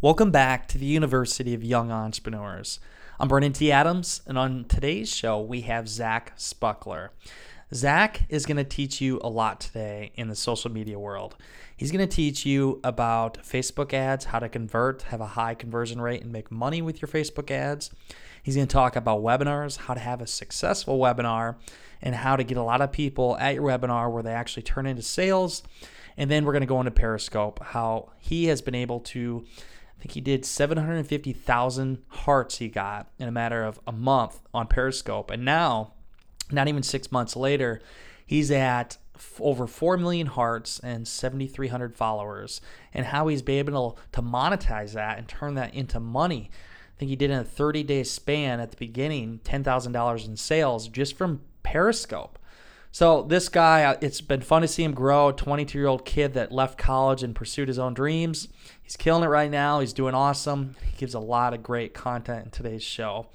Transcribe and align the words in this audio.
Welcome 0.00 0.30
back 0.30 0.68
to 0.68 0.78
the 0.78 0.86
University 0.86 1.54
of 1.54 1.64
Young 1.64 1.90
Entrepreneurs. 1.90 2.78
I'm 3.18 3.26
Brandon 3.26 3.52
T. 3.52 3.72
Adams, 3.72 4.22
and 4.28 4.38
on 4.38 4.64
today's 4.66 5.12
show, 5.12 5.40
we 5.40 5.62
have 5.62 5.88
Zach 5.88 6.38
Spuckler. 6.38 7.08
Zach 7.74 8.20
is 8.28 8.46
going 8.46 8.58
to 8.58 8.62
teach 8.62 9.00
you 9.00 9.20
a 9.24 9.28
lot 9.28 9.58
today 9.58 10.12
in 10.14 10.28
the 10.28 10.36
social 10.36 10.70
media 10.70 11.00
world. 11.00 11.34
He's 11.76 11.90
going 11.90 12.08
to 12.08 12.14
teach 12.14 12.46
you 12.46 12.78
about 12.84 13.42
Facebook 13.42 13.92
ads, 13.92 14.26
how 14.26 14.38
to 14.38 14.48
convert, 14.48 15.02
have 15.02 15.20
a 15.20 15.26
high 15.26 15.54
conversion 15.54 16.00
rate, 16.00 16.22
and 16.22 16.30
make 16.30 16.52
money 16.52 16.80
with 16.80 17.02
your 17.02 17.08
Facebook 17.08 17.50
ads. 17.50 17.90
He's 18.40 18.54
going 18.54 18.68
to 18.68 18.72
talk 18.72 18.94
about 18.94 19.20
webinars, 19.20 19.78
how 19.78 19.94
to 19.94 20.00
have 20.00 20.20
a 20.20 20.28
successful 20.28 21.00
webinar, 21.00 21.56
and 22.00 22.14
how 22.14 22.36
to 22.36 22.44
get 22.44 22.56
a 22.56 22.62
lot 22.62 22.80
of 22.80 22.92
people 22.92 23.36
at 23.38 23.56
your 23.56 23.64
webinar 23.64 24.12
where 24.12 24.22
they 24.22 24.32
actually 24.32 24.62
turn 24.62 24.86
into 24.86 25.02
sales. 25.02 25.64
And 26.16 26.30
then 26.30 26.44
we're 26.44 26.52
going 26.52 26.60
to 26.60 26.66
go 26.66 26.78
into 26.78 26.92
Periscope, 26.92 27.60
how 27.60 28.12
he 28.20 28.44
has 28.44 28.62
been 28.62 28.76
able 28.76 29.00
to 29.00 29.44
I 29.98 30.02
think 30.02 30.12
he 30.12 30.20
did 30.20 30.44
750,000 30.44 31.98
hearts 32.08 32.58
he 32.58 32.68
got 32.68 33.10
in 33.18 33.26
a 33.26 33.32
matter 33.32 33.64
of 33.64 33.80
a 33.84 33.90
month 33.90 34.40
on 34.54 34.68
Periscope. 34.68 35.28
And 35.30 35.44
now, 35.44 35.94
not 36.52 36.68
even 36.68 36.84
six 36.84 37.10
months 37.10 37.34
later, 37.34 37.80
he's 38.24 38.50
at 38.52 38.96
over 39.40 39.66
4 39.66 39.96
million 39.96 40.28
hearts 40.28 40.78
and 40.78 41.08
7,300 41.08 41.96
followers. 41.96 42.60
And 42.94 43.06
how 43.06 43.26
he's 43.26 43.42
been 43.42 43.58
able 43.58 43.98
to 44.12 44.22
monetize 44.22 44.92
that 44.92 45.18
and 45.18 45.26
turn 45.26 45.54
that 45.54 45.74
into 45.74 45.98
money. 45.98 46.50
I 46.96 46.98
think 46.98 47.08
he 47.08 47.16
did 47.16 47.30
in 47.30 47.38
a 47.40 47.44
30 47.44 47.82
day 47.82 48.04
span 48.04 48.60
at 48.60 48.70
the 48.70 48.76
beginning 48.76 49.40
$10,000 49.44 50.26
in 50.26 50.36
sales 50.36 50.86
just 50.86 51.16
from 51.18 51.40
Periscope. 51.64 52.37
So 52.90 53.22
this 53.22 53.48
guy, 53.48 53.84
uh, 53.84 53.96
it's 54.00 54.20
been 54.20 54.40
fun 54.40 54.62
to 54.62 54.68
see 54.68 54.82
him 54.82 54.92
grow. 54.92 55.32
22 55.32 55.78
year 55.78 55.86
old 55.86 56.04
kid 56.04 56.34
that 56.34 56.52
left 56.52 56.78
college 56.78 57.22
and 57.22 57.34
pursued 57.34 57.68
his 57.68 57.78
own 57.78 57.94
dreams. 57.94 58.48
He's 58.82 58.96
killing 58.96 59.22
it 59.22 59.28
right 59.28 59.50
now. 59.50 59.80
He's 59.80 59.92
doing 59.92 60.14
awesome. 60.14 60.76
He 60.84 60.96
gives 60.96 61.14
a 61.14 61.20
lot 61.20 61.54
of 61.54 61.62
great 61.62 61.94
content 61.94 62.46
in 62.46 62.50
today's 62.50 62.82
show. 62.82 63.26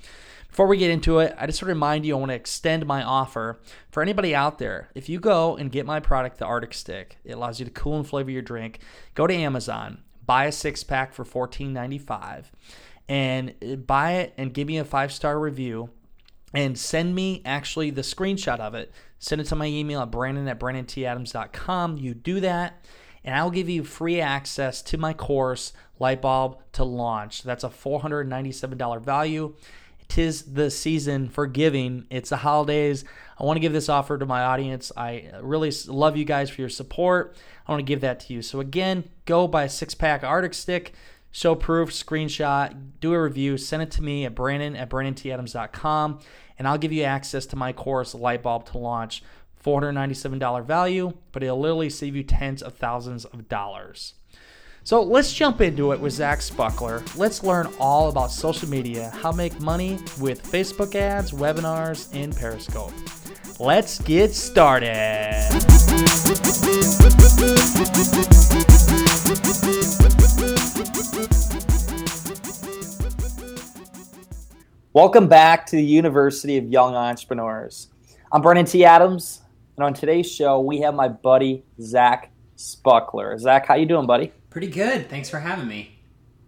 Before 0.49 0.67
we 0.67 0.77
get 0.77 0.91
into 0.91 1.17
it, 1.17 1.35
I 1.37 1.47
just 1.47 1.61
want 1.63 1.69
to 1.69 1.73
remind 1.73 2.05
you 2.05 2.15
I 2.15 2.19
want 2.19 2.29
to 2.29 2.35
extend 2.35 2.85
my 2.85 3.01
offer 3.01 3.59
for 3.89 4.03
anybody 4.03 4.35
out 4.35 4.59
there. 4.59 4.89
If 4.93 5.09
you 5.09 5.19
go 5.19 5.55
and 5.55 5.71
get 5.71 5.85
my 5.85 5.99
product, 5.99 6.37
the 6.37 6.45
Arctic 6.45 6.75
Stick, 6.75 7.17
it 7.23 7.31
allows 7.31 7.59
you 7.59 7.65
to 7.65 7.71
cool 7.71 7.97
and 7.97 8.07
flavor 8.07 8.29
your 8.29 8.43
drink. 8.43 8.79
Go 9.15 9.25
to 9.25 9.33
Amazon, 9.33 10.03
buy 10.23 10.45
a 10.45 10.51
six 10.51 10.83
pack 10.83 11.11
for 11.11 11.25
$14.95, 11.25 12.45
and 13.09 13.55
uh, 13.67 13.77
buy 13.77 14.13
it 14.13 14.33
and 14.37 14.53
give 14.53 14.67
me 14.67 14.77
a 14.77 14.85
five 14.85 15.11
star 15.11 15.39
review 15.39 15.89
and 16.53 16.77
send 16.77 17.15
me 17.15 17.41
actually 17.45 17.89
the 17.89 18.01
screenshot 18.01 18.59
of 18.59 18.75
it. 18.75 18.91
Send 19.23 19.39
it 19.39 19.45
to 19.45 19.55
my 19.55 19.67
email 19.67 20.01
at 20.01 20.11
brandon 20.11 20.49
at 20.49 20.59
brandonTadams.com. 20.59 21.95
You 21.95 22.13
do 22.13 22.41
that, 22.41 22.83
and 23.23 23.33
I'll 23.33 23.51
give 23.51 23.69
you 23.69 23.85
free 23.85 24.19
access 24.19 24.81
to 24.81 24.97
my 24.97 25.13
course, 25.13 25.71
Lightbulb 25.97 26.57
to 26.73 26.83
Launch. 26.83 27.41
That's 27.41 27.63
a 27.63 27.69
$497 27.69 29.01
value. 29.01 29.55
Tis 30.09 30.41
the 30.41 30.69
season 30.69 31.29
for 31.29 31.47
giving. 31.47 32.05
It's 32.09 32.31
the 32.31 32.37
holidays. 32.37 33.05
I 33.39 33.45
want 33.45 33.55
to 33.55 33.61
give 33.61 33.71
this 33.71 33.87
offer 33.87 34.17
to 34.17 34.25
my 34.25 34.43
audience. 34.43 34.91
I 34.97 35.31
really 35.41 35.71
love 35.87 36.17
you 36.17 36.25
guys 36.25 36.49
for 36.49 36.59
your 36.59 36.69
support. 36.69 37.37
I 37.65 37.71
want 37.71 37.79
to 37.79 37.89
give 37.89 38.01
that 38.01 38.19
to 38.19 38.33
you. 38.33 38.41
So, 38.41 38.59
again, 38.59 39.05
go 39.23 39.47
buy 39.47 39.63
a 39.63 39.69
six 39.69 39.95
pack 39.95 40.25
Arctic 40.25 40.53
Stick 40.53 40.93
show 41.33 41.55
proof, 41.55 41.89
screenshot, 41.89 42.73
do 43.01 43.13
a 43.13 43.21
review, 43.21 43.57
send 43.57 43.83
it 43.83 43.91
to 43.91 44.01
me 44.01 44.23
at 44.23 44.33
brandon 44.33 44.77
at 44.77 44.89
brandonTadams.com, 44.89 46.19
and 46.57 46.67
I'll 46.67 46.77
give 46.77 46.93
you 46.93 47.03
access 47.03 47.45
to 47.47 47.57
my 47.57 47.73
course, 47.73 48.13
Lightbulb 48.13 48.67
to 48.67 48.77
Launch. 48.77 49.21
$497 49.63 50.65
value, 50.65 51.13
but 51.31 51.41
it'll 51.41 51.59
literally 51.59 51.89
save 51.89 52.15
you 52.15 52.23
tens 52.23 52.61
of 52.61 52.73
thousands 52.73 53.25
of 53.25 53.47
dollars. 53.47 54.15
So 54.83 55.01
let's 55.01 55.33
jump 55.33 55.61
into 55.61 55.93
it 55.93 55.99
with 56.01 56.11
Zach 56.11 56.39
Spuckler. 56.39 57.01
Let's 57.15 57.41
learn 57.43 57.73
all 57.79 58.09
about 58.09 58.31
social 58.31 58.67
media, 58.67 59.09
how 59.21 59.31
to 59.31 59.37
make 59.37 59.61
money 59.61 59.93
with 60.19 60.43
Facebook 60.43 60.95
ads, 60.95 61.31
webinars, 61.31 62.13
and 62.13 62.35
Periscope. 62.35 62.91
Let's 63.59 63.99
get 64.01 64.33
started. 64.33 65.49
Welcome 74.95 75.27
back 75.27 75.65
to 75.65 75.75
the 75.75 75.83
University 75.83 76.55
of 76.57 76.69
Young 76.69 76.93
Entrepreneurs. 76.93 77.87
I'm 78.31 78.43
Brandon 78.43 78.63
T. 78.63 78.85
Adams, 78.85 79.41
and 79.75 79.83
on 79.83 79.95
today's 79.95 80.31
show 80.31 80.59
we 80.59 80.81
have 80.81 80.93
my 80.93 81.07
buddy 81.07 81.63
Zach 81.81 82.31
Spuckler. 82.57 83.39
Zach, 83.39 83.65
how 83.65 83.73
you 83.73 83.87
doing, 83.87 84.05
buddy? 84.05 84.31
Pretty 84.51 84.67
good. 84.67 85.09
Thanks 85.09 85.31
for 85.31 85.39
having 85.39 85.67
me. 85.67 85.97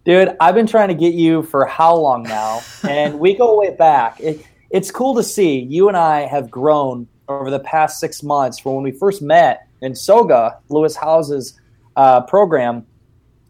Dude, 0.04 0.36
I've 0.38 0.54
been 0.54 0.68
trying 0.68 0.90
to 0.90 0.94
get 0.94 1.14
you 1.14 1.42
for 1.42 1.66
how 1.66 1.96
long 1.96 2.22
now? 2.22 2.62
and 2.88 3.18
we 3.18 3.34
go 3.34 3.58
way 3.58 3.74
back. 3.74 4.20
It, 4.20 4.46
it's 4.70 4.92
cool 4.92 5.16
to 5.16 5.24
see 5.24 5.58
you 5.58 5.88
and 5.88 5.96
I 5.96 6.20
have 6.20 6.48
grown 6.48 7.08
over 7.26 7.50
the 7.50 7.58
past 7.58 7.98
six 7.98 8.22
months 8.22 8.60
from 8.60 8.74
when 8.76 8.84
we 8.84 8.92
first 8.92 9.22
met 9.22 9.66
in 9.80 9.92
Soga, 9.92 10.60
Lewis 10.68 10.94
Howes's 10.94 11.58
uh, 11.96 12.20
program, 12.20 12.86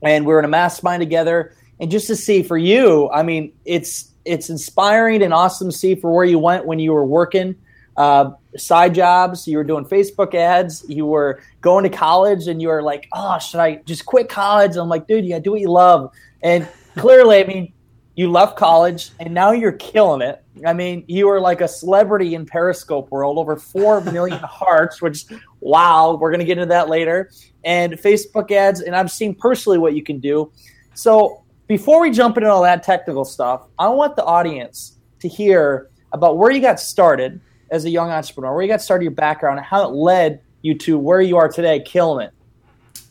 and 0.01 0.25
we 0.25 0.33
were 0.33 0.39
in 0.39 0.47
a 0.47 0.49
mastermind 0.49 1.03
together. 1.03 1.55
And 1.81 1.91
just 1.91 2.07
to 2.07 2.17
see 2.17 2.43
for 2.43 2.57
you, 2.57 3.11
I 3.11 3.23
mean, 3.23 3.53
it's 3.67 4.13
it's 4.27 4.51
inspiring 4.51 5.23
and 5.23 5.33
awesome 5.33 5.71
to 5.71 5.77
see 5.77 5.95
for 5.95 6.13
where 6.13 6.25
you 6.25 6.39
went 6.39 6.67
when 6.67 6.79
you 6.79 6.93
were 6.93 7.05
working 7.05 7.57
uh, 7.97 8.33
side 8.57 8.95
jobs. 8.95 9.47
You 9.47 9.57
were 9.57 9.65
doing 9.65 9.85
Facebook 9.85 10.35
ads. 10.35 10.85
You 10.89 11.07
were 11.07 11.41
going 11.61 11.85
to 11.85 11.91
college, 11.91 12.49
and 12.49 12.61
you 12.61 12.69
were 12.69 12.83
like, 12.83 13.09
"Oh, 13.13 13.39
should 13.39 13.61
I 13.61 13.77
just 13.87 14.07
quit 14.07 14.29
college?" 14.29 14.73
And 14.73 14.81
I'm 14.81 14.89
like, 14.89 15.07
"Dude, 15.07 15.25
you 15.25 15.31
gotta 15.31 15.43
do 15.43 15.53
what 15.53 15.61
you 15.61 15.71
love." 15.71 16.13
And 16.43 16.69
clearly, 16.97 17.39
I 17.43 17.47
mean, 17.47 17.73
you 18.15 18.31
left 18.31 18.57
college, 18.57 19.11
and 19.21 19.33
now 19.33 19.53
you're 19.53 19.73
killing 19.73 20.23
it. 20.23 20.43
I 20.67 20.73
mean, 20.73 21.05
you 21.07 21.29
are 21.29 21.41
like 21.41 21.61
a 21.61 21.69
celebrity 21.69 22.35
in 22.35 22.47
Periscope 22.47 23.11
world, 23.11 23.39
over 23.39 23.57
four 23.57 24.01
million 24.01 24.39
hearts. 24.43 25.01
Which, 25.01 25.25
wow, 25.61 26.17
we're 26.21 26.31
gonna 26.31 26.45
get 26.45 26.59
into 26.59 26.69
that 26.69 26.89
later. 26.89 27.31
And 27.65 27.95
Facebook 27.95 28.51
ads, 28.51 28.81
and 28.81 28.95
I've 28.95 29.11
seen 29.11 29.35
personally 29.35 29.79
what 29.79 29.95
you 29.95 30.03
can 30.03 30.21
do. 30.21 30.53
So 30.95 31.43
before 31.67 32.01
we 32.01 32.11
jump 32.11 32.37
into 32.37 32.49
all 32.49 32.63
that 32.63 32.83
technical 32.83 33.25
stuff, 33.25 33.67
I 33.79 33.89
want 33.89 34.17
the 34.17 34.25
audience 34.25 34.99
to 35.21 35.29
hear 35.29 35.91
about 36.13 36.39
where 36.39 36.51
you 36.51 36.61
got 36.61 36.79
started 36.79 37.41
as 37.71 37.85
a 37.85 37.91
young 37.91 38.11
entrepreneur, 38.11 38.55
where 38.55 38.63
you 38.63 38.69
got 38.69 38.83
started, 38.83 39.05
your 39.05 39.13
background, 39.13 39.59
and 39.59 39.67
how 39.67 39.89
it 39.89 39.93
led 39.93 40.41
you 40.63 40.75
to 40.79 40.99
where 40.99 41.21
you 41.21 41.37
are 41.37 41.49
today, 41.49 41.81
killing 41.81 42.27
it. 42.27 42.33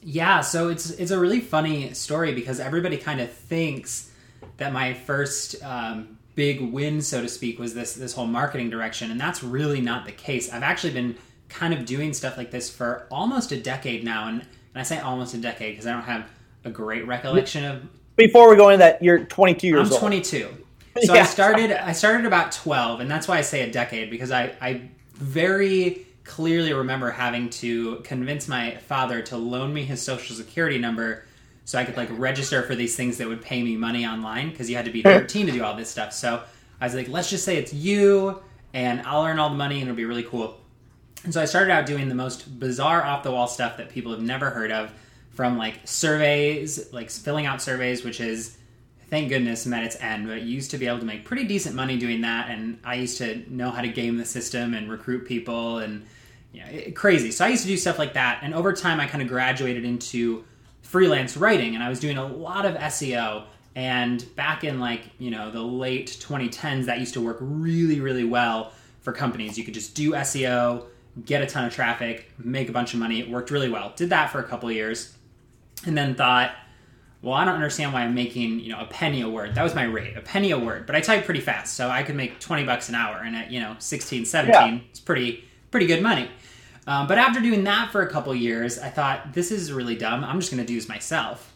Yeah, 0.01 0.41
so 0.41 0.69
it's 0.69 0.91
it's 0.91 1.11
a 1.11 1.19
really 1.19 1.39
funny 1.39 1.93
story 1.93 2.33
because 2.33 2.59
everybody 2.59 2.97
kind 2.97 3.19
of 3.19 3.31
thinks 3.31 4.11
that 4.57 4.71
my 4.71 4.93
first 4.93 5.61
um, 5.63 6.17
big 6.35 6.61
win, 6.61 7.01
so 7.01 7.21
to 7.21 7.27
speak, 7.27 7.57
was 7.57 7.73
this 7.73 7.93
this 7.95 8.13
whole 8.13 8.27
marketing 8.27 8.69
direction, 8.69 9.11
and 9.11 9.19
that's 9.19 9.43
really 9.43 9.81
not 9.81 10.05
the 10.05 10.11
case. 10.11 10.53
I've 10.53 10.63
actually 10.63 10.93
been 10.93 11.17
kind 11.49 11.73
of 11.73 11.85
doing 11.85 12.13
stuff 12.13 12.37
like 12.37 12.51
this 12.51 12.69
for 12.69 13.07
almost 13.09 13.51
a 13.51 13.59
decade 13.59 14.03
now, 14.03 14.27
and, 14.27 14.41
and 14.41 14.47
I 14.75 14.83
say 14.83 14.99
almost 14.99 15.33
a 15.33 15.37
decade 15.37 15.73
because 15.73 15.87
I 15.87 15.91
don't 15.91 16.03
have 16.03 16.27
a 16.63 16.69
great 16.69 17.07
recollection 17.07 17.65
of 17.65 17.83
before 18.15 18.49
we 18.49 18.55
go 18.55 18.69
into 18.69 18.79
that, 18.79 19.01
you're 19.01 19.25
22 19.25 19.67
years 19.67 19.79
old. 19.79 19.87
I'm 19.87 19.93
old. 19.93 19.99
22. 20.01 20.57
So 21.03 21.13
yeah. 21.13 21.21
I 21.21 21.25
started 21.25 21.71
I 21.71 21.91
started 21.91 22.25
about 22.25 22.53
12 22.53 23.01
and 23.01 23.11
that's 23.11 23.27
why 23.27 23.37
I 23.37 23.41
say 23.41 23.67
a 23.67 23.71
decade 23.71 24.09
because 24.09 24.31
I 24.31 24.53
I 24.61 24.89
very 25.13 26.07
clearly 26.23 26.73
remember 26.73 27.11
having 27.11 27.49
to 27.49 27.97
convince 27.97 28.47
my 28.47 28.77
father 28.87 29.21
to 29.23 29.37
loan 29.37 29.73
me 29.73 29.83
his 29.83 30.01
social 30.01 30.35
security 30.35 30.77
number 30.77 31.25
so 31.65 31.77
I 31.77 31.83
could 31.83 31.97
like 31.97 32.09
register 32.11 32.63
for 32.63 32.75
these 32.75 32.95
things 32.95 33.17
that 33.17 33.27
would 33.27 33.41
pay 33.41 33.61
me 33.61 33.75
money 33.75 34.05
online 34.05 34.51
because 34.51 34.69
you 34.69 34.75
had 34.77 34.85
to 34.85 34.91
be 34.91 35.01
13 35.03 35.47
to 35.47 35.51
do 35.51 35.63
all 35.63 35.75
this 35.75 35.89
stuff. 35.89 36.13
So 36.13 36.41
I 36.79 36.85
was 36.85 36.95
like, 36.95 37.09
let's 37.09 37.29
just 37.29 37.43
say 37.43 37.57
it's 37.57 37.73
you 37.73 38.41
and 38.73 39.01
I'll 39.01 39.25
earn 39.25 39.39
all 39.39 39.49
the 39.49 39.55
money 39.55 39.81
and 39.81 39.83
it'll 39.83 39.97
be 39.97 40.05
really 40.05 40.23
cool. 40.23 40.59
And 41.25 41.33
so 41.33 41.41
I 41.41 41.45
started 41.45 41.71
out 41.71 41.85
doing 41.85 42.07
the 42.07 42.15
most 42.15 42.59
bizarre 42.59 43.03
off 43.03 43.23
the 43.23 43.31
wall 43.31 43.47
stuff 43.47 43.77
that 43.77 43.89
people 43.89 44.11
have 44.11 44.21
never 44.21 44.49
heard 44.49 44.71
of 44.71 44.91
from 45.35 45.57
like 45.57 45.81
surveys, 45.85 46.91
like 46.91 47.11
filling 47.11 47.45
out 47.45 47.61
surveys, 47.61 48.03
which 48.03 48.19
is 48.19 48.57
thank 49.09 49.29
goodness 49.29 49.67
met 49.67 49.83
its 49.83 49.95
end. 49.97 50.27
But 50.27 50.41
used 50.41 50.71
to 50.71 50.77
be 50.79 50.87
able 50.87 50.99
to 50.99 51.05
make 51.05 51.25
pretty 51.25 51.43
decent 51.43 51.75
money 51.75 51.97
doing 51.97 52.21
that, 52.21 52.49
and 52.49 52.79
I 52.83 52.95
used 52.95 53.19
to 53.19 53.43
know 53.47 53.69
how 53.69 53.81
to 53.81 53.89
game 53.89 54.17
the 54.17 54.25
system 54.25 54.73
and 54.73 54.89
recruit 54.89 55.27
people 55.27 55.79
and 55.79 56.03
you 56.53 56.61
know, 56.61 56.67
it, 56.71 56.95
crazy. 56.95 57.31
So 57.31 57.45
I 57.45 57.49
used 57.49 57.63
to 57.63 57.67
do 57.67 57.77
stuff 57.77 57.99
like 57.99 58.13
that, 58.13 58.39
and 58.41 58.53
over 58.53 58.73
time 58.73 58.99
I 58.99 59.05
kind 59.05 59.21
of 59.21 59.27
graduated 59.27 59.85
into 59.85 60.43
freelance 60.81 61.35
writing, 61.35 61.75
and 61.75 61.83
I 61.83 61.89
was 61.89 61.99
doing 61.99 62.17
a 62.17 62.25
lot 62.25 62.65
of 62.65 62.75
SEO 62.75 63.43
And 63.75 64.25
back 64.35 64.63
in 64.63 64.79
like, 64.79 65.03
you 65.19 65.29
know, 65.29 65.51
the 65.51 65.61
late 65.61 66.07
2010s, 66.07 66.85
that 66.85 66.99
used 66.99 67.13
to 67.15 67.21
work 67.21 67.37
really, 67.41 67.99
really 67.99 68.23
well 68.23 68.71
for 69.01 69.11
companies. 69.11 69.57
You 69.57 69.65
could 69.65 69.73
just 69.73 69.95
do 69.95 70.11
SEO, 70.11 70.85
get 71.25 71.41
a 71.41 71.45
ton 71.45 71.65
of 71.65 71.73
traffic, 71.73 72.31
make 72.37 72.69
a 72.69 72.71
bunch 72.71 72.93
of 72.93 73.01
money. 73.01 73.19
It 73.19 73.29
worked 73.29 73.51
really 73.51 73.69
well. 73.69 73.91
Did 73.95 74.09
that 74.11 74.31
for 74.31 74.39
a 74.39 74.43
couple 74.43 74.71
years, 74.71 75.14
and 75.85 75.97
then 75.97 76.15
thought, 76.15 76.51
well, 77.21 77.33
I 77.33 77.43
don't 77.43 77.55
understand 77.55 77.91
why 77.91 78.01
I'm 78.01 78.13
making 78.13 78.59
you 78.59 78.71
know 78.71 78.79
a 78.79 78.85
penny 78.85 79.21
a 79.21 79.29
word. 79.29 79.55
That 79.55 79.63
was 79.63 79.73
my 79.73 79.83
rate, 79.83 80.15
a 80.15 80.21
penny 80.21 80.51
a 80.51 80.59
word. 80.59 80.85
But 80.85 80.95
I 80.95 81.01
type 81.01 81.25
pretty 81.25 81.41
fast, 81.41 81.75
so 81.75 81.89
I 81.89 82.03
could 82.03 82.15
make 82.15 82.39
20 82.39 82.65
bucks 82.65 82.87
an 82.89 82.95
hour, 82.95 83.17
and 83.17 83.35
at 83.35 83.51
you 83.51 83.59
know 83.59 83.75
16, 83.79 84.25
17, 84.25 84.53
yeah. 84.53 84.79
it's 84.89 84.99
pretty 84.99 85.43
pretty 85.71 85.87
good 85.87 86.03
money. 86.03 86.29
Um, 86.87 87.07
but 87.07 87.17
after 87.17 87.39
doing 87.39 87.63
that 87.63 87.91
for 87.91 88.03
a 88.03 88.09
couple 88.11 88.35
years, 88.35 88.77
I 88.77 88.89
thought 88.89 89.33
this 89.33 89.51
is 89.51 89.73
really 89.73 89.95
dumb. 89.95 90.23
I'm 90.23 90.39
just 90.39 90.51
going 90.51 90.63
to 90.63 90.67
do 90.67 90.75
this 90.75 90.87
myself. 90.87 91.51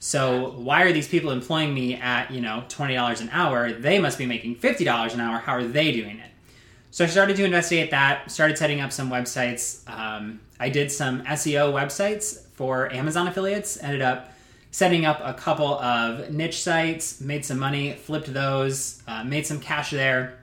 So 0.00 0.54
why 0.56 0.82
are 0.82 0.92
these 0.92 1.06
people 1.06 1.30
employing 1.30 1.72
me 1.72 1.94
at 1.94 2.32
you 2.32 2.40
know 2.40 2.64
twenty 2.68 2.94
dollars 2.94 3.20
an 3.20 3.28
hour? 3.30 3.72
They 3.72 4.00
must 4.00 4.18
be 4.18 4.26
making 4.26 4.56
fifty 4.56 4.84
dollars 4.84 5.14
an 5.14 5.20
hour. 5.20 5.38
How 5.38 5.52
are 5.52 5.64
they 5.64 5.92
doing 5.92 6.18
it? 6.18 6.30
So 6.90 7.04
I 7.04 7.06
started 7.06 7.36
to 7.36 7.44
investigate 7.44 7.92
that, 7.92 8.30
started 8.30 8.58
setting 8.58 8.80
up 8.80 8.90
some 8.90 9.08
websites. 9.08 9.88
Um, 9.88 10.40
I 10.58 10.68
did 10.68 10.90
some 10.90 11.22
SEO 11.22 11.72
websites 11.72 12.41
for 12.52 12.92
Amazon 12.92 13.26
affiliates, 13.28 13.82
ended 13.82 14.02
up 14.02 14.32
setting 14.70 15.04
up 15.04 15.20
a 15.22 15.34
couple 15.34 15.78
of 15.80 16.30
niche 16.30 16.62
sites, 16.62 17.20
made 17.20 17.44
some 17.44 17.58
money, 17.58 17.92
flipped 17.92 18.32
those, 18.32 19.02
uh, 19.06 19.22
made 19.22 19.46
some 19.46 19.60
cash 19.60 19.90
there. 19.90 20.38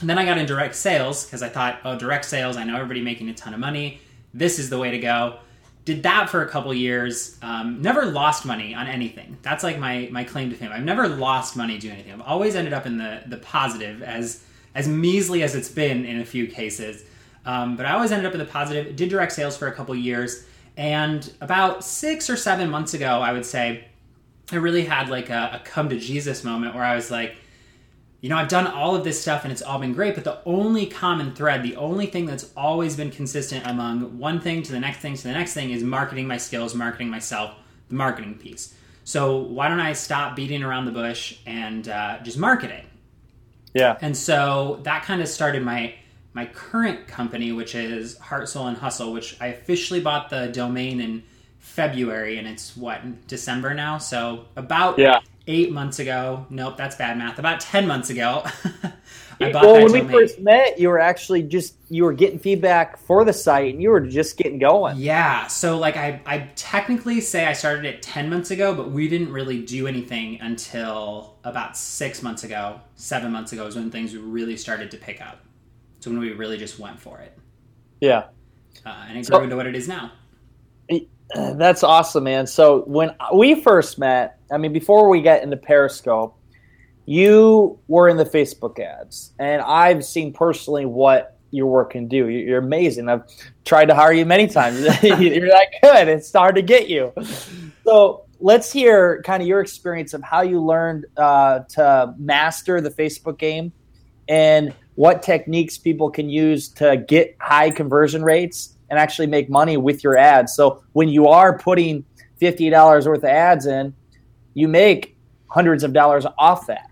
And 0.00 0.08
then 0.08 0.18
I 0.18 0.24
got 0.24 0.38
in 0.38 0.46
direct 0.46 0.74
sales 0.74 1.24
because 1.24 1.42
I 1.42 1.48
thought, 1.48 1.80
oh, 1.84 1.98
direct 1.98 2.24
sales, 2.24 2.56
I 2.56 2.64
know 2.64 2.74
everybody 2.74 3.02
making 3.02 3.28
a 3.28 3.34
ton 3.34 3.54
of 3.54 3.60
money. 3.60 4.00
This 4.32 4.58
is 4.58 4.70
the 4.70 4.78
way 4.78 4.90
to 4.90 4.98
go. 4.98 5.38
Did 5.84 6.02
that 6.02 6.28
for 6.28 6.42
a 6.42 6.48
couple 6.48 6.72
years. 6.74 7.38
Um, 7.40 7.80
never 7.80 8.04
lost 8.04 8.44
money 8.44 8.74
on 8.74 8.86
anything. 8.86 9.38
That's 9.40 9.64
like 9.64 9.78
my 9.78 10.08
my 10.12 10.24
claim 10.24 10.50
to 10.50 10.56
fame. 10.56 10.70
I've 10.70 10.84
never 10.84 11.08
lost 11.08 11.56
money 11.56 11.78
doing 11.78 11.94
anything. 11.94 12.12
I've 12.12 12.20
always 12.20 12.54
ended 12.54 12.74
up 12.74 12.84
in 12.84 12.98
the 12.98 13.22
the 13.26 13.38
positive 13.38 14.02
as 14.02 14.44
as 14.74 14.86
measly 14.86 15.42
as 15.42 15.54
it's 15.54 15.70
been 15.70 16.04
in 16.04 16.20
a 16.20 16.26
few 16.26 16.46
cases. 16.46 17.04
Um, 17.46 17.76
but 17.76 17.86
I 17.86 17.92
always 17.92 18.12
ended 18.12 18.26
up 18.26 18.34
in 18.34 18.38
the 18.38 18.44
positive. 18.44 18.96
Did 18.96 19.08
direct 19.08 19.32
sales 19.32 19.56
for 19.56 19.66
a 19.68 19.72
couple 19.72 19.94
years, 19.94 20.44
and 20.78 21.30
about 21.40 21.82
six 21.82 22.30
or 22.30 22.36
seven 22.36 22.70
months 22.70 22.94
ago, 22.94 23.20
I 23.20 23.32
would 23.32 23.44
say, 23.44 23.84
I 24.52 24.56
really 24.56 24.84
had 24.84 25.08
like 25.08 25.28
a, 25.28 25.60
a 25.60 25.62
come 25.64 25.88
to 25.88 25.98
Jesus 25.98 26.44
moment 26.44 26.76
where 26.76 26.84
I 26.84 26.94
was 26.94 27.10
like, 27.10 27.36
you 28.20 28.28
know, 28.28 28.36
I've 28.36 28.48
done 28.48 28.68
all 28.68 28.94
of 28.94 29.02
this 29.02 29.20
stuff 29.20 29.42
and 29.42 29.52
it's 29.52 29.60
all 29.60 29.80
been 29.80 29.92
great, 29.92 30.14
but 30.14 30.22
the 30.22 30.38
only 30.46 30.86
common 30.86 31.34
thread, 31.34 31.64
the 31.64 31.74
only 31.76 32.06
thing 32.06 32.26
that's 32.26 32.50
always 32.56 32.94
been 32.94 33.10
consistent 33.10 33.66
among 33.66 34.18
one 34.18 34.40
thing 34.40 34.62
to 34.62 34.72
the 34.72 34.78
next 34.78 34.98
thing 34.98 35.16
to 35.16 35.22
the 35.24 35.32
next 35.32 35.52
thing 35.52 35.70
is 35.70 35.82
marketing 35.82 36.28
my 36.28 36.36
skills, 36.36 36.76
marketing 36.76 37.10
myself, 37.10 37.54
the 37.88 37.96
marketing 37.96 38.36
piece. 38.36 38.72
So 39.02 39.38
why 39.38 39.68
don't 39.68 39.80
I 39.80 39.94
stop 39.94 40.36
beating 40.36 40.62
around 40.62 40.84
the 40.84 40.92
bush 40.92 41.38
and 41.44 41.88
uh, 41.88 42.20
just 42.22 42.38
market 42.38 42.70
it? 42.70 42.84
Yeah. 43.74 43.98
And 44.00 44.16
so 44.16 44.78
that 44.84 45.02
kind 45.02 45.20
of 45.22 45.28
started 45.28 45.64
my 45.64 45.94
my 46.38 46.46
current 46.46 47.08
company, 47.08 47.50
which 47.50 47.74
is 47.74 48.16
Heart, 48.18 48.48
Soul, 48.48 48.68
and 48.68 48.76
Hustle, 48.76 49.12
which 49.12 49.36
I 49.40 49.48
officially 49.48 49.98
bought 49.98 50.30
the 50.30 50.46
domain 50.46 51.00
in 51.00 51.24
February, 51.58 52.38
and 52.38 52.46
it's 52.46 52.76
what 52.76 53.26
December 53.26 53.74
now. 53.74 53.98
So 53.98 54.44
about 54.54 55.00
yeah. 55.00 55.18
eight 55.48 55.72
months 55.72 55.98
ago. 55.98 56.46
Nope, 56.48 56.76
that's 56.76 56.94
bad 56.94 57.18
math. 57.18 57.40
About 57.40 57.58
ten 57.58 57.88
months 57.88 58.10
ago, 58.10 58.44
I 59.40 59.50
bought 59.50 59.64
well, 59.64 59.74
when 59.82 59.86
domain. 59.88 60.06
we 60.06 60.12
first 60.12 60.38
met, 60.38 60.78
you 60.78 60.90
were 60.90 61.00
actually 61.00 61.42
just 61.42 61.74
you 61.88 62.04
were 62.04 62.12
getting 62.12 62.38
feedback 62.38 62.98
for 62.98 63.24
the 63.24 63.32
site, 63.32 63.74
and 63.74 63.82
you 63.82 63.90
were 63.90 64.06
just 64.06 64.36
getting 64.36 64.60
going. 64.60 64.96
Yeah. 64.96 65.48
So 65.48 65.76
like 65.76 65.96
I 65.96 66.20
I 66.24 66.50
technically 66.54 67.20
say 67.20 67.46
I 67.46 67.52
started 67.52 67.84
it 67.84 68.00
ten 68.00 68.30
months 68.30 68.52
ago, 68.52 68.76
but 68.76 68.92
we 68.92 69.08
didn't 69.08 69.32
really 69.32 69.60
do 69.60 69.88
anything 69.88 70.40
until 70.40 71.34
about 71.42 71.76
six 71.76 72.22
months 72.22 72.44
ago, 72.44 72.80
seven 72.94 73.32
months 73.32 73.52
ago 73.52 73.66
is 73.66 73.74
when 73.74 73.90
things 73.90 74.16
really 74.16 74.56
started 74.56 74.92
to 74.92 74.98
pick 74.98 75.20
up. 75.20 75.40
So 76.00 76.10
when 76.10 76.20
we 76.20 76.32
really 76.32 76.56
just 76.56 76.78
went 76.78 77.00
for 77.00 77.18
it. 77.18 77.36
Yeah. 78.00 78.24
Uh, 78.86 79.06
and 79.08 79.18
it 79.18 79.26
grew 79.26 79.38
so, 79.38 79.42
into 79.42 79.56
what 79.56 79.66
it 79.66 79.74
is 79.74 79.88
now. 79.88 80.12
That's 81.34 81.82
awesome, 81.82 82.24
man. 82.24 82.46
So 82.46 82.82
when 82.82 83.10
we 83.34 83.60
first 83.60 83.98
met, 83.98 84.38
I 84.50 84.56
mean, 84.56 84.72
before 84.72 85.08
we 85.08 85.20
get 85.20 85.42
into 85.42 85.56
Periscope, 85.56 86.38
you 87.04 87.78
were 87.88 88.08
in 88.08 88.16
the 88.16 88.24
Facebook 88.24 88.78
ads, 88.78 89.32
and 89.38 89.62
I've 89.62 90.04
seen 90.04 90.32
personally 90.32 90.86
what 90.86 91.38
your 91.50 91.66
work 91.66 91.90
can 91.90 92.08
do. 92.08 92.28
You're 92.28 92.58
amazing. 92.58 93.08
I've 93.08 93.22
tried 93.64 93.86
to 93.86 93.94
hire 93.94 94.12
you 94.12 94.26
many 94.26 94.46
times. 94.46 94.80
You're 95.02 95.48
that 95.48 95.68
good. 95.82 96.08
It's 96.08 96.30
hard 96.32 96.54
to 96.56 96.62
get 96.62 96.88
you. 96.88 97.12
So 97.84 98.26
let's 98.40 98.70
hear 98.70 99.22
kind 99.22 99.42
of 99.42 99.48
your 99.48 99.60
experience 99.60 100.12
of 100.12 100.22
how 100.22 100.42
you 100.42 100.62
learned 100.62 101.06
uh, 101.16 101.60
to 101.70 102.14
master 102.18 102.82
the 102.82 102.90
Facebook 102.90 103.38
game 103.38 103.72
and 104.28 104.74
what 104.98 105.22
techniques 105.22 105.78
people 105.78 106.10
can 106.10 106.28
use 106.28 106.68
to 106.68 106.96
get 107.06 107.36
high 107.38 107.70
conversion 107.70 108.20
rates 108.20 108.74
and 108.90 108.98
actually 108.98 109.28
make 109.28 109.48
money 109.48 109.76
with 109.76 110.02
your 110.02 110.18
ads. 110.18 110.52
So 110.54 110.82
when 110.92 111.08
you 111.08 111.28
are 111.28 111.56
putting 111.56 112.04
$50 112.42 113.06
worth 113.06 113.18
of 113.18 113.24
ads 113.24 113.66
in, 113.66 113.94
you 114.54 114.66
make 114.66 115.16
hundreds 115.46 115.84
of 115.84 115.92
dollars 115.92 116.26
off 116.36 116.66
that. 116.66 116.90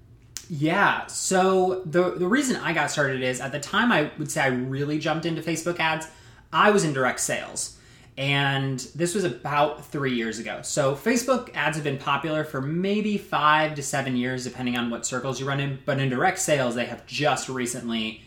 Yeah. 0.49 1.05
So 1.07 1.83
the 1.85 2.13
the 2.13 2.29
reason 2.29 2.55
I 2.55 2.73
got 2.73 2.93
started 2.93 3.23
is 3.23 3.41
at 3.41 3.51
the 3.51 3.59
time 3.59 3.91
I 3.91 4.13
would 4.19 4.31
say 4.31 4.43
I 4.43 4.49
really 4.51 5.01
jumped 5.01 5.27
into 5.27 5.43
Facebook 5.43 5.81
ads. 5.81 6.07
I 6.53 6.71
was 6.71 6.85
in 6.85 6.93
direct 6.93 7.19
sales 7.19 7.77
and 8.19 8.81
this 8.95 9.15
was 9.15 9.25
about 9.25 9.85
three 9.87 10.15
years 10.15 10.39
ago. 10.39 10.61
So 10.63 10.95
Facebook 10.95 11.51
ads 11.55 11.77
have 11.77 11.85
been 11.85 11.99
popular 11.99 12.45
for 12.45 12.63
maybe 12.63 13.19
five 13.19 13.75
to 13.75 13.83
seven 13.83 14.17
years, 14.17 14.45
depending 14.45 14.77
on 14.77 14.89
what 14.89 15.05
circles 15.05 15.39
you 15.39 15.47
run 15.47 15.61
in. 15.61 15.79
But 15.85 15.99
in 15.99 16.09
direct 16.09 16.39
sales, 16.39 16.75
they 16.75 16.87
have 16.87 17.07
just 17.07 17.49
recently 17.49 18.23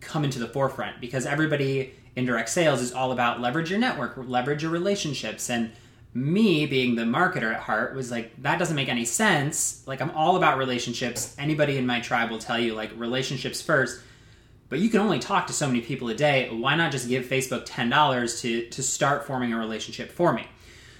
come 0.00 0.24
into 0.24 0.38
the 0.38 0.46
forefront 0.46 1.00
because 1.00 1.26
everybody 1.26 1.94
in 2.14 2.26
direct 2.26 2.48
sales 2.50 2.80
is 2.80 2.92
all 2.92 3.10
about 3.10 3.40
leverage 3.40 3.70
your 3.70 3.80
network, 3.80 4.14
leverage 4.16 4.62
your 4.62 4.70
relationships, 4.70 5.50
and 5.50 5.72
me 6.14 6.66
being 6.66 6.94
the 6.94 7.02
marketer 7.02 7.54
at 7.54 7.60
heart 7.60 7.94
was 7.94 8.10
like 8.10 8.30
that 8.42 8.58
doesn't 8.58 8.76
make 8.76 8.90
any 8.90 9.04
sense 9.04 9.82
like 9.86 10.02
i'm 10.02 10.10
all 10.10 10.36
about 10.36 10.58
relationships 10.58 11.34
anybody 11.38 11.78
in 11.78 11.86
my 11.86 12.00
tribe 12.00 12.30
will 12.30 12.38
tell 12.38 12.58
you 12.58 12.74
like 12.74 12.90
relationships 12.96 13.62
first 13.62 14.02
but 14.72 14.80
you 14.80 14.88
can 14.88 15.00
only 15.00 15.18
talk 15.18 15.46
to 15.48 15.52
so 15.52 15.66
many 15.66 15.82
people 15.82 16.08
a 16.08 16.14
day. 16.14 16.48
Why 16.48 16.76
not 16.76 16.92
just 16.92 17.06
give 17.06 17.26
Facebook 17.26 17.66
$10 17.66 18.40
to, 18.40 18.70
to 18.70 18.82
start 18.82 19.26
forming 19.26 19.52
a 19.52 19.58
relationship 19.58 20.10
for 20.10 20.32
me? 20.32 20.46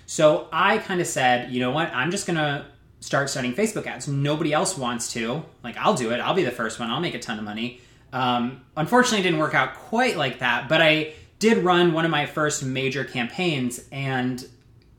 So 0.04 0.46
I 0.52 0.76
kind 0.76 1.00
of 1.00 1.06
said, 1.06 1.50
you 1.50 1.58
know 1.58 1.70
what? 1.70 1.88
I'm 1.94 2.10
just 2.10 2.26
going 2.26 2.36
to 2.36 2.66
start 3.00 3.30
studying 3.30 3.54
Facebook 3.54 3.86
ads. 3.86 4.06
Nobody 4.06 4.52
else 4.52 4.76
wants 4.76 5.10
to. 5.14 5.42
Like, 5.64 5.78
I'll 5.78 5.94
do 5.94 6.10
it. 6.10 6.20
I'll 6.20 6.34
be 6.34 6.42
the 6.42 6.50
first 6.50 6.78
one. 6.78 6.90
I'll 6.90 7.00
make 7.00 7.14
a 7.14 7.18
ton 7.18 7.38
of 7.38 7.44
money. 7.44 7.80
Um, 8.12 8.60
unfortunately, 8.76 9.20
it 9.20 9.22
didn't 9.22 9.38
work 9.38 9.54
out 9.54 9.72
quite 9.72 10.18
like 10.18 10.40
that, 10.40 10.68
but 10.68 10.82
I 10.82 11.14
did 11.38 11.64
run 11.64 11.94
one 11.94 12.04
of 12.04 12.10
my 12.10 12.26
first 12.26 12.62
major 12.62 13.04
campaigns, 13.04 13.80
and 13.90 14.46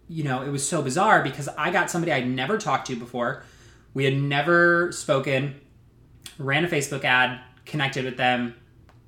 you 0.08 0.24
know, 0.24 0.42
it 0.42 0.50
was 0.50 0.68
so 0.68 0.82
bizarre 0.82 1.22
because 1.22 1.48
I 1.48 1.70
got 1.70 1.92
somebody 1.92 2.12
I'd 2.12 2.27
never 2.27 2.58
talked 2.58 2.88
to 2.88 2.96
before. 2.96 3.44
We 3.94 4.03
had 4.03 4.15
never 4.15 4.92
spoken, 4.92 5.62
ran 6.39 6.65
a 6.65 6.68
Facebook 6.68 7.03
ad, 7.03 7.39
connected 7.65 8.03
with 8.03 8.18
them, 8.18 8.56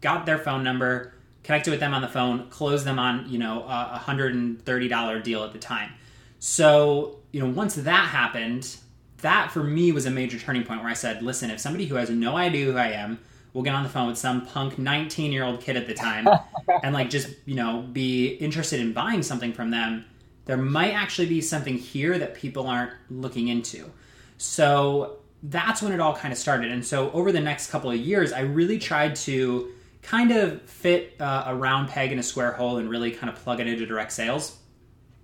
got 0.02 0.26
their 0.26 0.38
phone 0.38 0.64
number, 0.64 1.14
connected 1.44 1.72
with 1.72 1.80
them 1.80 1.94
on 1.94 2.02
the 2.02 2.08
phone, 2.08 2.50
closed 2.50 2.86
them 2.86 3.00
on, 3.00 3.30
you 3.30 3.38
know, 3.38 3.64
a 3.64 4.02
$130 4.04 5.24
deal 5.24 5.44
at 5.44 5.54
the 5.54 5.60
time. 5.60 5.92
So, 6.40 7.20
you 7.32 7.42
know, 7.42 7.50
once 7.50 7.76
that 7.76 8.10
happened, 8.10 8.78
that 9.22 9.52
for 9.52 9.64
me 9.64 9.92
was 9.92 10.06
a 10.06 10.12
major 10.12 10.38
turning 10.38 10.64
point 10.64 10.82
where 10.82 10.90
I 10.90 10.94
said, 10.94 11.24
listen, 11.24 11.50
if 11.50 11.60
somebody 11.60 11.86
who 11.86 11.96
has 11.96 12.10
no 12.10 12.38
idea 12.38 12.66
who 12.66 12.78
I 12.78 12.90
am 12.90 13.20
will 13.54 13.64
get 13.64 13.74
on 13.74 13.84
the 13.84 13.90
phone 13.90 14.08
with 14.08 14.18
some 14.18 14.46
punk 14.46 14.78
19 14.78 15.32
year 15.32 15.44
old 15.44 15.62
kid 15.62 15.78
at 15.78 15.88
the 15.88 15.94
time 15.94 16.28
and 16.84 16.94
like 16.94 17.10
just, 17.10 17.30
you 17.46 17.56
know, 17.56 17.82
be 17.82 18.28
interested 18.28 18.80
in 18.80 18.94
buying 18.94 19.24
something 19.24 19.54
from 19.54 19.72
them, 19.72 20.06
there 20.46 20.58
might 20.58 20.92
actually 20.92 21.28
be 21.28 21.42
something 21.42 21.78
here 21.78 22.20
that 22.20 22.36
people 22.36 22.68
aren't 22.68 22.92
looking 23.10 23.48
into. 23.48 23.90
So 24.38 25.18
that's 25.42 25.82
when 25.82 25.92
it 25.92 26.00
all 26.00 26.16
kind 26.16 26.32
of 26.32 26.38
started. 26.38 26.72
And 26.72 26.86
so 26.86 27.12
over 27.12 27.32
the 27.32 27.40
next 27.40 27.70
couple 27.70 27.90
of 27.90 27.98
years, 27.98 28.34
I 28.34 28.42
really 28.42 28.78
tried 28.78 29.16
to 29.18 29.72
kind 30.06 30.32
of 30.32 30.62
fit 30.64 31.16
uh, 31.20 31.46
a 31.48 31.56
round 31.56 31.90
peg 31.90 32.12
in 32.12 32.20
a 32.20 32.24
square 32.24 32.52
hole 32.52 32.78
and 32.78 32.90
really 32.90 33.12
kind 33.12 33.30
of 33.30 33.36
plug 33.44 33.60
it 33.60 33.68
into 33.68 33.86
direct 33.86 34.12
sales. 34.12 34.58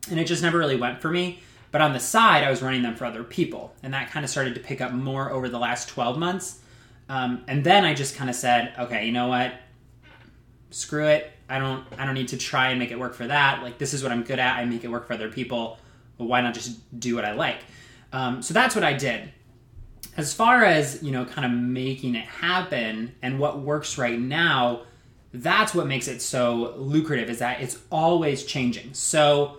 And 0.10 0.20
it 0.20 0.26
just 0.26 0.42
never 0.42 0.58
really 0.58 0.76
went 0.76 1.02
for 1.02 1.10
me. 1.10 1.40
But 1.72 1.82
on 1.82 1.94
the 1.94 2.00
side, 2.00 2.44
I 2.44 2.50
was 2.50 2.62
running 2.62 2.82
them 2.82 2.96
for 2.96 3.06
other 3.06 3.24
people. 3.24 3.74
And 3.84 3.94
that 3.94 4.10
kind 4.10 4.24
of 4.24 4.30
started 4.30 4.56
to 4.56 4.60
pick 4.60 4.82
up 4.82 4.92
more 4.92 5.32
over 5.32 5.48
the 5.48 5.60
last 5.60 5.88
12 5.90 6.18
months. 6.18 6.60
Um, 7.08 7.44
and 7.48 7.64
then 7.64 7.86
I 7.86 7.94
just 7.94 8.16
kind 8.16 8.30
of 8.30 8.36
said, 8.36 8.74
okay, 8.78 9.06
you 9.06 9.12
know 9.12 9.28
what? 9.28 9.54
Screw 10.72 11.08
it. 11.08 11.32
I 11.48 11.60
don't 11.60 11.86
I 11.98 12.06
don't 12.06 12.14
need 12.14 12.30
to 12.30 12.38
try 12.38 12.70
and 12.70 12.80
make 12.80 12.92
it 12.92 13.00
work 13.00 13.14
for 13.14 13.28
that. 13.28 13.62
Like 13.62 13.78
this 13.78 13.94
is 13.94 14.02
what 14.02 14.12
I'm 14.12 14.24
good 14.24 14.40
at. 14.40 14.58
I 14.58 14.66
make 14.66 14.86
it 14.86 14.88
work 14.88 15.06
for 15.06 15.14
other 15.14 15.30
people. 15.30 15.78
Well, 16.18 16.30
why 16.30 16.42
not 16.42 16.54
just 16.54 17.00
do 17.00 17.14
what 17.16 17.26
I 17.26 17.34
like? 17.34 17.60
Um, 18.14 18.42
so 18.42 18.54
that's 18.54 18.74
what 18.74 18.86
I 18.86 18.94
did 18.94 19.32
as 20.18 20.34
far 20.34 20.64
as 20.64 21.02
you 21.02 21.12
know 21.12 21.26
kind 21.26 21.46
of 21.46 21.52
making 21.60 22.16
it 22.16 22.26
happen 22.26 23.14
and 23.22 23.40
what 23.40 23.60
works 23.60 23.98
right 23.98 24.20
now 24.20 24.82
that's 25.34 25.74
what 25.74 25.88
makes 25.88 26.08
it 26.10 26.22
so 26.22 26.74
lucrative 26.78 27.30
is 27.30 27.40
that 27.40 27.62
it's 27.62 27.78
always 27.90 28.44
changing 28.46 28.94
so 28.94 29.58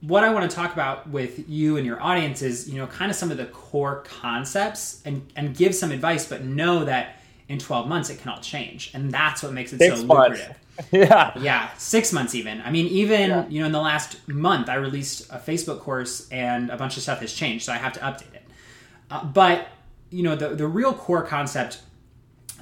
what 0.00 0.24
I 0.24 0.32
want 0.34 0.50
to 0.50 0.54
talk 0.56 0.72
about 0.72 1.08
with 1.10 1.48
you 1.48 1.76
and 1.76 1.86
your 1.86 2.02
audience 2.02 2.42
is, 2.42 2.68
you 2.68 2.76
know, 2.78 2.88
kind 2.88 3.08
of 3.08 3.16
some 3.16 3.30
of 3.30 3.36
the 3.36 3.46
core 3.46 4.02
concepts 4.04 5.00
and, 5.04 5.30
and 5.36 5.56
give 5.56 5.76
some 5.76 5.92
advice, 5.92 6.26
but 6.26 6.42
know 6.44 6.84
that 6.86 7.20
in 7.48 7.60
12 7.60 7.86
months 7.86 8.10
it 8.10 8.18
can 8.18 8.30
all 8.32 8.40
change. 8.40 8.90
And 8.94 9.12
that's 9.12 9.44
what 9.44 9.52
makes 9.52 9.72
it 9.72 9.78
Six 9.78 10.00
so 10.00 10.06
months. 10.06 10.40
lucrative. 10.40 10.56
yeah. 10.90 11.38
Yeah, 11.38 11.70
six 11.78 12.12
months 12.12 12.34
even. 12.34 12.60
I 12.62 12.72
mean, 12.72 12.86
even 12.88 13.30
Yeah. 13.30 13.46
you 13.48 13.60
know, 13.60 13.66
in 13.66 13.72
the 13.72 13.80
last 13.80 14.26
month, 14.26 14.68
I 14.68 14.74
released 14.74 15.30
a 15.30 15.38
Facebook 15.38 15.78
course, 15.78 16.28
and 16.30 16.70
a 16.70 16.76
bunch 16.76 16.96
of 16.96 17.04
stuff 17.04 17.20
has 17.20 17.32
changed, 17.32 17.64
so 17.64 17.72
I 17.72 17.76
have 17.76 17.92
to 17.92 18.00
update 18.00 18.34
it. 18.34 18.41
Uh, 19.12 19.22
but 19.24 19.68
you 20.10 20.22
know, 20.22 20.34
the 20.34 20.50
the 20.50 20.66
real 20.66 20.94
core 20.94 21.22
concept 21.22 21.82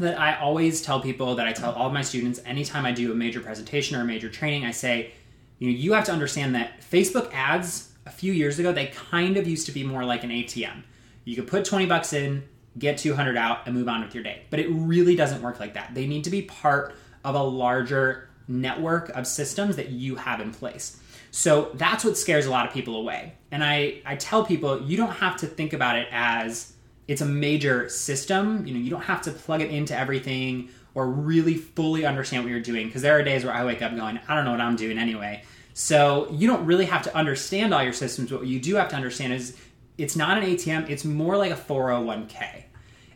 that 0.00 0.18
I 0.18 0.36
always 0.38 0.82
tell 0.82 1.00
people, 1.00 1.36
that 1.36 1.46
I 1.46 1.52
tell 1.52 1.72
all 1.72 1.90
my 1.90 2.02
students, 2.02 2.40
anytime 2.44 2.84
I 2.84 2.92
do 2.92 3.12
a 3.12 3.14
major 3.14 3.40
presentation 3.40 3.96
or 3.96 4.00
a 4.00 4.04
major 4.04 4.28
training, 4.28 4.64
I 4.64 4.70
say, 4.70 5.12
you 5.58 5.70
know, 5.70 5.76
you 5.76 5.92
have 5.92 6.04
to 6.06 6.12
understand 6.12 6.54
that 6.54 6.80
Facebook 6.80 7.30
ads 7.32 7.92
a 8.06 8.10
few 8.10 8.32
years 8.32 8.58
ago 8.58 8.72
they 8.72 8.86
kind 8.86 9.36
of 9.36 9.46
used 9.46 9.66
to 9.66 9.72
be 9.72 9.84
more 9.84 10.04
like 10.04 10.24
an 10.24 10.30
ATM. 10.30 10.82
You 11.24 11.36
could 11.36 11.46
put 11.46 11.64
twenty 11.64 11.86
bucks 11.86 12.12
in, 12.12 12.42
get 12.78 12.98
two 12.98 13.14
hundred 13.14 13.36
out, 13.36 13.66
and 13.66 13.74
move 13.74 13.88
on 13.88 14.02
with 14.02 14.14
your 14.14 14.24
day. 14.24 14.42
But 14.50 14.58
it 14.58 14.68
really 14.70 15.14
doesn't 15.14 15.42
work 15.42 15.60
like 15.60 15.74
that. 15.74 15.94
They 15.94 16.06
need 16.06 16.24
to 16.24 16.30
be 16.30 16.42
part 16.42 16.94
of 17.24 17.36
a 17.36 17.42
larger 17.42 18.28
network 18.48 19.10
of 19.10 19.26
systems 19.28 19.76
that 19.76 19.90
you 19.90 20.16
have 20.16 20.40
in 20.40 20.50
place. 20.50 21.00
So 21.30 21.70
that's 21.74 22.04
what 22.04 22.16
scares 22.16 22.46
a 22.46 22.50
lot 22.50 22.66
of 22.66 22.72
people 22.72 22.96
away. 22.96 23.34
And 23.50 23.62
I, 23.62 24.02
I 24.04 24.16
tell 24.16 24.44
people 24.44 24.82
you 24.82 24.96
don't 24.96 25.12
have 25.12 25.36
to 25.38 25.46
think 25.46 25.72
about 25.72 25.96
it 25.96 26.08
as 26.10 26.72
it's 27.08 27.20
a 27.20 27.26
major 27.26 27.88
system. 27.88 28.66
You 28.66 28.74
know, 28.74 28.80
you 28.80 28.90
don't 28.90 29.02
have 29.02 29.22
to 29.22 29.30
plug 29.30 29.60
it 29.60 29.70
into 29.70 29.96
everything 29.96 30.70
or 30.94 31.08
really 31.08 31.54
fully 31.54 32.04
understand 32.04 32.44
what 32.44 32.50
you're 32.50 32.60
doing 32.60 32.86
because 32.86 33.02
there 33.02 33.16
are 33.16 33.22
days 33.22 33.44
where 33.44 33.54
I 33.54 33.64
wake 33.64 33.82
up 33.82 33.94
going, 33.94 34.18
I 34.28 34.34
don't 34.34 34.44
know 34.44 34.50
what 34.50 34.60
I'm 34.60 34.76
doing 34.76 34.98
anyway. 34.98 35.42
So 35.72 36.28
you 36.32 36.48
don't 36.48 36.66
really 36.66 36.86
have 36.86 37.02
to 37.02 37.16
understand 37.16 37.72
all 37.72 37.82
your 37.82 37.92
systems. 37.92 38.32
What 38.32 38.46
you 38.46 38.60
do 38.60 38.74
have 38.74 38.88
to 38.88 38.96
understand 38.96 39.32
is 39.32 39.56
it's 39.98 40.16
not 40.16 40.38
an 40.38 40.44
ATM, 40.44 40.90
it's 40.90 41.04
more 41.04 41.36
like 41.36 41.52
a 41.52 41.56
401k. 41.56 42.64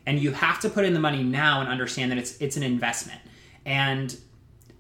And 0.07 0.19
you 0.21 0.33
have 0.33 0.61
to 0.61 0.69
put 0.69 0.85
in 0.85 0.93
the 0.93 1.01
money 1.01 1.23
now 1.23 1.61
and 1.61 1.69
understand 1.69 2.11
that 2.11 2.19
it's 2.19 2.37
it's 2.39 2.57
an 2.57 2.63
investment. 2.63 3.21
And 3.65 4.15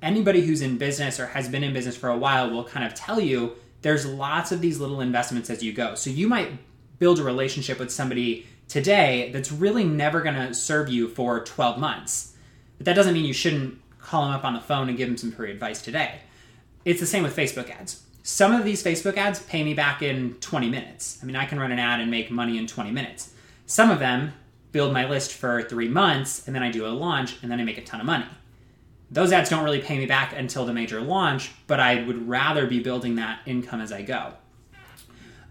anybody 0.05 0.43
who's 0.43 0.61
in 0.61 0.79
business 0.79 1.19
or 1.19 1.27
has 1.27 1.49
been 1.49 1.65
in 1.65 1.73
business 1.73 1.97
for 1.97 2.11
a 2.11 2.17
while 2.17 2.51
will 2.51 2.65
kind 2.65 2.87
of 2.87 2.95
tell 2.95 3.19
you 3.19 3.55
there's 3.83 4.07
lots 4.07 4.53
of 4.53 4.61
these 4.61 4.79
little 4.79 5.01
investments 5.01 5.51
as 5.51 5.63
you 5.63 5.73
go. 5.73 5.95
So 5.95 6.11
you 6.11 6.29
might 6.29 6.53
build 6.99 7.19
a 7.19 7.25
relationship 7.25 7.79
with 7.79 7.91
somebody 7.91 8.47
today 8.69 9.31
that's 9.33 9.51
really 9.51 9.85
never 9.85 10.23
going 10.23 10.37
to 10.37 10.55
serve 10.55 10.89
you 10.89 11.09
for 11.09 11.43
12 11.45 11.79
months. 11.79 12.35
But 12.79 12.87
that 12.87 12.95
doesn't 12.95 13.15
mean 13.15 13.25
you 13.25 13.33
shouldn't 13.33 13.81
call 13.99 14.23
them 14.23 14.33
up 14.33 14.45
on 14.45 14.55
the 14.55 14.61
phone 14.61 14.89
and 14.89 14.97
give 14.97 15.09
them 15.09 15.17
some 15.17 15.33
free 15.33 15.51
advice 15.51 15.83
today. 15.83 16.21
It's 16.85 17.01
the 17.01 17.07
same 17.07 17.23
with 17.23 17.37
Facebook 17.37 17.71
ads. 17.71 18.03
Some 18.23 18.53
of 18.53 18.65
these 18.65 18.83
Facebook 18.83 19.17
ads 19.17 19.43
pay 19.43 19.65
me 19.65 19.75
back 19.75 20.03
in 20.03 20.35
20 20.35 20.71
minutes. 20.71 21.19
I 21.23 21.27
mean, 21.27 21.37
I 21.37 21.45
can 21.47 21.59
run 21.59 21.73
an 21.73 21.79
ad 21.79 22.01
and 22.01 22.11
make 22.11 22.31
money 22.31 22.57
in 22.59 22.67
20 22.67 22.91
minutes. 22.91 23.33
Some 23.67 23.91
of 23.91 23.99
them 23.99 24.33
build 24.73 24.93
my 24.93 25.09
list 25.09 25.33
for 25.33 25.63
three 25.63 25.89
months 25.89 26.47
and 26.47 26.55
then 26.55 26.63
I 26.63 26.71
do 26.71 26.87
a 26.87 26.89
launch 26.89 27.37
and 27.43 27.51
then 27.51 27.61
I 27.61 27.65
make 27.65 27.79
a 27.79 27.85
ton 27.85 28.01
of 28.01 28.07
money 28.07 28.27
those 29.15 29.33
ads 29.33 29.49
don't 29.49 29.65
really 29.65 29.81
pay 29.81 29.97
me 29.97 30.07
back 30.07 30.35
until 30.37 30.67
the 30.67 30.73
major 30.73 31.01
launch, 31.01 31.53
but 31.69 31.79
I 31.79 32.03
would 32.03 32.29
rather 32.29 32.67
be 32.67 32.81
building 32.81 33.15
that 33.15 33.41
income 33.47 33.81
as 33.81 33.93
I 33.93 34.03
go. 34.03 34.33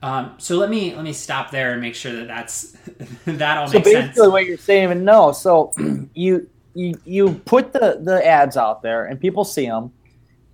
Um, 0.01 0.34
so 0.38 0.58
let 0.58 0.70
me 0.70 0.93
let 0.93 1.05
me 1.05 1.13
stop 1.13 1.50
there 1.50 1.72
and 1.72 1.79
make 1.79 1.96
sure 1.96 2.12
that 2.13 2.27
that's 2.27 2.75
that 3.25 3.58
all 3.58 3.67
So 3.67 3.79
makes 3.79 3.86
basically, 3.86 4.15
sense. 4.15 4.32
what 4.32 4.46
you're 4.46 4.58
saying, 4.58 4.91
and 4.91 5.05
no, 5.05 5.32
so 5.32 5.72
you 6.13 6.50
you 6.74 7.00
you 7.05 7.41
put 7.46 7.72
the 7.72 8.00
the 8.01 8.25
ads 8.27 8.58
out 8.58 8.82
there, 8.82 9.05
and 9.05 9.17
people 9.20 9.46
see 9.46 9.65
them, 9.65 9.93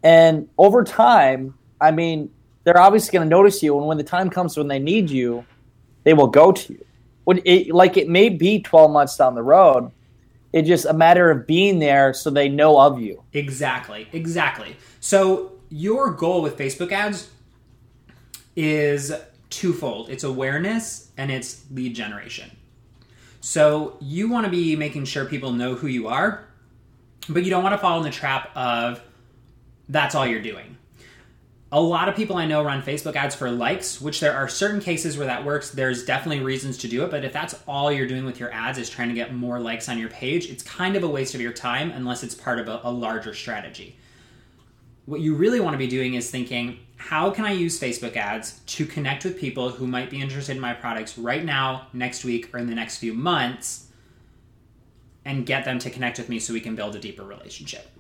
and 0.04 0.48
over 0.60 0.84
time, 0.84 1.56
I 1.82 1.90
mean, 1.90 2.30
they're 2.64 2.80
obviously 2.80 3.12
going 3.18 3.28
to 3.28 3.30
notice 3.30 3.64
you, 3.64 3.76
and 3.80 3.88
when 3.88 3.98
the 3.98 4.04
time 4.04 4.30
comes 4.30 4.56
when 4.56 4.68
they 4.68 4.78
need 4.78 5.10
you, 5.10 5.44
they 6.04 6.14
will 6.14 6.28
go 6.28 6.52
to 6.52 6.74
you. 6.74 6.86
When 7.24 7.42
it, 7.44 7.74
like 7.74 7.98
it 7.98 8.08
may 8.08 8.30
be 8.30 8.62
12 8.62 8.92
months 8.92 9.18
down 9.18 9.34
the 9.34 9.42
road, 9.44 9.92
it's 10.54 10.68
just 10.68 10.86
a 10.86 10.94
matter 10.94 11.30
of 11.30 11.46
being 11.46 11.80
there 11.80 12.14
so 12.14 12.30
they 12.30 12.50
know 12.50 12.80
of 12.80 13.00
you. 13.00 13.24
Exactly, 13.34 14.08
exactly. 14.12 14.76
So 15.00 15.54
your 15.70 16.12
goal 16.12 16.42
with 16.42 16.58
Facebook 16.58 16.92
ads 16.92 17.30
is 18.56 19.14
twofold. 19.50 20.10
It's 20.10 20.24
awareness 20.24 21.12
and 21.18 21.32
it's 21.32 21.66
lead 21.72 21.96
generation. 21.96 22.52
So 23.42 23.98
you 24.02 24.30
want 24.30 24.46
to 24.46 24.52
be 24.52 24.76
making 24.76 25.06
sure 25.06 25.26
people 25.26 25.54
know 25.54 25.76
who 25.76 25.88
you 25.88 26.08
are, 26.08 26.46
but 27.30 27.44
you 27.44 27.50
don't 27.50 27.64
want 27.64 27.74
to 27.74 27.78
fall 27.78 27.98
in 27.98 28.04
the 28.04 28.10
trap 28.10 28.50
of 28.56 29.02
that's 29.88 30.16
all 30.16 30.26
you're 30.26 30.42
doing. 30.42 30.78
A 31.72 31.80
lot 31.80 32.10
of 32.10 32.16
people 32.16 32.36
I 32.36 32.48
know 32.48 32.64
run 32.64 32.82
Facebook 32.82 33.16
ads 33.16 33.36
for 33.36 33.52
likes, 33.52 34.02
which 34.02 34.20
there 34.20 34.34
are 34.34 34.48
certain 34.48 34.82
cases 34.82 35.18
where 35.18 35.28
that 35.28 35.46
works. 35.46 35.70
There's 35.70 36.04
definitely 36.04 36.44
reasons 36.44 36.80
to 36.80 36.88
do 36.88 37.04
it, 37.04 37.12
but 37.12 37.24
if 37.24 37.32
that's 37.32 37.54
all 37.68 37.92
you're 37.92 38.08
doing 38.08 38.26
with 38.26 38.40
your 38.40 38.52
ads 38.52 38.80
is 38.80 38.90
trying 38.90 39.10
to 39.10 39.14
get 39.14 39.36
more 39.36 39.60
likes 39.60 39.88
on 39.88 40.00
your 40.00 40.10
page, 40.10 40.50
it's 40.50 40.64
kind 40.64 40.96
of 40.96 41.04
a 41.04 41.08
waste 41.08 41.36
of 41.36 41.42
your 41.42 41.54
time 41.54 41.92
unless 41.92 42.24
it's 42.24 42.34
part 42.34 42.58
of 42.58 42.68
a, 42.68 42.82
a 42.84 42.92
larger 42.92 43.36
strategy. 43.36 43.96
What 45.06 45.22
you 45.22 45.36
really 45.36 45.60
want 45.60 45.76
to 45.76 45.78
be 45.78 45.88
doing 45.88 46.16
is 46.16 46.32
thinking, 46.32 46.80
how 46.96 47.30
can 47.30 47.46
I 47.46 47.52
use 47.52 47.80
Facebook 47.80 48.18
ads 48.18 48.62
to 48.66 48.88
connect 48.88 49.24
with 49.24 49.38
people 49.38 49.70
who 49.70 49.86
might 49.86 50.10
be 50.10 50.20
interested 50.20 50.56
in 50.56 50.62
my 50.62 50.74
products 50.74 51.20
right 51.20 51.46
now, 51.46 51.88
next 51.94 52.26
week, 52.26 52.52
or 52.52 52.58
in 52.58 52.66
the 52.66 52.76
next 52.76 52.98
few 52.98 53.14
months, 53.14 53.90
and 55.24 55.46
get 55.46 55.66
them 55.66 55.78
to 55.80 55.92
connect 55.92 56.18
with 56.18 56.30
me 56.30 56.40
so 56.40 56.52
we 56.52 56.62
can 56.62 56.76
build 56.76 56.96
a 56.96 57.00
deeper 57.00 57.24
relationship? 57.24 57.92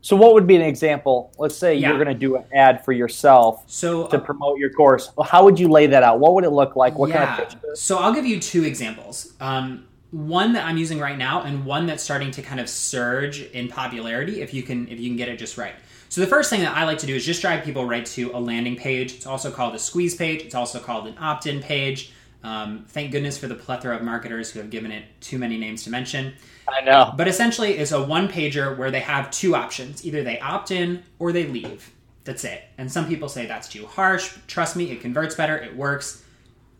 So, 0.00 0.16
what 0.16 0.34
would 0.34 0.46
be 0.46 0.56
an 0.56 0.62
example? 0.62 1.32
Let's 1.38 1.56
say 1.56 1.74
Yeah. 1.74 1.88
you're 1.88 2.02
going 2.02 2.14
to 2.14 2.18
do 2.18 2.36
an 2.36 2.44
ad 2.52 2.84
for 2.84 2.92
yourself 2.92 3.64
So, 3.66 4.06
to 4.06 4.18
promote 4.18 4.58
your 4.58 4.70
course. 4.70 5.10
Well, 5.16 5.26
how 5.26 5.44
would 5.44 5.58
you 5.58 5.68
lay 5.68 5.86
that 5.88 6.02
out? 6.02 6.20
What 6.20 6.34
would 6.34 6.44
it 6.44 6.50
look 6.50 6.76
like? 6.76 6.96
What 6.98 7.10
yeah. 7.10 7.26
kind 7.26 7.42
of 7.42 7.48
picture? 7.48 7.76
So 7.76 7.98
I'll 7.98 8.14
give 8.14 8.24
you 8.26 8.40
two 8.40 8.64
examples. 8.64 9.32
Um, 9.40 9.86
one 10.10 10.54
that 10.54 10.64
I'm 10.64 10.78
using 10.78 10.98
right 11.00 11.18
now, 11.18 11.42
and 11.42 11.66
one 11.66 11.86
that's 11.86 12.02
starting 12.02 12.30
to 12.32 12.42
kind 12.42 12.60
of 12.60 12.68
surge 12.68 13.42
in 13.42 13.68
popularity. 13.68 14.40
If 14.40 14.54
you 14.54 14.62
can, 14.62 14.88
if 14.88 14.98
you 14.98 15.08
can 15.10 15.16
get 15.16 15.28
it 15.28 15.38
just 15.38 15.58
right. 15.58 15.74
So 16.08 16.22
the 16.22 16.26
first 16.26 16.48
thing 16.48 16.60
that 16.60 16.74
I 16.74 16.84
like 16.84 16.98
to 16.98 17.06
do 17.06 17.14
is 17.14 17.26
just 17.26 17.42
drive 17.42 17.64
people 17.64 17.84
right 17.84 18.06
to 18.06 18.30
a 18.32 18.40
landing 18.40 18.76
page. 18.76 19.14
It's 19.14 19.26
also 19.26 19.50
called 19.50 19.74
a 19.74 19.78
squeeze 19.78 20.14
page. 20.14 20.40
It's 20.42 20.54
also 20.54 20.78
called 20.78 21.06
an 21.06 21.16
opt-in 21.20 21.60
page. 21.60 22.12
Um, 22.42 22.84
thank 22.88 23.10
goodness 23.10 23.36
for 23.36 23.48
the 23.48 23.54
plethora 23.54 23.96
of 23.96 24.02
marketers 24.02 24.50
who 24.50 24.60
have 24.60 24.70
given 24.70 24.92
it 24.92 25.04
too 25.20 25.38
many 25.38 25.58
names 25.58 25.82
to 25.84 25.90
mention. 25.90 26.34
I 26.68 26.82
know. 26.82 27.12
But 27.16 27.28
essentially, 27.28 27.78
it's 27.78 27.92
a 27.92 28.02
one 28.02 28.28
pager 28.28 28.76
where 28.76 28.90
they 28.90 29.00
have 29.00 29.30
two 29.30 29.56
options 29.56 30.04
either 30.06 30.22
they 30.22 30.38
opt 30.40 30.70
in 30.70 31.02
or 31.18 31.32
they 31.32 31.46
leave. 31.46 31.92
That's 32.24 32.44
it. 32.44 32.62
And 32.76 32.92
some 32.92 33.08
people 33.08 33.28
say 33.28 33.46
that's 33.46 33.68
too 33.68 33.86
harsh. 33.86 34.36
Trust 34.46 34.76
me, 34.76 34.90
it 34.90 35.00
converts 35.00 35.34
better, 35.34 35.56
it 35.56 35.74
works. 35.74 36.22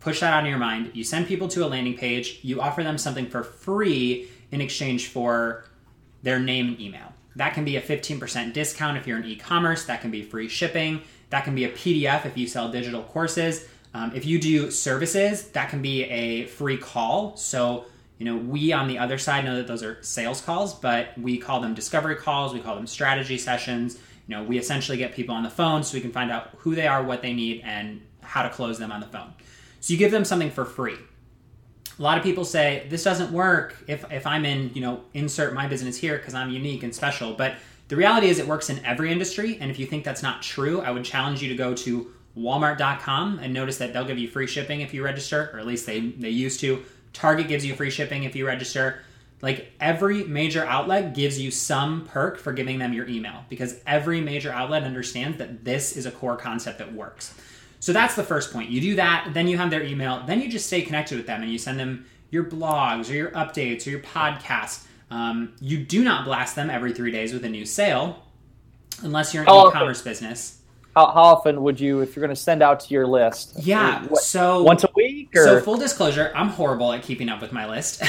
Push 0.01 0.21
that 0.21 0.33
out 0.33 0.45
of 0.45 0.49
your 0.49 0.59
mind. 0.59 0.93
You 0.95 1.03
send 1.03 1.27
people 1.27 1.49
to 1.49 1.65
a 1.65 1.69
landing 1.69 1.97
page, 1.97 2.41
you 2.43 2.61
offer 2.61 2.83
them 2.83 2.99
something 2.99 3.27
for 3.27 3.43
free 3.43 4.29
in 4.53 4.61
exchange 4.61 5.09
for 5.09 5.65
their 6.23 6.39
name 6.39 6.69
and 6.69 6.81
email. 6.81 7.13
That 7.37 7.55
can 7.55 7.65
be 7.65 7.77
a 7.77 7.83
15% 7.83 8.53
discount 8.53 8.97
if 8.97 9.07
you're 9.07 9.19
in 9.19 9.25
e 9.25 9.37
commerce, 9.37 9.85
that 9.87 10.01
can 10.01 10.11
be 10.11 10.23
free 10.23 10.49
shipping, 10.49 11.03
that 11.31 11.45
can 11.45 11.55
be 11.55 11.65
a 11.65 11.71
PDF 11.71 12.27
if 12.27 12.37
you 12.37 12.47
sell 12.47 12.71
digital 12.71 13.03
courses. 13.03 13.67
Um, 13.99 14.13
if 14.15 14.25
you 14.25 14.39
do 14.39 14.71
services, 14.71 15.49
that 15.49 15.71
can 15.71 15.83
be 15.83 16.05
a 16.05 16.47
free 16.47 16.77
call. 16.77 17.37
So, 17.37 17.87
you 18.19 18.27
know, 18.27 18.37
we 18.37 18.73
on 18.73 18.87
the 18.87 18.97
other 18.97 19.19
side 19.19 19.45
know 19.45 19.57
that 19.57 19.67
those 19.67 19.83
are 19.83 20.01
sales 20.05 20.41
calls, 20.41 20.73
but 20.73 21.19
we 21.19 21.37
call 21.37 21.61
them 21.61 21.75
discovery 21.75 22.15
calls, 22.15 22.55
we 22.55 22.61
call 22.61 22.77
them 22.77 22.87
strategy 22.87 23.39
sessions. 23.39 23.99
You 24.29 24.37
know, 24.37 24.45
we 24.45 24.57
essentially 24.57 24.99
get 24.99 25.15
people 25.15 25.35
on 25.35 25.43
the 25.43 25.51
phone 25.51 25.83
so 25.83 25.95
we 25.95 26.01
can 26.01 26.13
find 26.13 26.31
out 26.31 26.51
who 26.59 26.77
they 26.77 26.87
are, 26.87 27.03
what 27.03 27.23
they 27.23 27.33
need, 27.33 27.63
and 27.65 28.01
how 28.21 28.43
to 28.43 28.51
close 28.51 28.79
them 28.79 28.93
on 28.93 29.01
the 29.01 29.07
phone. 29.07 29.33
So 29.81 29.93
you 29.93 29.99
give 29.99 30.13
them 30.13 30.25
something 30.25 30.51
for 30.51 30.65
free. 30.65 30.97
A 31.99 32.03
lot 32.03 32.19
of 32.19 32.23
people 32.23 32.45
say 32.45 32.87
this 32.89 33.03
doesn't 33.03 33.33
work 33.33 33.83
if, 33.89 34.05
if 34.13 34.29
I'm 34.29 34.45
in, 34.45 34.71
you 34.75 34.81
know, 34.81 35.01
insert 35.13 35.55
my 35.55 35.67
business 35.67 35.97
here 35.97 36.19
because 36.19 36.35
I'm 36.35 36.51
unique 36.51 36.85
and 36.85 36.95
special. 36.95 37.33
But 37.33 37.57
the 37.89 37.97
reality 37.97 38.29
is 38.29 38.39
it 38.39 38.47
works 38.47 38.71
in 38.71 38.85
every 38.85 39.11
industry. 39.11 39.59
And 39.61 39.73
if 39.73 39.79
you 39.81 39.87
think 39.87 40.05
that's 40.05 40.23
not 40.23 40.41
true, 40.41 40.83
I 40.83 40.93
would 40.93 41.05
challenge 41.05 41.43
you 41.43 41.49
to 41.49 41.57
go 41.57 41.75
to 41.75 42.13
walmart.com 42.39 43.39
and 43.41 43.53
notice 43.53 43.79
that 43.79 43.93
they'll 43.93 44.05
give 44.05 44.19
you 44.19 44.29
free 44.29 44.47
shipping 44.47 44.81
if 44.81 44.95
you 44.95 45.05
register, 45.05 45.51
or 45.53 45.59
at 45.59 45.67
least 45.67 45.87
they, 45.87 46.01
they 46.01 46.31
used 46.31 46.61
to. 46.61 46.83
Target 47.13 47.49
gives 47.49 47.65
you 47.65 47.75
free 47.75 47.91
shipping 47.91 48.25
if 48.25 48.37
you 48.37 48.47
register. 48.47 49.03
Like 49.41 49.73
every 49.81 50.25
major 50.25 50.65
outlet 50.65 51.15
gives 51.15 51.39
you 51.41 51.51
some 51.51 52.05
perk 52.07 52.39
for 52.39 52.53
giving 52.53 52.79
them 52.79 52.93
your 52.93 53.07
email 53.09 53.45
because 53.49 53.81
every 53.87 54.21
major 54.21 54.53
outlet 54.53 54.83
understands 54.83 55.39
that 55.39 55.65
this 55.65 55.97
is 55.97 56.07
a 56.07 56.11
core 56.11 56.37
concept 56.37 56.79
that 56.79 56.93
works. 56.93 57.35
So 57.81 57.93
that's 57.93 58.17
the 58.17 58.25
first 58.25 58.53
point. 58.53 58.71
You 58.71 58.81
do 58.81 58.97
that, 58.97 59.31
then 59.35 59.47
you 59.47 59.57
have 59.57 59.71
their 59.71 59.85
email, 59.85 60.25
then 60.27 60.41
you 60.41 60.51
just 60.51 60.67
stay 60.67 60.83
connected 60.83 61.17
with 61.17 61.27
them 61.27 61.43
and 61.43 61.53
you 61.53 61.59
send 61.59 61.79
them 61.79 62.07
your 62.31 62.45
blogs 62.45 63.09
or 63.11 63.15
your 63.15 63.31
updates 63.31 63.87
or 63.87 63.91
your 63.91 64.01
podcast. 64.01 64.85
Um, 65.11 65.55
you 65.61 65.79
do 65.79 66.03
not 66.03 66.25
blast 66.25 66.57
them 66.57 66.69
every 66.69 66.93
three 66.93 67.13
days 67.13 67.33
with 67.33 67.45
a 67.45 67.49
new 67.49 67.65
sale 67.65 68.25
unless 69.03 69.33
you're 69.33 69.45
an 69.45 69.49
Oh, 69.51 69.69
e-commerce 69.69 70.03
business. 70.03 70.61
How, 70.95 71.07
how 71.07 71.23
often 71.23 71.63
would 71.63 71.79
you, 71.79 72.01
if 72.01 72.17
you're 72.17 72.25
going 72.25 72.35
to 72.35 72.41
send 72.41 72.63
out 72.63 72.81
to 72.81 72.95
your 72.95 73.07
list? 73.07 73.55
Yeah. 73.59 74.05
What, 74.07 74.23
so 74.23 74.63
once 74.63 74.85
a 74.85 74.91
week 74.95 75.31
or? 75.37 75.45
so 75.45 75.61
full 75.61 75.77
disclosure, 75.77 76.33
I'm 76.35 76.49
horrible 76.49 76.93
at 76.93 77.03
keeping 77.03 77.29
up 77.29 77.41
with 77.41 77.53
my 77.53 77.69
list. 77.69 78.03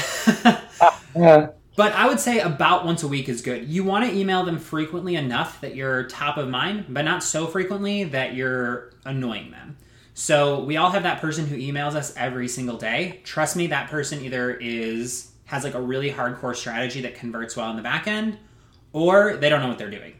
Yeah. 0.44 0.60
Uh-huh. 1.12 1.50
But 1.76 1.92
I 1.92 2.06
would 2.06 2.20
say 2.20 2.40
about 2.40 2.84
once 2.84 3.02
a 3.02 3.08
week 3.08 3.28
is 3.28 3.42
good. 3.42 3.66
You 3.66 3.84
want 3.84 4.04
to 4.04 4.16
email 4.16 4.44
them 4.44 4.58
frequently 4.58 5.16
enough 5.16 5.60
that 5.60 5.74
you're 5.74 6.04
top 6.04 6.36
of 6.36 6.48
mind, 6.48 6.86
but 6.88 7.02
not 7.02 7.22
so 7.24 7.46
frequently 7.46 8.04
that 8.04 8.34
you're 8.34 8.92
annoying 9.04 9.50
them. 9.50 9.76
So 10.14 10.60
we 10.62 10.76
all 10.76 10.90
have 10.90 11.04
that 11.04 11.20
person 11.20 11.46
who 11.46 11.56
emails 11.56 11.94
us 11.94 12.14
every 12.16 12.48
single 12.48 12.76
day. 12.76 13.20
Trust 13.24 13.56
me, 13.56 13.68
that 13.68 13.88
person 13.88 14.22
either 14.22 14.52
is 14.52 15.30
has 15.46 15.64
like 15.64 15.74
a 15.74 15.80
really 15.80 16.12
hardcore 16.12 16.54
strategy 16.54 17.00
that 17.00 17.14
converts 17.14 17.56
well 17.56 17.70
in 17.70 17.76
the 17.76 17.82
back 17.82 18.06
end, 18.06 18.38
or 18.92 19.36
they 19.36 19.48
don't 19.48 19.60
know 19.60 19.68
what 19.68 19.78
they're 19.78 19.90
doing. 19.90 20.12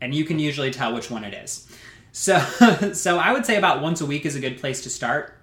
And 0.00 0.14
you 0.14 0.24
can 0.24 0.38
usually 0.38 0.70
tell 0.70 0.94
which 0.94 1.10
one 1.10 1.24
it 1.24 1.34
is. 1.34 1.69
So 2.12 2.38
so 2.92 3.18
I 3.18 3.32
would 3.32 3.46
say 3.46 3.56
about 3.56 3.82
once 3.82 4.00
a 4.00 4.06
week 4.06 4.26
is 4.26 4.36
a 4.36 4.40
good 4.40 4.58
place 4.58 4.82
to 4.82 4.90
start. 4.90 5.36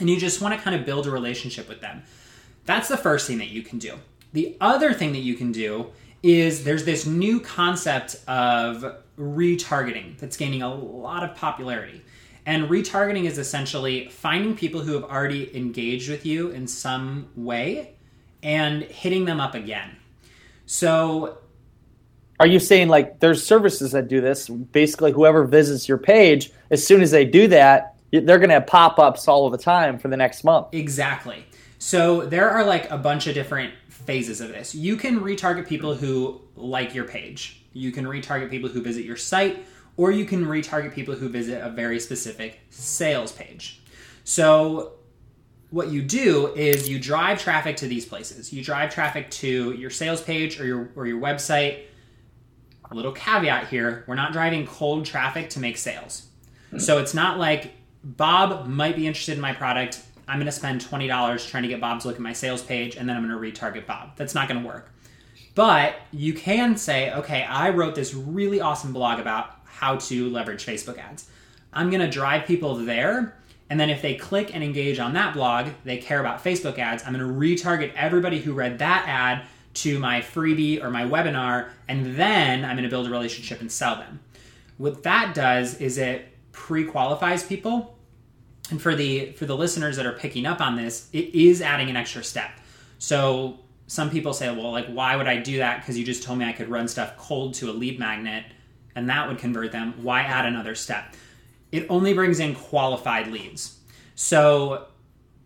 And 0.00 0.08
you 0.08 0.18
just 0.18 0.40
want 0.40 0.54
to 0.54 0.60
kind 0.60 0.76
of 0.76 0.86
build 0.86 1.06
a 1.06 1.10
relationship 1.10 1.68
with 1.68 1.80
them. 1.80 2.02
That's 2.66 2.88
the 2.88 2.96
first 2.96 3.26
thing 3.26 3.38
that 3.38 3.48
you 3.48 3.62
can 3.62 3.78
do. 3.78 3.94
The 4.32 4.56
other 4.60 4.92
thing 4.92 5.12
that 5.12 5.20
you 5.20 5.34
can 5.34 5.52
do 5.52 5.86
is 6.22 6.64
there's 6.64 6.84
this 6.84 7.06
new 7.06 7.40
concept 7.40 8.16
of 8.28 8.96
retargeting 9.18 10.18
that's 10.18 10.36
gaining 10.36 10.62
a 10.62 10.72
lot 10.72 11.24
of 11.24 11.34
popularity. 11.34 12.02
And 12.46 12.68
retargeting 12.68 13.24
is 13.24 13.38
essentially 13.38 14.08
finding 14.08 14.56
people 14.56 14.80
who 14.80 14.94
have 14.94 15.04
already 15.04 15.54
engaged 15.56 16.08
with 16.08 16.24
you 16.24 16.50
in 16.50 16.66
some 16.66 17.28
way 17.36 17.94
and 18.42 18.82
hitting 18.84 19.24
them 19.24 19.40
up 19.40 19.54
again. 19.54 19.96
So, 20.66 21.38
are 22.40 22.46
you 22.46 22.60
saying 22.60 22.88
like 22.88 23.20
there's 23.20 23.44
services 23.44 23.92
that 23.92 24.08
do 24.08 24.20
this? 24.20 24.48
Basically, 24.48 25.12
whoever 25.12 25.44
visits 25.44 25.88
your 25.88 25.98
page, 25.98 26.50
as 26.70 26.86
soon 26.86 27.02
as 27.02 27.10
they 27.10 27.24
do 27.24 27.48
that, 27.48 27.96
they're 28.10 28.38
going 28.38 28.48
to 28.48 28.54
have 28.54 28.66
pop 28.66 28.98
ups 28.98 29.28
all 29.28 29.46
of 29.46 29.52
the 29.52 29.58
time 29.58 29.98
for 29.98 30.08
the 30.08 30.16
next 30.16 30.44
month. 30.44 30.68
Exactly. 30.72 31.44
So, 31.78 32.26
there 32.26 32.50
are 32.50 32.64
like 32.64 32.90
a 32.90 32.98
bunch 32.98 33.26
of 33.26 33.34
different 33.34 33.74
phases 33.88 34.40
of 34.40 34.48
this. 34.48 34.74
You 34.74 34.96
can 34.96 35.20
retarget 35.20 35.66
people 35.66 35.94
who 35.94 36.40
like 36.56 36.94
your 36.94 37.04
page, 37.04 37.62
you 37.72 37.92
can 37.92 38.04
retarget 38.04 38.50
people 38.50 38.68
who 38.68 38.82
visit 38.82 39.04
your 39.04 39.16
site 39.16 39.64
or 39.98 40.12
you 40.12 40.24
can 40.24 40.46
retarget 40.46 40.94
people 40.94 41.14
who 41.14 41.28
visit 41.28 41.60
a 41.60 41.68
very 41.68 42.00
specific 42.00 42.60
sales 42.70 43.32
page. 43.32 43.82
So, 44.24 44.92
what 45.70 45.88
you 45.88 46.02
do 46.02 46.54
is 46.54 46.88
you 46.88 46.98
drive 46.98 47.38
traffic 47.42 47.76
to 47.78 47.86
these 47.86 48.06
places. 48.06 48.52
You 48.52 48.64
drive 48.64 48.94
traffic 48.94 49.30
to 49.32 49.72
your 49.72 49.90
sales 49.90 50.22
page 50.22 50.58
or 50.58 50.64
your 50.64 50.90
or 50.96 51.06
your 51.06 51.20
website. 51.20 51.82
A 52.90 52.94
little 52.94 53.12
caveat 53.12 53.68
here, 53.68 54.04
we're 54.06 54.14
not 54.14 54.32
driving 54.32 54.66
cold 54.66 55.04
traffic 55.04 55.50
to 55.50 55.60
make 55.60 55.76
sales. 55.76 56.28
So 56.78 56.98
it's 56.98 57.14
not 57.14 57.38
like 57.38 57.72
Bob 58.02 58.66
might 58.66 58.96
be 58.96 59.06
interested 59.06 59.34
in 59.34 59.40
my 59.40 59.52
product. 59.52 60.02
I'm 60.26 60.38
going 60.38 60.46
to 60.46 60.52
spend 60.52 60.80
$20 60.80 61.48
trying 61.48 61.62
to 61.62 61.68
get 61.68 61.80
Bob 61.80 62.00
to 62.00 62.08
look 62.08 62.16
at 62.16 62.22
my 62.22 62.32
sales 62.32 62.62
page 62.62 62.96
and 62.96 63.08
then 63.08 63.16
I'm 63.16 63.26
going 63.26 63.52
to 63.52 63.60
retarget 63.60 63.86
Bob. 63.86 64.16
That's 64.16 64.34
not 64.34 64.48
going 64.48 64.62
to 64.62 64.66
work. 64.66 64.90
But 65.54 65.96
you 66.12 66.34
can 66.34 66.76
say, 66.76 67.12
okay, 67.14 67.42
I 67.42 67.70
wrote 67.70 67.94
this 67.94 68.14
really 68.14 68.60
awesome 68.60 68.92
blog 68.92 69.18
about 69.18 69.56
how 69.64 69.96
to 69.96 70.30
leverage 70.30 70.64
Facebook 70.64 70.98
ads. 70.98 71.28
I'm 71.72 71.90
going 71.90 72.00
to 72.00 72.10
drive 72.10 72.46
people 72.46 72.74
there. 72.76 73.36
And 73.70 73.78
then 73.78 73.90
if 73.90 74.00
they 74.00 74.14
click 74.14 74.54
and 74.54 74.64
engage 74.64 74.98
on 74.98 75.12
that 75.14 75.34
blog, 75.34 75.68
they 75.84 75.98
care 75.98 76.20
about 76.20 76.42
Facebook 76.42 76.78
ads. 76.78 77.02
I'm 77.04 77.12
going 77.12 77.26
to 77.26 77.32
retarget 77.34 77.92
everybody 77.94 78.40
who 78.40 78.52
read 78.52 78.78
that 78.78 79.04
ad 79.06 79.46
to 79.74 79.98
my 79.98 80.20
freebie 80.20 80.82
or 80.82 80.90
my 80.90 81.04
webinar. 81.04 81.70
And 81.88 82.16
then 82.16 82.64
I'm 82.64 82.76
going 82.76 82.84
to 82.84 82.90
build 82.90 83.06
a 83.06 83.10
relationship 83.10 83.60
and 83.60 83.70
sell 83.70 83.96
them. 83.96 84.20
What 84.76 85.02
that 85.02 85.34
does 85.34 85.80
is 85.80 85.98
it 85.98 86.28
pre-qualifies 86.52 87.44
people. 87.44 87.96
And 88.70 88.80
for 88.80 88.94
the 88.94 89.32
for 89.32 89.46
the 89.46 89.56
listeners 89.56 89.96
that 89.96 90.06
are 90.06 90.12
picking 90.12 90.44
up 90.44 90.60
on 90.60 90.76
this, 90.76 91.08
it 91.12 91.34
is 91.34 91.62
adding 91.62 91.88
an 91.88 91.96
extra 91.96 92.22
step. 92.22 92.50
So 92.98 93.60
some 93.86 94.10
people 94.10 94.34
say, 94.34 94.50
well, 94.54 94.70
like, 94.70 94.86
why 94.86 95.16
would 95.16 95.26
I 95.26 95.38
do 95.38 95.58
that? 95.58 95.80
Because 95.80 95.98
you 95.98 96.04
just 96.04 96.22
told 96.22 96.38
me 96.38 96.44
I 96.44 96.52
could 96.52 96.68
run 96.68 96.86
stuff 96.88 97.16
cold 97.16 97.54
to 97.54 97.70
a 97.70 97.72
lead 97.72 97.98
magnet 97.98 98.44
and 98.94 99.08
that 99.08 99.28
would 99.28 99.38
convert 99.38 99.72
them. 99.72 99.94
Why 100.02 100.22
add 100.22 100.44
another 100.44 100.74
step? 100.74 101.14
It 101.70 101.86
only 101.88 102.14
brings 102.14 102.40
in 102.40 102.54
qualified 102.54 103.28
leads. 103.28 103.78
So 104.16 104.88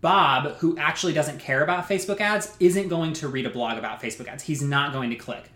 Bob, 0.03 0.57
who 0.57 0.77
actually 0.77 1.13
doesn't 1.13 1.39
care 1.39 1.63
about 1.63 1.87
Facebook 1.87 2.19
ads, 2.19 2.53
isn't 2.59 2.89
going 2.89 3.13
to 3.13 3.29
read 3.29 3.45
a 3.45 3.49
blog 3.49 3.77
about 3.77 4.01
Facebook 4.01 4.27
ads. 4.27 4.43
He's 4.43 4.61
not 4.61 4.91
going 4.91 5.09
to 5.11 5.15
click. 5.15 5.49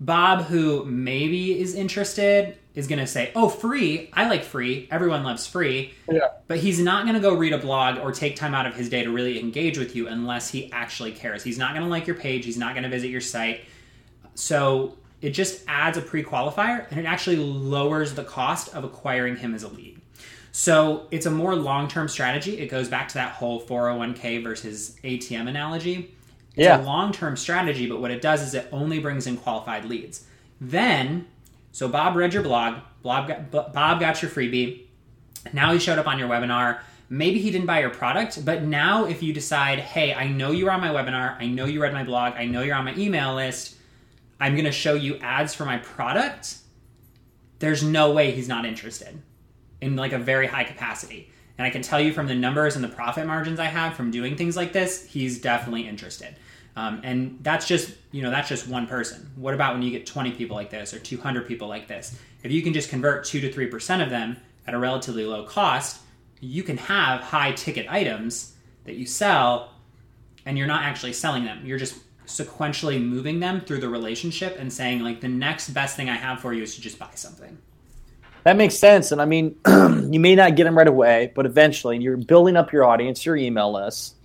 Bob, 0.00 0.46
who 0.46 0.84
maybe 0.84 1.56
is 1.60 1.76
interested, 1.76 2.58
is 2.74 2.88
going 2.88 2.98
to 2.98 3.06
say, 3.06 3.30
Oh, 3.36 3.48
free. 3.48 4.10
I 4.12 4.28
like 4.28 4.42
free. 4.42 4.88
Everyone 4.90 5.22
loves 5.22 5.46
free. 5.46 5.94
Yeah. 6.10 6.26
But 6.48 6.58
he's 6.58 6.80
not 6.80 7.04
going 7.04 7.14
to 7.14 7.20
go 7.20 7.36
read 7.36 7.52
a 7.52 7.58
blog 7.58 7.98
or 7.98 8.10
take 8.10 8.34
time 8.34 8.52
out 8.52 8.66
of 8.66 8.74
his 8.74 8.88
day 8.88 9.04
to 9.04 9.12
really 9.12 9.38
engage 9.38 9.78
with 9.78 9.94
you 9.94 10.08
unless 10.08 10.50
he 10.50 10.72
actually 10.72 11.12
cares. 11.12 11.44
He's 11.44 11.56
not 11.56 11.70
going 11.70 11.84
to 11.84 11.88
like 11.88 12.08
your 12.08 12.16
page. 12.16 12.44
He's 12.44 12.58
not 12.58 12.74
going 12.74 12.82
to 12.82 12.90
visit 12.90 13.10
your 13.10 13.20
site. 13.20 13.60
So 14.34 14.98
it 15.22 15.30
just 15.30 15.62
adds 15.68 15.96
a 15.96 16.02
pre-qualifier 16.02 16.90
and 16.90 16.98
it 16.98 17.06
actually 17.06 17.36
lowers 17.36 18.14
the 18.14 18.24
cost 18.24 18.74
of 18.74 18.82
acquiring 18.82 19.36
him 19.36 19.54
as 19.54 19.62
a 19.62 19.68
lead. 19.68 20.00
So 20.56 21.08
it's 21.10 21.26
a 21.26 21.32
more 21.32 21.56
long-term 21.56 22.06
strategy. 22.06 22.60
It 22.60 22.68
goes 22.68 22.88
back 22.88 23.08
to 23.08 23.14
that 23.14 23.32
whole 23.32 23.60
401k 23.60 24.40
versus 24.40 24.96
ATM 25.02 25.48
analogy. 25.48 26.14
It's 26.50 26.58
yeah. 26.58 26.80
a 26.80 26.84
long-term 26.84 27.36
strategy, 27.36 27.88
but 27.88 28.00
what 28.00 28.12
it 28.12 28.22
does 28.22 28.40
is 28.40 28.54
it 28.54 28.68
only 28.70 29.00
brings 29.00 29.26
in 29.26 29.36
qualified 29.36 29.84
leads. 29.84 30.26
Then, 30.60 31.26
so 31.72 31.88
Bob 31.88 32.14
read 32.14 32.32
your 32.32 32.44
blog, 32.44 32.82
Bob 33.02 33.26
got, 33.26 33.50
Bob 33.72 33.98
got 33.98 34.22
your 34.22 34.30
freebie. 34.30 34.82
Now 35.52 35.72
he 35.72 35.80
showed 35.80 35.98
up 35.98 36.06
on 36.06 36.20
your 36.20 36.28
webinar. 36.28 36.78
Maybe 37.08 37.40
he 37.40 37.50
didn't 37.50 37.66
buy 37.66 37.80
your 37.80 37.90
product, 37.90 38.44
but 38.44 38.62
now 38.62 39.06
if 39.06 39.24
you 39.24 39.32
decide, 39.32 39.80
hey, 39.80 40.14
I 40.14 40.28
know 40.28 40.52
you 40.52 40.66
were 40.66 40.70
on 40.70 40.80
my 40.80 40.90
webinar, 40.90 41.36
I 41.40 41.48
know 41.48 41.64
you 41.64 41.82
read 41.82 41.92
my 41.92 42.04
blog, 42.04 42.34
I 42.34 42.44
know 42.44 42.62
you're 42.62 42.76
on 42.76 42.84
my 42.84 42.94
email 42.94 43.34
list, 43.34 43.74
I'm 44.38 44.52
going 44.52 44.66
to 44.66 44.72
show 44.72 44.94
you 44.94 45.16
ads 45.16 45.52
for 45.52 45.64
my 45.64 45.78
product, 45.78 46.58
there's 47.58 47.82
no 47.82 48.12
way 48.12 48.30
he's 48.30 48.46
not 48.46 48.64
interested 48.64 49.20
in 49.80 49.96
like 49.96 50.12
a 50.12 50.18
very 50.18 50.46
high 50.46 50.64
capacity. 50.64 51.30
And 51.56 51.66
I 51.66 51.70
can 51.70 51.82
tell 51.82 52.00
you 52.00 52.12
from 52.12 52.26
the 52.26 52.34
numbers 52.34 52.74
and 52.74 52.84
the 52.84 52.88
profit 52.88 53.26
margins 53.26 53.60
I 53.60 53.66
have 53.66 53.94
from 53.94 54.10
doing 54.10 54.36
things 54.36 54.56
like 54.56 54.72
this, 54.72 55.04
he's 55.04 55.40
definitely 55.40 55.86
interested. 55.86 56.34
Um, 56.76 57.00
and 57.04 57.38
that's 57.42 57.68
just 57.68 57.92
you 58.10 58.22
know 58.22 58.30
that's 58.30 58.48
just 58.48 58.66
one 58.66 58.86
person. 58.86 59.30
What 59.36 59.54
about 59.54 59.74
when 59.74 59.82
you 59.82 59.90
get 59.90 60.06
20 60.06 60.32
people 60.32 60.56
like 60.56 60.70
this 60.70 60.92
or 60.92 60.98
200 60.98 61.46
people 61.46 61.68
like 61.68 61.86
this? 61.86 62.18
If 62.42 62.50
you 62.50 62.62
can 62.62 62.72
just 62.72 62.90
convert 62.90 63.24
two 63.24 63.40
to 63.40 63.52
three 63.52 63.66
percent 63.66 64.02
of 64.02 64.10
them 64.10 64.36
at 64.66 64.74
a 64.74 64.78
relatively 64.78 65.24
low 65.24 65.44
cost, 65.44 66.00
you 66.40 66.62
can 66.62 66.76
have 66.76 67.20
high 67.20 67.52
ticket 67.52 67.86
items 67.88 68.54
that 68.84 68.96
you 68.96 69.06
sell, 69.06 69.72
and 70.44 70.58
you're 70.58 70.66
not 70.66 70.82
actually 70.82 71.12
selling 71.12 71.44
them. 71.44 71.64
You're 71.64 71.78
just 71.78 71.96
sequentially 72.26 73.02
moving 73.02 73.38
them 73.38 73.60
through 73.60 73.78
the 73.78 73.88
relationship 73.88 74.56
and 74.58 74.72
saying 74.72 75.00
like 75.00 75.20
the 75.20 75.28
next 75.28 75.70
best 75.70 75.96
thing 75.96 76.08
I 76.08 76.16
have 76.16 76.40
for 76.40 76.52
you 76.52 76.62
is 76.62 76.74
to 76.74 76.80
just 76.80 76.98
buy 76.98 77.10
something. 77.14 77.58
That 78.44 78.56
makes 78.56 78.76
sense. 78.76 79.10
And 79.10 79.20
I 79.20 79.24
mean, 79.24 79.56
you 79.66 80.20
may 80.20 80.34
not 80.34 80.54
get 80.54 80.64
them 80.64 80.76
right 80.76 80.86
away, 80.86 81.32
but 81.34 81.46
eventually 81.46 81.98
you're 81.98 82.18
building 82.18 82.56
up 82.56 82.72
your 82.72 82.84
audience, 82.84 83.24
your 83.24 83.36
email 83.36 83.72
list, 83.72 84.16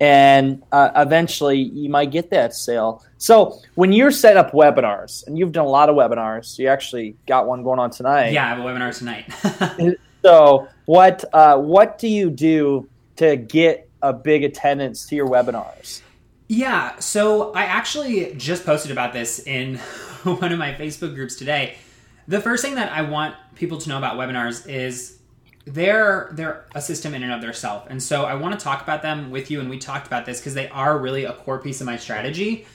and 0.00 0.62
uh, 0.70 0.90
eventually 0.96 1.58
you 1.58 1.88
might 1.88 2.10
get 2.10 2.30
that 2.30 2.54
sale. 2.54 3.02
So 3.16 3.58
when 3.74 3.92
you're 3.92 4.10
set 4.10 4.36
up 4.36 4.52
webinars, 4.52 5.26
and 5.26 5.38
you've 5.38 5.52
done 5.52 5.64
a 5.64 5.70
lot 5.70 5.88
of 5.88 5.96
webinars, 5.96 6.58
you 6.58 6.68
actually 6.68 7.16
got 7.26 7.46
one 7.46 7.62
going 7.62 7.78
on 7.78 7.90
tonight. 7.90 8.32
Yeah, 8.32 8.44
I 8.44 8.48
have 8.48 8.58
a 8.58 8.62
webinar 8.62 8.96
tonight. 8.96 9.96
so 10.22 10.68
what 10.84 11.24
uh, 11.32 11.56
what 11.56 11.98
do 11.98 12.08
you 12.08 12.28
do 12.30 12.88
to 13.16 13.36
get 13.36 13.88
a 14.02 14.12
big 14.12 14.44
attendance 14.44 15.06
to 15.06 15.16
your 15.16 15.28
webinars? 15.28 16.02
Yeah, 16.48 16.98
so 16.98 17.52
I 17.52 17.64
actually 17.64 18.34
just 18.34 18.66
posted 18.66 18.90
about 18.90 19.14
this 19.14 19.38
in 19.38 19.76
one 20.24 20.52
of 20.52 20.58
my 20.58 20.74
Facebook 20.74 21.14
groups 21.14 21.36
today. 21.36 21.76
The 22.26 22.40
first 22.40 22.62
thing 22.62 22.76
that 22.76 22.92
I 22.92 23.02
want 23.02 23.34
people 23.54 23.78
to 23.78 23.88
know 23.88 23.98
about 23.98 24.16
webinars 24.16 24.68
is 24.68 25.18
they're 25.66 26.30
they're 26.32 26.66
a 26.74 26.80
system 26.80 27.14
in 27.14 27.22
and 27.22 27.32
of 27.32 27.40
themselves. 27.40 27.86
And 27.90 28.02
so 28.02 28.24
I 28.24 28.34
want 28.34 28.58
to 28.58 28.62
talk 28.62 28.82
about 28.82 29.02
them 29.02 29.30
with 29.30 29.50
you 29.50 29.60
and 29.60 29.70
we 29.70 29.78
talked 29.78 30.06
about 30.06 30.26
this 30.26 30.38
because 30.40 30.54
they 30.54 30.68
are 30.68 30.98
really 30.98 31.24
a 31.24 31.32
core 31.32 31.58
piece 31.58 31.80
of 31.80 31.86
my 31.86 31.96
strategy. 31.96 32.66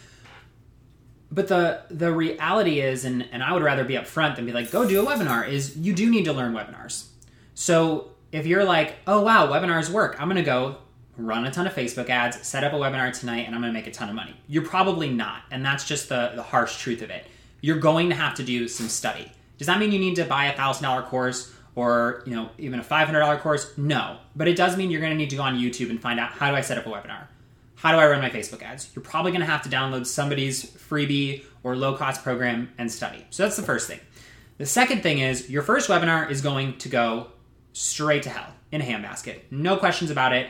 But 1.31 1.47
the 1.47 1.81
the 1.89 2.11
reality 2.11 2.79
is 2.79 3.05
and 3.05 3.27
and 3.31 3.43
I 3.43 3.53
would 3.53 3.63
rather 3.63 3.83
be 3.83 3.93
upfront 3.93 4.35
than 4.35 4.45
be 4.45 4.51
like 4.51 4.71
go 4.71 4.87
do 4.87 5.01
a 5.01 5.05
webinar 5.05 5.47
is 5.47 5.77
you 5.77 5.93
do 5.93 6.09
need 6.09 6.25
to 6.25 6.33
learn 6.33 6.53
webinars. 6.53 7.07
So 7.53 8.11
if 8.31 8.45
you're 8.45 8.63
like, 8.63 8.95
"Oh 9.05 9.21
wow, 9.21 9.47
webinars 9.47 9.89
work. 9.89 10.15
I'm 10.19 10.27
going 10.27 10.37
to 10.37 10.43
go 10.43 10.77
run 11.19 11.45
a 11.45 11.51
ton 11.51 11.67
of 11.67 11.73
Facebook 11.73 12.09
ads, 12.09 12.45
set 12.45 12.63
up 12.63 12.73
a 12.73 12.75
webinar 12.75 13.17
tonight, 13.17 13.45
and 13.45 13.53
I'm 13.53 13.61
going 13.61 13.73
to 13.73 13.77
make 13.77 13.87
a 13.87 13.91
ton 13.91 14.09
of 14.09 14.15
money. 14.15 14.35
You're 14.47 14.65
probably 14.65 15.09
not. 15.09 15.43
And 15.51 15.65
that's 15.65 15.85
just 15.85 16.09
the, 16.09 16.31
the 16.35 16.43
harsh 16.43 16.77
truth 16.77 17.01
of 17.01 17.09
it. 17.09 17.25
You're 17.61 17.79
going 17.79 18.09
to 18.09 18.15
have 18.15 18.35
to 18.35 18.43
do 18.43 18.67
some 18.67 18.87
study. 18.87 19.31
Does 19.59 19.67
that 19.67 19.77
mean 19.77 19.91
you 19.91 19.99
need 19.99 20.15
to 20.15 20.25
buy 20.25 20.45
a 20.45 20.55
$1,000 20.55 21.05
course 21.05 21.53
or, 21.75 22.23
you 22.25 22.33
know, 22.35 22.49
even 22.57 22.79
a 22.79 22.83
$500 22.83 23.39
course? 23.41 23.77
No. 23.77 24.17
But 24.35 24.47
it 24.47 24.55
does 24.55 24.75
mean 24.75 24.89
you're 24.89 25.01
going 25.01 25.11
to 25.11 25.17
need 25.17 25.29
to 25.29 25.35
go 25.35 25.43
on 25.43 25.59
YouTube 25.59 25.91
and 25.91 26.01
find 26.01 26.19
out 26.19 26.31
how 26.31 26.49
do 26.49 26.55
I 26.55 26.61
set 26.61 26.79
up 26.79 26.87
a 26.87 26.89
webinar? 26.89 27.27
How 27.75 27.91
do 27.91 27.99
I 27.99 28.07
run 28.07 28.21
my 28.21 28.31
Facebook 28.31 28.63
ads? 28.63 28.89
You're 28.95 29.03
probably 29.03 29.31
going 29.31 29.41
to 29.41 29.47
have 29.47 29.61
to 29.61 29.69
download 29.69 30.07
somebody's 30.07 30.65
freebie 30.65 31.43
or 31.61 31.75
low 31.75 31.93
cost 31.93 32.23
program 32.23 32.73
and 32.79 32.91
study. 32.91 33.23
So 33.29 33.43
that's 33.43 33.55
the 33.55 33.63
first 33.63 33.87
thing. 33.87 33.99
The 34.57 34.65
second 34.65 35.03
thing 35.03 35.19
is 35.19 35.47
your 35.49 35.61
first 35.61 35.89
webinar 35.89 36.31
is 36.31 36.41
going 36.41 36.79
to 36.79 36.89
go 36.89 37.27
straight 37.73 38.23
to 38.23 38.29
hell 38.29 38.51
in 38.71 38.81
a 38.81 38.83
handbasket. 38.83 39.39
No 39.51 39.77
questions 39.77 40.09
about 40.09 40.33
it 40.33 40.49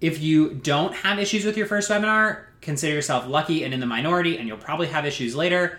if 0.00 0.20
you 0.20 0.54
don't 0.54 0.94
have 0.94 1.18
issues 1.18 1.44
with 1.44 1.56
your 1.56 1.66
first 1.66 1.90
webinar, 1.90 2.44
consider 2.60 2.94
yourself 2.94 3.26
lucky 3.26 3.64
and 3.64 3.74
in 3.74 3.80
the 3.80 3.86
minority, 3.86 4.38
and 4.38 4.46
you'll 4.46 4.56
probably 4.56 4.86
have 4.88 5.04
issues 5.04 5.34
later. 5.34 5.78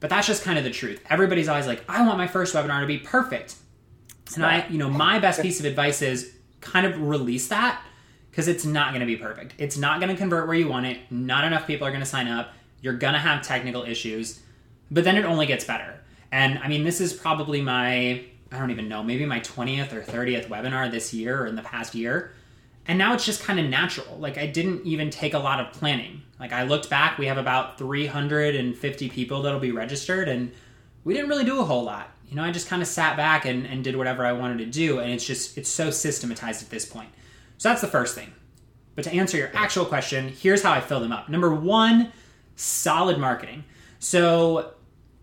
But 0.00 0.10
that's 0.10 0.26
just 0.26 0.42
kind 0.42 0.58
of 0.58 0.64
the 0.64 0.70
truth. 0.70 1.00
Everybody's 1.08 1.48
always 1.48 1.66
like, 1.66 1.84
I 1.88 2.04
want 2.06 2.18
my 2.18 2.26
first 2.26 2.54
webinar 2.54 2.80
to 2.80 2.86
be 2.86 2.98
perfect. 2.98 3.56
And 4.34 4.44
I, 4.44 4.66
you 4.68 4.78
know, 4.78 4.88
my 4.88 5.18
best 5.18 5.42
piece 5.42 5.60
of 5.60 5.66
advice 5.66 6.02
is 6.02 6.34
kind 6.60 6.86
of 6.86 7.00
release 7.00 7.48
that 7.48 7.82
because 8.30 8.48
it's 8.48 8.64
not 8.64 8.90
going 8.90 9.00
to 9.00 9.06
be 9.06 9.16
perfect. 9.16 9.54
It's 9.58 9.76
not 9.76 10.00
going 10.00 10.10
to 10.10 10.16
convert 10.16 10.46
where 10.46 10.56
you 10.56 10.68
want 10.68 10.86
it. 10.86 11.00
Not 11.10 11.44
enough 11.44 11.66
people 11.66 11.86
are 11.86 11.90
going 11.90 12.02
to 12.02 12.06
sign 12.06 12.28
up. 12.28 12.52
You're 12.80 12.96
going 12.96 13.12
to 13.12 13.18
have 13.18 13.42
technical 13.42 13.82
issues, 13.82 14.40
but 14.90 15.04
then 15.04 15.16
it 15.16 15.24
only 15.24 15.46
gets 15.46 15.64
better. 15.64 16.00
And 16.32 16.58
I 16.60 16.68
mean, 16.68 16.84
this 16.84 17.00
is 17.00 17.12
probably 17.12 17.60
my, 17.60 18.24
I 18.52 18.58
don't 18.58 18.70
even 18.70 18.88
know, 18.88 19.02
maybe 19.02 19.26
my 19.26 19.40
20th 19.40 19.92
or 19.92 20.00
30th 20.00 20.46
webinar 20.48 20.90
this 20.90 21.12
year 21.12 21.42
or 21.42 21.46
in 21.46 21.56
the 21.56 21.62
past 21.62 21.94
year. 21.94 22.32
And 22.90 22.98
now 22.98 23.14
it's 23.14 23.24
just 23.24 23.44
kind 23.44 23.60
of 23.60 23.66
natural. 23.66 24.18
Like, 24.18 24.36
I 24.36 24.46
didn't 24.46 24.84
even 24.84 25.10
take 25.10 25.32
a 25.32 25.38
lot 25.38 25.60
of 25.60 25.72
planning. 25.72 26.22
Like, 26.40 26.52
I 26.52 26.64
looked 26.64 26.90
back, 26.90 27.18
we 27.18 27.26
have 27.26 27.38
about 27.38 27.78
350 27.78 29.08
people 29.10 29.42
that'll 29.42 29.60
be 29.60 29.70
registered, 29.70 30.28
and 30.28 30.50
we 31.04 31.14
didn't 31.14 31.30
really 31.30 31.44
do 31.44 31.60
a 31.60 31.64
whole 31.64 31.84
lot. 31.84 32.10
You 32.28 32.34
know, 32.34 32.42
I 32.42 32.50
just 32.50 32.66
kind 32.66 32.82
of 32.82 32.88
sat 32.88 33.16
back 33.16 33.44
and, 33.44 33.64
and 33.64 33.84
did 33.84 33.94
whatever 33.94 34.26
I 34.26 34.32
wanted 34.32 34.58
to 34.58 34.66
do, 34.66 34.98
and 34.98 35.12
it's 35.12 35.24
just, 35.24 35.56
it's 35.56 35.70
so 35.70 35.92
systematized 35.92 36.64
at 36.64 36.70
this 36.70 36.84
point. 36.84 37.10
So 37.58 37.68
that's 37.68 37.80
the 37.80 37.86
first 37.86 38.16
thing. 38.16 38.32
But 38.96 39.04
to 39.04 39.12
answer 39.12 39.36
your 39.36 39.52
actual 39.54 39.84
question, 39.84 40.26
here's 40.26 40.64
how 40.64 40.72
I 40.72 40.80
fill 40.80 40.98
them 40.98 41.12
up. 41.12 41.28
Number 41.28 41.54
one, 41.54 42.12
solid 42.56 43.18
marketing. 43.18 43.62
So 44.00 44.74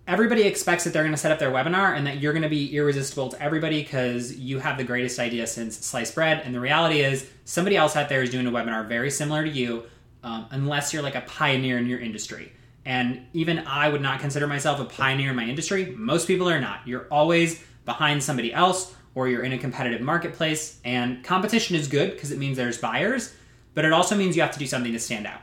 everybody 0.08 0.44
expects 0.44 0.86
that 0.86 0.94
they're 0.94 1.04
going 1.04 1.14
to 1.14 1.18
set 1.18 1.32
up 1.32 1.40
their 1.40 1.52
webinar 1.52 1.96
and 1.96 2.08
that 2.08 2.20
you're 2.20 2.32
going 2.32 2.44
to 2.44 2.50
be 2.50 2.74
irresistible 2.76 3.28
to 3.30 3.42
everybody 3.42 3.84
because 3.84 4.36
you 4.38 4.58
have 4.60 4.78
the 4.78 4.84
greatest 4.84 5.20
idea 5.20 5.46
since 5.46 5.78
sliced 5.78 6.16
bread. 6.16 6.42
And 6.46 6.56
the 6.56 6.60
reality 6.62 7.02
is, 7.02 7.30
somebody 7.44 7.76
else 7.76 7.96
out 7.96 8.08
there 8.08 8.24
is 8.24 8.30
doing 8.30 8.48
a 8.48 8.52
webinar 8.52 8.88
very 8.88 9.12
similar 9.12 9.44
to 9.44 9.50
you, 9.50 9.84
um, 10.24 10.48
unless 10.52 10.94
you're 10.94 11.04
like 11.04 11.16
a 11.16 11.22
pioneer 11.22 11.78
in 11.78 11.88
your 11.88 12.00
industry. 12.00 12.54
And 12.86 13.26
even 13.34 13.60
I 13.60 13.90
would 13.90 14.02
not 14.02 14.22
consider 14.22 14.48
myself 14.48 14.80
a 14.80 14.86
pioneer 14.86 15.32
in 15.32 15.36
my 15.36 15.44
industry. 15.44 15.94
Most 15.98 16.26
people 16.26 16.50
are 16.50 16.62
not. 16.62 16.88
You're 16.88 17.08
always 17.12 17.62
behind 17.84 18.24
somebody 18.24 18.54
else 18.54 18.96
or 19.14 19.28
you're 19.28 19.44
in 19.44 19.52
a 19.52 19.58
competitive 19.58 20.00
marketplace. 20.00 20.80
And 20.86 21.22
competition 21.24 21.76
is 21.76 21.90
good 21.90 22.12
because 22.12 22.32
it 22.32 22.38
means 22.38 22.56
there's 22.56 22.78
buyers, 22.78 23.34
but 23.74 23.84
it 23.84 23.92
also 23.92 24.16
means 24.16 24.38
you 24.38 24.42
have 24.42 24.52
to 24.52 24.60
do 24.60 24.68
something 24.68 24.94
to 24.94 25.00
stand 25.00 25.28
out. 25.28 25.42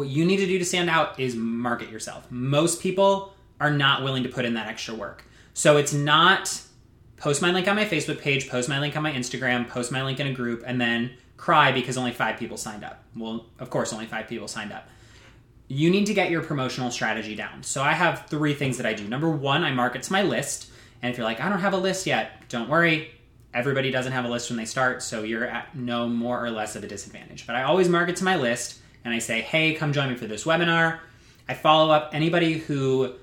What 0.00 0.08
you 0.08 0.24
need 0.24 0.38
to 0.38 0.46
do 0.46 0.58
to 0.58 0.64
stand 0.64 0.88
out 0.88 1.20
is 1.20 1.36
market 1.36 1.90
yourself. 1.90 2.26
Most 2.30 2.80
people 2.80 3.34
are 3.60 3.70
not 3.70 4.02
willing 4.02 4.22
to 4.22 4.30
put 4.30 4.46
in 4.46 4.54
that 4.54 4.66
extra 4.66 4.94
work. 4.94 5.26
So 5.52 5.76
it's 5.76 5.92
not 5.92 6.58
post 7.18 7.42
my 7.42 7.50
link 7.50 7.68
on 7.68 7.76
my 7.76 7.84
Facebook 7.84 8.18
page, 8.18 8.48
post 8.48 8.66
my 8.66 8.80
link 8.80 8.96
on 8.96 9.02
my 9.02 9.12
Instagram, 9.12 9.68
post 9.68 9.92
my 9.92 10.02
link 10.02 10.18
in 10.18 10.26
a 10.26 10.32
group, 10.32 10.64
and 10.66 10.80
then 10.80 11.10
cry 11.36 11.70
because 11.70 11.98
only 11.98 12.12
five 12.12 12.38
people 12.38 12.56
signed 12.56 12.82
up. 12.82 13.04
Well, 13.14 13.44
of 13.58 13.68
course, 13.68 13.92
only 13.92 14.06
five 14.06 14.26
people 14.26 14.48
signed 14.48 14.72
up. 14.72 14.88
You 15.68 15.90
need 15.90 16.06
to 16.06 16.14
get 16.14 16.30
your 16.30 16.40
promotional 16.40 16.90
strategy 16.90 17.34
down. 17.34 17.62
So 17.62 17.82
I 17.82 17.92
have 17.92 18.24
three 18.30 18.54
things 18.54 18.78
that 18.78 18.86
I 18.86 18.94
do. 18.94 19.06
Number 19.06 19.28
one, 19.28 19.64
I 19.64 19.70
market 19.70 20.02
to 20.04 20.12
my 20.12 20.22
list. 20.22 20.70
And 21.02 21.12
if 21.12 21.18
you're 21.18 21.26
like, 21.26 21.42
I 21.42 21.50
don't 21.50 21.60
have 21.60 21.74
a 21.74 21.76
list 21.76 22.06
yet, 22.06 22.48
don't 22.48 22.70
worry. 22.70 23.10
Everybody 23.52 23.90
doesn't 23.90 24.12
have 24.12 24.24
a 24.24 24.28
list 24.28 24.48
when 24.48 24.56
they 24.56 24.64
start, 24.64 25.02
so 25.02 25.24
you're 25.24 25.44
at 25.44 25.76
no 25.76 26.08
more 26.08 26.42
or 26.42 26.50
less 26.50 26.74
of 26.74 26.84
a 26.84 26.86
disadvantage. 26.86 27.46
But 27.46 27.56
I 27.56 27.64
always 27.64 27.90
market 27.90 28.16
to 28.16 28.24
my 28.24 28.36
list 28.36 28.80
and 29.04 29.14
I 29.14 29.18
say, 29.18 29.40
hey, 29.40 29.74
come 29.74 29.92
join 29.92 30.10
me 30.10 30.16
for 30.16 30.26
this 30.26 30.44
webinar. 30.44 31.00
I 31.48 31.54
follow 31.54 31.92
up 31.92 32.10
anybody 32.12 32.54
who 32.54 33.14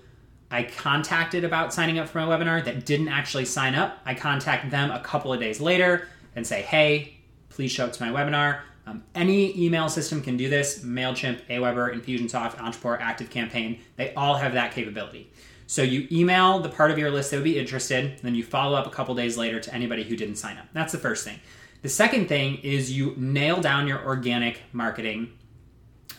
I 0.49 0.63
contacted 0.63 1.43
about 1.43 1.73
signing 1.73 1.99
up 1.99 2.07
for 2.07 2.19
my 2.19 2.37
webinar 2.37 2.63
that 2.65 2.85
didn't 2.85 3.09
actually 3.09 3.45
sign 3.45 3.75
up. 3.75 3.99
I 4.05 4.13
contact 4.13 4.69
them 4.71 4.91
a 4.91 4.99
couple 4.99 5.33
of 5.33 5.39
days 5.39 5.59
later 5.59 6.07
and 6.35 6.45
say, 6.45 6.61
hey, 6.61 7.17
please 7.49 7.71
show 7.71 7.85
up 7.85 7.93
to 7.93 8.05
my 8.05 8.11
webinar. 8.11 8.61
Um, 8.85 9.03
any 9.15 9.57
email 9.61 9.89
system 9.89 10.21
can 10.21 10.37
do 10.37 10.49
this 10.49 10.79
MailChimp, 10.79 11.45
Aweber, 11.49 11.93
Infusionsoft, 11.93 12.55
Ontraport, 12.55 13.01
ActiveCampaign, 13.01 13.79
they 13.97 14.13
all 14.13 14.35
have 14.35 14.53
that 14.53 14.71
capability. 14.71 15.29
So 15.65 15.81
you 15.81 16.07
email 16.09 16.59
the 16.59 16.69
part 16.69 16.91
of 16.91 16.97
your 16.97 17.11
list 17.11 17.31
that 17.31 17.37
would 17.37 17.43
be 17.43 17.59
interested, 17.59 18.19
then 18.23 18.35
you 18.35 18.43
follow 18.43 18.77
up 18.77 18.87
a 18.87 18.89
couple 18.89 19.13
days 19.15 19.37
later 19.37 19.59
to 19.59 19.73
anybody 19.73 20.03
who 20.03 20.15
didn't 20.15 20.37
sign 20.37 20.57
up. 20.57 20.67
That's 20.71 20.93
the 20.93 20.97
first 20.97 21.25
thing. 21.25 21.41
The 21.81 21.89
second 21.89 22.29
thing 22.29 22.59
is 22.63 22.95
you 22.95 23.13
nail 23.17 23.59
down 23.59 23.87
your 23.87 24.05
organic 24.05 24.61
marketing 24.71 25.33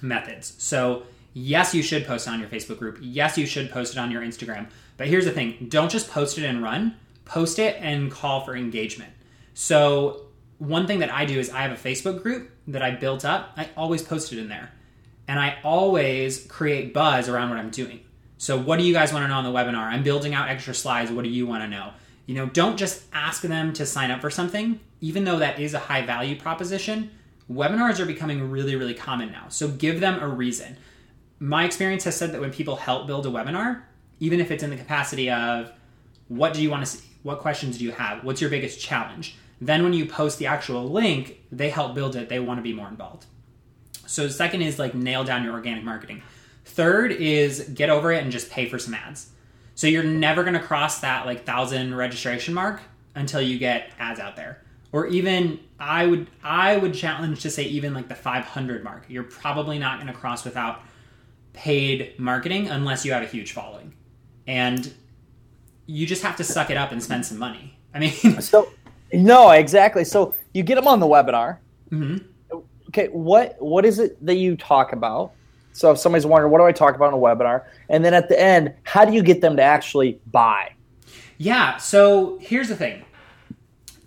methods. 0.02 0.54
So, 0.58 1.04
yes, 1.34 1.74
you 1.74 1.82
should 1.82 2.06
post 2.06 2.26
it 2.26 2.30
on 2.30 2.40
your 2.40 2.48
Facebook 2.48 2.78
group. 2.78 2.98
Yes, 3.00 3.38
you 3.38 3.46
should 3.46 3.70
post 3.70 3.94
it 3.94 3.98
on 3.98 4.10
your 4.10 4.22
Instagram. 4.22 4.68
But 4.96 5.06
here's 5.06 5.24
the 5.24 5.30
thing 5.30 5.66
don't 5.68 5.90
just 5.90 6.10
post 6.10 6.38
it 6.38 6.44
and 6.44 6.62
run, 6.62 6.96
post 7.24 7.58
it 7.58 7.76
and 7.80 8.10
call 8.10 8.44
for 8.44 8.56
engagement. 8.56 9.12
So, 9.54 10.22
one 10.58 10.86
thing 10.86 10.98
that 11.00 11.12
I 11.12 11.24
do 11.24 11.38
is 11.38 11.50
I 11.50 11.60
have 11.60 11.72
a 11.72 11.88
Facebook 11.88 12.22
group 12.22 12.50
that 12.68 12.82
I 12.82 12.90
built 12.90 13.24
up. 13.24 13.52
I 13.56 13.68
always 13.76 14.02
post 14.02 14.32
it 14.32 14.38
in 14.38 14.48
there. 14.48 14.70
And 15.28 15.38
I 15.38 15.58
always 15.62 16.46
create 16.46 16.94
buzz 16.94 17.28
around 17.28 17.50
what 17.50 17.58
I'm 17.58 17.70
doing. 17.70 18.00
So, 18.38 18.58
what 18.58 18.78
do 18.78 18.84
you 18.84 18.92
guys 18.92 19.12
want 19.12 19.24
to 19.24 19.28
know 19.28 19.34
on 19.34 19.44
the 19.44 19.50
webinar? 19.50 19.88
I'm 19.88 20.02
building 20.02 20.34
out 20.34 20.48
extra 20.48 20.74
slides. 20.74 21.10
What 21.10 21.24
do 21.24 21.30
you 21.30 21.46
want 21.46 21.62
to 21.62 21.68
know? 21.68 21.92
You 22.26 22.34
know, 22.34 22.46
don't 22.46 22.76
just 22.76 23.02
ask 23.12 23.42
them 23.42 23.72
to 23.74 23.86
sign 23.86 24.10
up 24.10 24.20
for 24.20 24.30
something, 24.30 24.80
even 25.00 25.24
though 25.24 25.38
that 25.38 25.58
is 25.58 25.74
a 25.74 25.78
high 25.78 26.04
value 26.04 26.38
proposition 26.38 27.10
webinars 27.50 27.98
are 27.98 28.06
becoming 28.06 28.50
really, 28.50 28.76
really 28.76 28.94
common 28.94 29.32
now. 29.32 29.46
So 29.48 29.68
give 29.68 30.00
them 30.00 30.20
a 30.20 30.28
reason. 30.28 30.76
My 31.38 31.64
experience 31.64 32.04
has 32.04 32.16
said 32.16 32.32
that 32.32 32.40
when 32.40 32.52
people 32.52 32.76
help 32.76 33.06
build 33.06 33.26
a 33.26 33.30
webinar, 33.30 33.82
even 34.20 34.40
if 34.40 34.50
it's 34.50 34.62
in 34.62 34.70
the 34.70 34.76
capacity 34.76 35.30
of 35.30 35.72
what 36.28 36.52
do 36.52 36.62
you 36.62 36.70
want 36.70 36.84
to 36.84 36.90
see? 36.90 37.04
What 37.22 37.40
questions 37.40 37.78
do 37.78 37.84
you 37.84 37.92
have? 37.92 38.22
What's 38.24 38.40
your 38.40 38.50
biggest 38.50 38.80
challenge? 38.80 39.36
Then 39.60 39.82
when 39.82 39.92
you 39.92 40.06
post 40.06 40.38
the 40.38 40.46
actual 40.46 40.88
link, 40.88 41.40
they 41.50 41.68
help 41.68 41.94
build 41.94 42.16
it. 42.16 42.28
They 42.28 42.38
want 42.38 42.58
to 42.58 42.62
be 42.62 42.72
more 42.72 42.88
involved. 42.88 43.26
So 44.06 44.28
second 44.28 44.62
is 44.62 44.78
like 44.78 44.94
nail 44.94 45.24
down 45.24 45.42
your 45.42 45.52
organic 45.52 45.84
marketing. 45.84 46.22
Third 46.64 47.12
is 47.12 47.68
get 47.74 47.90
over 47.90 48.12
it 48.12 48.22
and 48.22 48.30
just 48.30 48.50
pay 48.50 48.68
for 48.68 48.78
some 48.78 48.94
ads. 48.94 49.30
So 49.74 49.86
you're 49.86 50.04
never 50.04 50.42
going 50.42 50.54
to 50.54 50.62
cross 50.62 51.00
that 51.00 51.26
like 51.26 51.44
thousand 51.44 51.94
registration 51.94 52.54
mark 52.54 52.80
until 53.14 53.40
you 53.40 53.58
get 53.58 53.90
ads 53.98 54.20
out 54.20 54.36
there 54.36 54.62
or 54.92 55.06
even 55.06 55.60
I 55.78 56.06
would 56.06 56.28
I 56.42 56.76
would 56.76 56.94
challenge 56.94 57.40
to 57.42 57.50
say 57.50 57.64
even 57.64 57.94
like 57.94 58.08
the 58.08 58.14
500 58.14 58.82
mark. 58.82 59.04
You're 59.08 59.24
probably 59.24 59.78
not 59.78 60.00
going 60.00 60.12
to 60.12 60.18
cross 60.18 60.44
without 60.44 60.80
paid 61.52 62.18
marketing 62.18 62.68
unless 62.68 63.04
you 63.04 63.12
have 63.12 63.22
a 63.22 63.26
huge 63.26 63.52
following, 63.52 63.94
and 64.46 64.92
you 65.86 66.06
just 66.06 66.22
have 66.22 66.36
to 66.36 66.44
suck 66.44 66.70
it 66.70 66.76
up 66.76 66.92
and 66.92 67.02
spend 67.02 67.26
some 67.26 67.38
money. 67.38 67.78
I 67.94 67.98
mean, 67.98 68.12
so 68.40 68.70
no, 69.12 69.50
exactly. 69.50 70.04
So 70.04 70.34
you 70.52 70.62
get 70.62 70.74
them 70.74 70.88
on 70.88 71.00
the 71.00 71.06
webinar. 71.06 71.58
Mm-hmm. 71.90 72.58
Okay, 72.88 73.08
what 73.08 73.56
what 73.60 73.84
is 73.84 73.98
it 73.98 74.24
that 74.24 74.36
you 74.36 74.56
talk 74.56 74.92
about? 74.92 75.32
So 75.72 75.92
if 75.92 75.98
somebody's 75.98 76.26
wondering, 76.26 76.50
what 76.50 76.58
do 76.58 76.64
I 76.64 76.72
talk 76.72 76.96
about 76.96 77.08
in 77.08 77.14
a 77.14 77.22
webinar? 77.22 77.66
And 77.88 78.04
then 78.04 78.12
at 78.12 78.28
the 78.28 78.40
end, 78.40 78.74
how 78.82 79.04
do 79.04 79.12
you 79.12 79.22
get 79.22 79.40
them 79.40 79.56
to 79.56 79.62
actually 79.62 80.18
buy? 80.26 80.72
Yeah. 81.36 81.76
So 81.76 82.38
here's 82.40 82.68
the 82.68 82.74
thing 82.74 83.04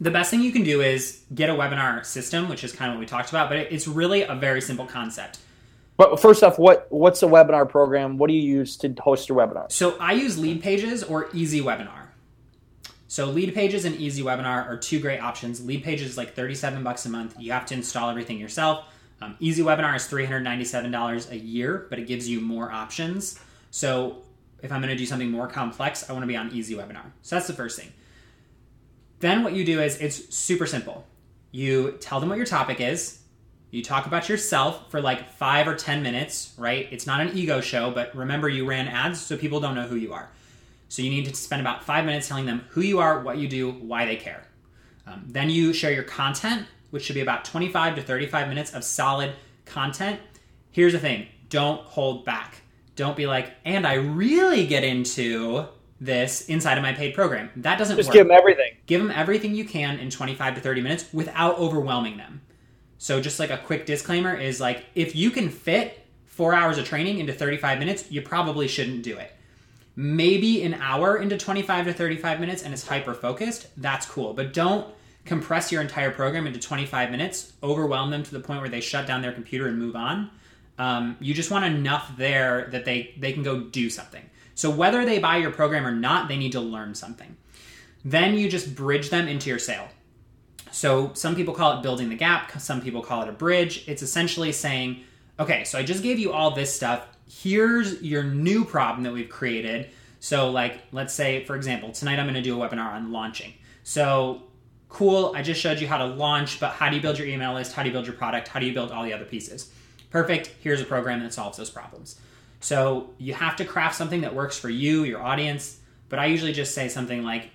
the 0.01 0.09
best 0.09 0.31
thing 0.31 0.41
you 0.41 0.51
can 0.51 0.63
do 0.63 0.81
is 0.81 1.21
get 1.33 1.49
a 1.49 1.53
webinar 1.53 2.03
system, 2.03 2.49
which 2.49 2.63
is 2.63 2.73
kind 2.73 2.89
of 2.89 2.97
what 2.97 2.99
we 2.99 3.05
talked 3.05 3.29
about, 3.29 3.49
but 3.49 3.59
it's 3.59 3.87
really 3.87 4.23
a 4.23 4.33
very 4.33 4.59
simple 4.59 4.87
concept. 4.87 5.37
But 5.95 6.19
first 6.19 6.43
off, 6.43 6.57
what 6.57 6.87
what's 6.89 7.21
a 7.21 7.27
webinar 7.27 7.69
program? 7.69 8.17
What 8.17 8.27
do 8.27 8.33
you 8.33 8.41
use 8.41 8.75
to 8.77 8.93
host 8.99 9.29
your 9.29 9.37
webinar? 9.37 9.71
So 9.71 9.95
I 9.99 10.13
use 10.13 10.39
Lead 10.39 10.63
Pages 10.63 11.03
or 11.03 11.29
Easy 11.33 11.61
Webinar. 11.61 12.07
So 13.07 13.27
Lead 13.27 13.53
Pages 13.53 13.85
and 13.85 13.95
Easy 13.97 14.23
Webinar 14.23 14.67
are 14.67 14.77
two 14.77 14.99
great 14.99 15.19
options. 15.19 15.63
Lead 15.63 15.83
Pages 15.83 16.11
is 16.11 16.17
like 16.17 16.33
37 16.33 16.81
bucks 16.81 17.05
a 17.05 17.09
month. 17.09 17.35
You 17.37 17.51
have 17.51 17.67
to 17.67 17.75
install 17.75 18.09
everything 18.09 18.39
yourself. 18.39 18.85
Um, 19.21 19.35
Easy 19.39 19.61
Webinar 19.61 19.95
is 19.95 20.07
$397 20.07 21.29
a 21.29 21.37
year, 21.37 21.85
but 21.91 21.99
it 21.99 22.07
gives 22.07 22.27
you 22.27 22.41
more 22.41 22.71
options. 22.71 23.39
So 23.69 24.23
if 24.63 24.71
I'm 24.71 24.81
going 24.81 24.89
to 24.89 24.97
do 24.97 25.05
something 25.05 25.29
more 25.29 25.47
complex, 25.47 26.09
I 26.09 26.13
want 26.13 26.23
to 26.23 26.27
be 26.27 26.37
on 26.37 26.51
Easy 26.51 26.73
Webinar. 26.73 27.11
So 27.21 27.35
that's 27.35 27.47
the 27.47 27.53
first 27.53 27.77
thing. 27.77 27.91
Then 29.21 29.43
what 29.43 29.53
you 29.53 29.63
do 29.63 29.79
is 29.81 29.97
it's 29.97 30.36
super 30.36 30.65
simple. 30.65 31.05
You 31.51 31.97
tell 31.99 32.19
them 32.19 32.29
what 32.29 32.38
your 32.38 32.47
topic 32.47 32.81
is. 32.81 33.19
You 33.69 33.84
talk 33.84 34.07
about 34.07 34.27
yourself 34.27 34.89
for 34.89 34.99
like 34.99 35.31
five 35.31 35.67
or 35.67 35.75
10 35.75 36.01
minutes, 36.01 36.53
right? 36.57 36.88
It's 36.91 37.07
not 37.07 37.21
an 37.21 37.38
ego 37.38 37.62
show, 37.62 37.91
but 37.91 38.13
remember 38.15 38.49
you 38.49 38.65
ran 38.65 38.88
ads 38.88 39.21
so 39.21 39.38
people 39.38 39.60
don't 39.60 39.75
know 39.75 39.88
who 39.88 39.95
you 39.95 40.12
are. 40.12 40.29
So 40.89 41.01
you 41.03 41.10
need 41.10 41.25
to 41.25 41.36
spend 41.36 41.62
about 41.62 41.84
five 41.86 42.03
minutes 42.03 42.27
telling 42.27 42.45
them 42.45 42.65
who 42.69 42.81
you 42.81 42.99
are, 42.99 43.21
what 43.21 43.38
you 43.38 43.47
do, 43.47 43.71
why 43.71 44.05
they 44.05 44.17
care. 44.17 44.43
Um, 45.05 45.23
then 45.27 45.49
you 45.49 45.71
share 45.71 45.93
your 45.93 46.03
content, 46.03 46.67
which 46.89 47.03
should 47.03 47.15
be 47.15 47.21
about 47.21 47.45
25 47.45 47.95
to 47.95 48.01
35 48.01 48.49
minutes 48.49 48.73
of 48.73 48.84
solid 48.84 49.34
content. 49.65 50.19
Here's 50.71 50.93
the 50.93 50.99
thing 50.99 51.27
don't 51.49 51.81
hold 51.81 52.25
back. 52.25 52.62
Don't 52.95 53.15
be 53.15 53.27
like, 53.27 53.53
and 53.65 53.86
I 53.86 53.93
really 53.93 54.65
get 54.65 54.84
into 54.84 55.67
this 56.01 56.41
inside 56.47 56.79
of 56.79 56.81
my 56.81 56.93
paid 56.93 57.13
program. 57.13 57.51
That 57.55 57.77
doesn't 57.77 57.95
just 57.95 58.09
work. 58.09 58.15
give 58.15 58.27
them 58.27 58.35
everything. 58.35 58.75
Give 58.87 58.99
them 58.99 59.11
everything 59.11 59.53
you 59.53 59.63
can 59.63 59.99
in 59.99 60.09
25 60.09 60.55
to 60.55 60.61
30 60.61 60.81
minutes 60.81 61.05
without 61.13 61.59
overwhelming 61.59 62.17
them. 62.17 62.41
So 62.97 63.21
just 63.21 63.39
like 63.39 63.51
a 63.51 63.57
quick 63.57 63.85
disclaimer 63.85 64.35
is 64.35 64.59
like 64.59 64.85
if 64.95 65.15
you 65.15 65.29
can 65.29 65.49
fit 65.49 66.05
4 66.25 66.55
hours 66.55 66.79
of 66.79 66.85
training 66.85 67.19
into 67.19 67.33
35 67.33 67.77
minutes, 67.77 68.11
you 68.11 68.21
probably 68.23 68.67
shouldn't 68.67 69.03
do 69.03 69.17
it. 69.17 69.31
Maybe 69.95 70.63
an 70.63 70.73
hour 70.73 71.17
into 71.17 71.37
25 71.37 71.85
to 71.85 71.93
35 71.93 72.39
minutes 72.39 72.63
and 72.63 72.73
it's 72.73 72.87
hyper 72.87 73.13
focused, 73.13 73.67
that's 73.77 74.07
cool. 74.07 74.33
But 74.33 74.53
don't 74.53 74.91
compress 75.25 75.71
your 75.71 75.81
entire 75.81 76.09
program 76.09 76.47
into 76.47 76.59
25 76.59 77.11
minutes, 77.11 77.53
overwhelm 77.61 78.09
them 78.09 78.23
to 78.23 78.31
the 78.31 78.39
point 78.39 78.61
where 78.61 78.69
they 78.69 78.81
shut 78.81 79.05
down 79.05 79.21
their 79.21 79.33
computer 79.33 79.67
and 79.67 79.77
move 79.77 79.95
on. 79.95 80.31
Um, 80.79 81.15
you 81.19 81.35
just 81.35 81.51
want 81.51 81.65
enough 81.65 82.11
there 82.17 82.69
that 82.71 82.85
they 82.85 83.13
they 83.19 83.33
can 83.33 83.43
go 83.43 83.59
do 83.59 83.87
something. 83.89 84.23
So 84.62 84.69
whether 84.69 85.04
they 85.06 85.17
buy 85.17 85.38
your 85.38 85.50
program 85.50 85.88
or 85.88 85.91
not, 85.91 86.28
they 86.28 86.38
need 86.38 86.52
to 86.52 86.60
learn 86.60 86.93
something. 86.93 87.36
Then 88.06 88.36
you 88.36 88.47
just 88.47 88.76
bridge 88.76 89.10
them 89.10 89.28
into 89.28 89.50
your 89.50 89.58
sale. 89.58 89.88
So 90.69 91.13
some 91.15 91.36
people 91.36 91.56
call 91.56 91.80
it 91.80 91.82
building 91.82 92.10
the 92.10 92.15
gap, 92.15 92.62
some 92.62 92.80
people 92.80 93.02
call 93.02 93.24
it 93.24 93.28
a 93.28 93.32
bridge. 93.32 93.84
It's 93.88 94.04
essentially 94.04 94.52
saying, 94.52 95.04
okay, 95.39 95.63
so 95.63 95.80
I 95.80 95.84
just 95.84 96.04
gave 96.04 96.19
you 96.19 96.32
all 96.32 96.52
this 96.52 96.71
stuff. 96.71 97.08
Here's 97.28 98.04
your 98.04 98.21
new 98.21 98.63
problem 98.63 99.02
that 99.02 99.13
we've 99.13 99.30
created. 99.30 99.89
So, 100.19 100.52
like, 100.52 100.84
let's 100.91 101.15
say, 101.15 101.43
for 101.45 101.56
example, 101.56 101.91
tonight 101.91 102.19
I'm 102.19 102.26
going 102.26 102.36
to 102.36 102.43
do 102.43 102.62
a 102.62 102.69
webinar 102.69 102.93
on 102.93 103.12
launching. 103.12 103.56
So, 103.82 104.43
cool, 104.89 105.34
I 105.36 105.41
just 105.41 105.60
showed 105.60 105.80
you 105.80 105.88
how 105.88 105.97
to 105.97 106.06
launch, 106.06 106.60
but 106.60 106.74
how 106.74 106.88
do 106.88 106.95
you 106.95 107.02
build 107.02 107.17
your 107.17 107.28
email 107.28 107.56
list? 107.56 107.74
How 107.74 107.82
do 107.82 107.89
you 107.89 107.93
build 107.93 108.06
your 108.06 108.15
product? 108.15 108.47
How 108.47 108.60
do 108.60 108.67
you 108.67 108.76
build 108.76 108.91
all 108.91 109.04
the 109.04 109.13
other 109.13 109.26
pieces? 109.26 109.74
Perfect. 110.12 110.52
Here's 110.60 110.82
a 110.82 110.86
program 110.86 111.21
that 111.21 111.34
solves 111.34 111.58
those 111.58 111.71
problems. 111.71 112.19
So, 112.62 113.10
you 113.17 113.34
have 113.34 113.58
to 113.58 113.65
craft 113.65 113.95
something 113.95 114.21
that 114.21 114.34
works 114.34 114.58
for 114.58 114.69
you, 114.69 115.04
your 115.04 115.21
audience. 115.21 115.80
But 116.12 116.19
I 116.19 116.26
usually 116.26 116.52
just 116.52 116.76
say 116.76 116.89
something 116.89 117.24
like, 117.24 117.52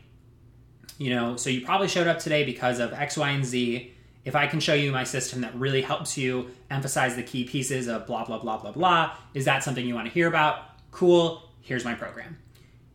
you 0.99 1.11
know, 1.11 1.37
so 1.37 1.51
you 1.51 1.65
probably 1.65 1.89
showed 1.89 2.07
up 2.07 2.19
today 2.19 2.43
because 2.45 2.79
of 2.79 2.93
X, 2.93 3.17
Y, 3.17 3.29
and 3.29 3.45
Z. 3.45 3.93
If 4.25 4.35
I 4.35 4.47
can 4.47 4.61
show 4.61 4.73
you 4.73 4.91
my 4.91 5.05
system 5.05 5.43
that 5.43 5.55
really 5.55 5.83
helps 5.83 6.17
you 6.17 6.51
emphasize 6.71 7.17
the 7.17 7.23
key 7.23 7.45
pieces 7.45 7.87
of 7.87 8.07
blah, 8.07 8.25
blah, 8.25 8.39
blah, 8.39 8.57
blah, 8.57 8.73
blah, 8.73 9.15
is 9.35 9.45
that 9.45 9.63
something 9.63 9.87
you 9.87 9.95
want 9.95 10.07
to 10.07 10.13
hear 10.13 10.27
about? 10.27 10.61
Cool. 10.91 11.43
Here's 11.61 11.85
my 11.85 11.95
program. 11.95 12.39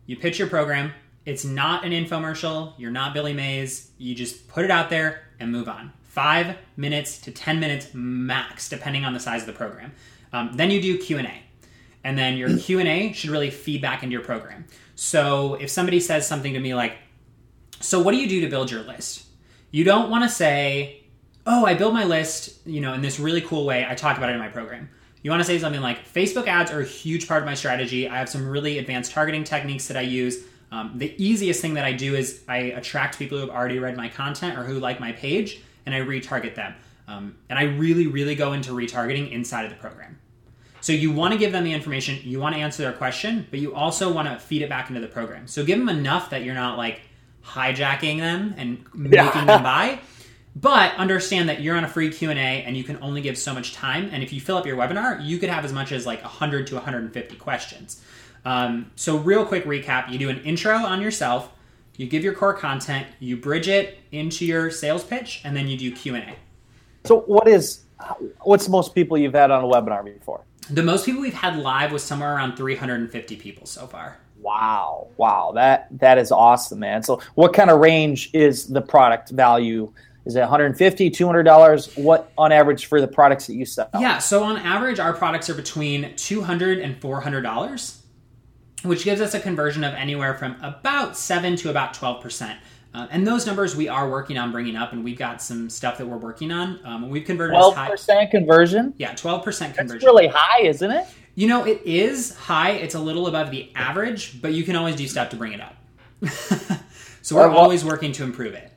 You 0.06 0.16
pitch 0.16 0.38
your 0.38 0.48
program. 0.48 0.92
It's 1.24 1.44
not 1.44 1.84
an 1.84 1.92
infomercial. 1.92 2.74
You're 2.76 2.90
not 2.90 3.14
Billy 3.14 3.32
Mays. 3.32 3.92
You 3.98 4.14
just 4.14 4.48
put 4.48 4.64
it 4.64 4.70
out 4.70 4.90
there 4.90 5.22
and 5.38 5.52
move 5.52 5.68
on. 5.68 5.92
Five 6.02 6.56
minutes 6.76 7.18
to 7.20 7.30
10 7.30 7.60
minutes 7.60 7.88
max, 7.94 8.68
depending 8.68 9.04
on 9.04 9.14
the 9.14 9.20
size 9.20 9.42
of 9.42 9.46
the 9.46 9.52
program. 9.52 9.92
Um, 10.32 10.50
then 10.54 10.72
you 10.72 10.82
do 10.82 10.98
Q&A. 10.98 11.42
And 12.04 12.18
then 12.18 12.36
your 12.36 12.56
Q&A 12.58 13.12
should 13.12 13.30
really 13.30 13.50
feed 13.50 13.82
back 13.82 14.02
into 14.02 14.12
your 14.12 14.24
program. 14.24 14.64
So 14.94 15.54
if 15.54 15.70
somebody 15.70 16.00
says 16.00 16.26
something 16.26 16.52
to 16.54 16.60
me 16.60 16.74
like, 16.74 16.96
so 17.80 18.00
what 18.00 18.12
do 18.12 18.18
you 18.18 18.28
do 18.28 18.40
to 18.42 18.48
build 18.48 18.70
your 18.70 18.82
list? 18.82 19.26
You 19.72 19.84
don't 19.84 20.10
want 20.10 20.22
to 20.22 20.28
say, 20.28 21.02
"Oh, 21.46 21.66
I 21.66 21.74
build 21.74 21.94
my 21.94 22.04
list, 22.04 22.64
you 22.66 22.80
know, 22.80 22.92
in 22.92 23.00
this 23.00 23.18
really 23.18 23.40
cool 23.40 23.64
way. 23.64 23.84
I 23.88 23.94
talk 23.94 24.18
about 24.18 24.30
it 24.30 24.34
in 24.34 24.38
my 24.38 24.48
program." 24.48 24.88
You 25.22 25.30
want 25.30 25.40
to 25.40 25.46
say 25.46 25.58
something 25.58 25.80
like, 25.80 26.06
"Facebook 26.06 26.46
ads 26.46 26.70
are 26.70 26.80
a 26.80 26.84
huge 26.84 27.26
part 27.26 27.42
of 27.42 27.46
my 27.46 27.54
strategy. 27.54 28.08
I 28.08 28.18
have 28.18 28.28
some 28.28 28.46
really 28.46 28.78
advanced 28.78 29.12
targeting 29.12 29.44
techniques 29.44 29.88
that 29.88 29.96
I 29.96 30.02
use. 30.02 30.44
Um, 30.70 30.92
the 30.96 31.14
easiest 31.22 31.60
thing 31.60 31.74
that 31.74 31.84
I 31.84 31.92
do 31.92 32.14
is 32.14 32.42
I 32.48 32.56
attract 32.56 33.18
people 33.18 33.38
who 33.38 33.46
have 33.46 33.54
already 33.54 33.78
read 33.78 33.96
my 33.96 34.08
content 34.08 34.58
or 34.58 34.64
who 34.64 34.78
like 34.78 35.00
my 35.00 35.12
page, 35.12 35.60
and 35.86 35.94
I 35.94 36.00
retarget 36.00 36.54
them. 36.54 36.74
Um, 37.08 37.36
and 37.50 37.58
I 37.58 37.64
really, 37.64 38.06
really 38.06 38.34
go 38.34 38.52
into 38.52 38.72
retargeting 38.72 39.32
inside 39.32 39.64
of 39.64 39.70
the 39.70 39.76
program." 39.76 40.18
So 40.82 40.92
you 40.92 41.12
want 41.12 41.32
to 41.32 41.38
give 41.38 41.52
them 41.52 41.64
the 41.64 41.72
information, 41.72 42.18
you 42.22 42.40
want 42.40 42.54
to 42.54 42.60
answer 42.60 42.82
their 42.82 42.92
question, 42.92 43.46
but 43.50 43.60
you 43.60 43.74
also 43.74 44.12
want 44.12 44.28
to 44.28 44.38
feed 44.38 44.62
it 44.62 44.68
back 44.68 44.88
into 44.90 45.00
the 45.00 45.06
program. 45.06 45.46
So 45.46 45.64
give 45.64 45.78
them 45.78 45.88
enough 45.88 46.30
that 46.30 46.42
you're 46.42 46.54
not 46.54 46.76
like 46.76 47.00
hijacking 47.44 48.18
them 48.18 48.54
and 48.56 48.84
making 48.94 49.12
yeah. 49.12 49.44
them 49.44 49.62
buy 49.62 49.98
but 50.56 50.94
understand 50.96 51.48
that 51.48 51.60
you're 51.60 51.76
on 51.76 51.84
a 51.84 51.88
free 51.88 52.10
q&a 52.10 52.34
and 52.34 52.76
you 52.76 52.84
can 52.84 52.98
only 53.02 53.20
give 53.20 53.36
so 53.36 53.54
much 53.54 53.72
time 53.72 54.08
and 54.12 54.22
if 54.22 54.32
you 54.32 54.40
fill 54.40 54.56
up 54.56 54.66
your 54.66 54.76
webinar 54.76 55.24
you 55.24 55.38
could 55.38 55.48
have 55.48 55.64
as 55.64 55.72
much 55.72 55.92
as 55.92 56.06
like 56.06 56.22
100 56.22 56.66
to 56.66 56.74
150 56.74 57.36
questions 57.36 58.02
um, 58.44 58.90
so 58.96 59.16
real 59.18 59.44
quick 59.44 59.64
recap 59.64 60.10
you 60.10 60.18
do 60.18 60.28
an 60.28 60.40
intro 60.42 60.74
on 60.74 61.00
yourself 61.00 61.50
you 61.96 62.06
give 62.06 62.22
your 62.22 62.34
core 62.34 62.54
content 62.54 63.06
you 63.18 63.36
bridge 63.36 63.68
it 63.68 63.98
into 64.12 64.44
your 64.44 64.70
sales 64.70 65.02
pitch 65.02 65.40
and 65.44 65.56
then 65.56 65.68
you 65.68 65.76
do 65.76 65.90
q&a 65.90 66.36
so 67.04 67.20
what 67.20 67.48
is 67.48 67.82
what's 68.42 68.68
most 68.68 68.94
people 68.94 69.16
you've 69.16 69.34
had 69.34 69.50
on 69.50 69.64
a 69.64 69.66
webinar 69.66 70.04
before 70.04 70.44
the 70.70 70.82
most 70.82 71.06
people 71.06 71.20
we've 71.20 71.34
had 71.34 71.56
live 71.56 71.92
was 71.92 72.02
somewhere 72.02 72.34
around 72.34 72.56
350 72.56 73.36
people 73.36 73.66
so 73.66 73.86
far 73.86 74.18
Wow, 74.42 75.06
wow, 75.16 75.52
that 75.54 75.86
that 76.00 76.18
is 76.18 76.32
awesome, 76.32 76.80
man. 76.80 77.04
So, 77.04 77.20
what 77.36 77.54
kind 77.54 77.70
of 77.70 77.78
range 77.78 78.28
is 78.32 78.66
the 78.66 78.82
product 78.82 79.30
value? 79.30 79.92
Is 80.24 80.36
it 80.36 80.40
150 80.40 81.10
$200? 81.10 82.02
What 82.02 82.32
on 82.36 82.52
average 82.52 82.86
for 82.86 83.00
the 83.00 83.08
products 83.08 83.46
that 83.46 83.54
you 83.54 83.64
sell? 83.64 83.88
Yeah, 83.98 84.18
so 84.18 84.42
on 84.44 84.56
average, 84.58 84.98
our 84.98 85.12
products 85.12 85.48
are 85.48 85.54
between 85.54 86.04
$200 86.14 86.84
and 86.84 87.00
$400, 87.00 87.96
which 88.82 89.04
gives 89.04 89.20
us 89.20 89.34
a 89.34 89.40
conversion 89.40 89.82
of 89.84 89.94
anywhere 89.94 90.34
from 90.34 90.56
about 90.62 91.16
7 91.16 91.56
to 91.56 91.70
about 91.70 91.94
12%. 91.94 92.56
Uh, 92.94 93.06
and 93.10 93.26
those 93.26 93.46
numbers 93.46 93.74
we 93.74 93.88
are 93.88 94.08
working 94.10 94.36
on 94.36 94.52
bringing 94.52 94.76
up, 94.76 94.92
and 94.92 95.02
we've 95.02 95.18
got 95.18 95.40
some 95.40 95.70
stuff 95.70 95.96
that 95.96 96.06
we're 96.06 96.18
working 96.18 96.50
on. 96.50 96.78
Um, 96.84 97.08
we've 97.08 97.24
converted 97.24 97.54
twelve 97.54 97.74
percent 97.74 98.30
conversion. 98.30 98.92
Yeah, 98.98 99.14
twelve 99.14 99.42
percent 99.44 99.74
conversion. 99.74 99.98
That's 99.98 100.04
really 100.04 100.28
high, 100.32 100.66
isn't 100.66 100.90
it? 100.90 101.06
You 101.34 101.48
know, 101.48 101.64
it 101.64 101.80
is 101.86 102.36
high. 102.36 102.72
It's 102.72 102.94
a 102.94 103.00
little 103.00 103.26
above 103.26 103.50
the 103.50 103.70
average, 103.74 104.42
but 104.42 104.52
you 104.52 104.64
can 104.64 104.76
always 104.76 104.96
do 104.96 105.08
stuff 105.08 105.30
to 105.30 105.36
bring 105.36 105.52
it 105.52 105.60
up. 105.60 105.76
so 107.22 107.36
we're 107.36 107.48
well, 107.48 107.56
always 107.56 107.82
working 107.84 108.12
to 108.12 108.24
improve 108.24 108.52
it. 108.52 108.70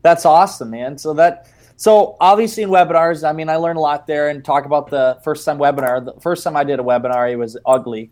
That's 0.00 0.24
awesome, 0.24 0.70
man. 0.70 0.96
So 0.96 1.12
that 1.14 1.48
so 1.76 2.16
obviously 2.20 2.62
in 2.62 2.70
webinars, 2.70 3.28
I 3.28 3.32
mean, 3.32 3.50
I 3.50 3.56
learned 3.56 3.76
a 3.76 3.82
lot 3.82 4.06
there 4.06 4.30
and 4.30 4.42
talk 4.42 4.64
about 4.64 4.88
the 4.88 5.20
first 5.22 5.44
time 5.44 5.58
webinar. 5.58 6.02
The 6.02 6.18
first 6.20 6.42
time 6.44 6.56
I 6.56 6.64
did 6.64 6.80
a 6.80 6.82
webinar, 6.82 7.30
it 7.30 7.36
was 7.36 7.58
ugly, 7.66 8.10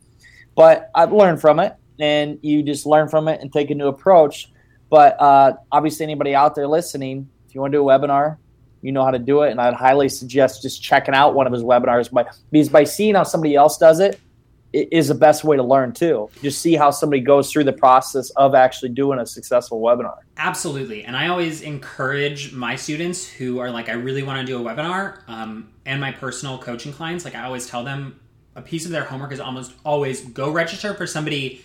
but 0.55 0.91
I've 0.95 1.13
learned 1.13 1.41
from 1.41 1.59
it, 1.59 1.75
and 1.99 2.39
you 2.43 2.63
just 2.63 2.85
learn 2.85 3.09
from 3.09 3.29
it 3.29 3.41
and 3.41 3.51
take 3.51 3.71
a 3.71 3.75
new 3.75 3.89
approach. 3.89 4.53
But 4.89 5.21
uh, 5.21 5.55
obviously, 5.73 6.05
anybody 6.05 6.35
out 6.35 6.55
there 6.55 6.69
listening, 6.69 7.29
if 7.49 7.55
you 7.55 7.61
want 7.61 7.73
to 7.73 7.79
do 7.79 7.89
a 7.89 7.99
webinar, 7.99 8.39
you 8.83 8.93
know 8.93 9.05
how 9.05 9.11
to 9.11 9.19
do 9.19 9.43
it. 9.43 9.51
And 9.51 9.61
I'd 9.61 9.75
highly 9.75 10.09
suggest 10.09 10.63
just 10.63 10.83
checking 10.83 11.15
out 11.15 11.35
one 11.35 11.47
of 11.47 11.53
his 11.53 11.63
webinars. 11.63 12.11
By, 12.11 12.25
because 12.51 12.69
by 12.69 12.85
seeing 12.85 13.15
how 13.15 13.25
somebody 13.25 13.57
else 13.57 13.79
does 13.79 13.99
it, 14.01 14.21
it 14.73 14.89
is 14.93 15.09
the 15.09 15.15
best 15.15 15.43
way 15.43 15.57
to 15.57 15.63
learn 15.63 15.93
too. 15.93 16.29
Just 16.43 16.61
see 16.61 16.75
how 16.75 16.91
somebody 16.91 17.23
goes 17.23 17.51
through 17.51 17.65
the 17.65 17.73
process 17.73 18.31
of 18.31 18.55
actually 18.55 18.91
doing 18.91 19.19
a 19.19 19.27
successful 19.27 19.81
webinar. 19.81 20.19
Absolutely. 20.37 21.05
And 21.05 21.17
I 21.17 21.29
always 21.29 21.63
encourage 21.63 22.53
my 22.53 22.77
students 22.77 23.27
who 23.27 23.59
are 23.59 23.71
like, 23.71 23.89
I 23.89 23.93
really 23.93 24.23
want 24.23 24.41
to 24.41 24.47
do 24.47 24.59
a 24.59 24.71
webinar, 24.71 25.21
um, 25.29 25.71
and 25.87 26.01
my 26.01 26.13
personal 26.13 26.59
coaching 26.59 26.93
clients, 26.93 27.25
like 27.25 27.35
I 27.35 27.45
always 27.45 27.67
tell 27.67 27.85
them 27.85 28.21
a 28.55 28.63
piece 28.63 28.85
of 28.85 28.91
their 28.91 29.05
homework 29.05 29.33
is 29.33 29.41
almost 29.41 29.73
always 29.85 30.23
go 30.27 30.51
register 30.51 30.95
for 30.95 31.07
somebody 31.07 31.65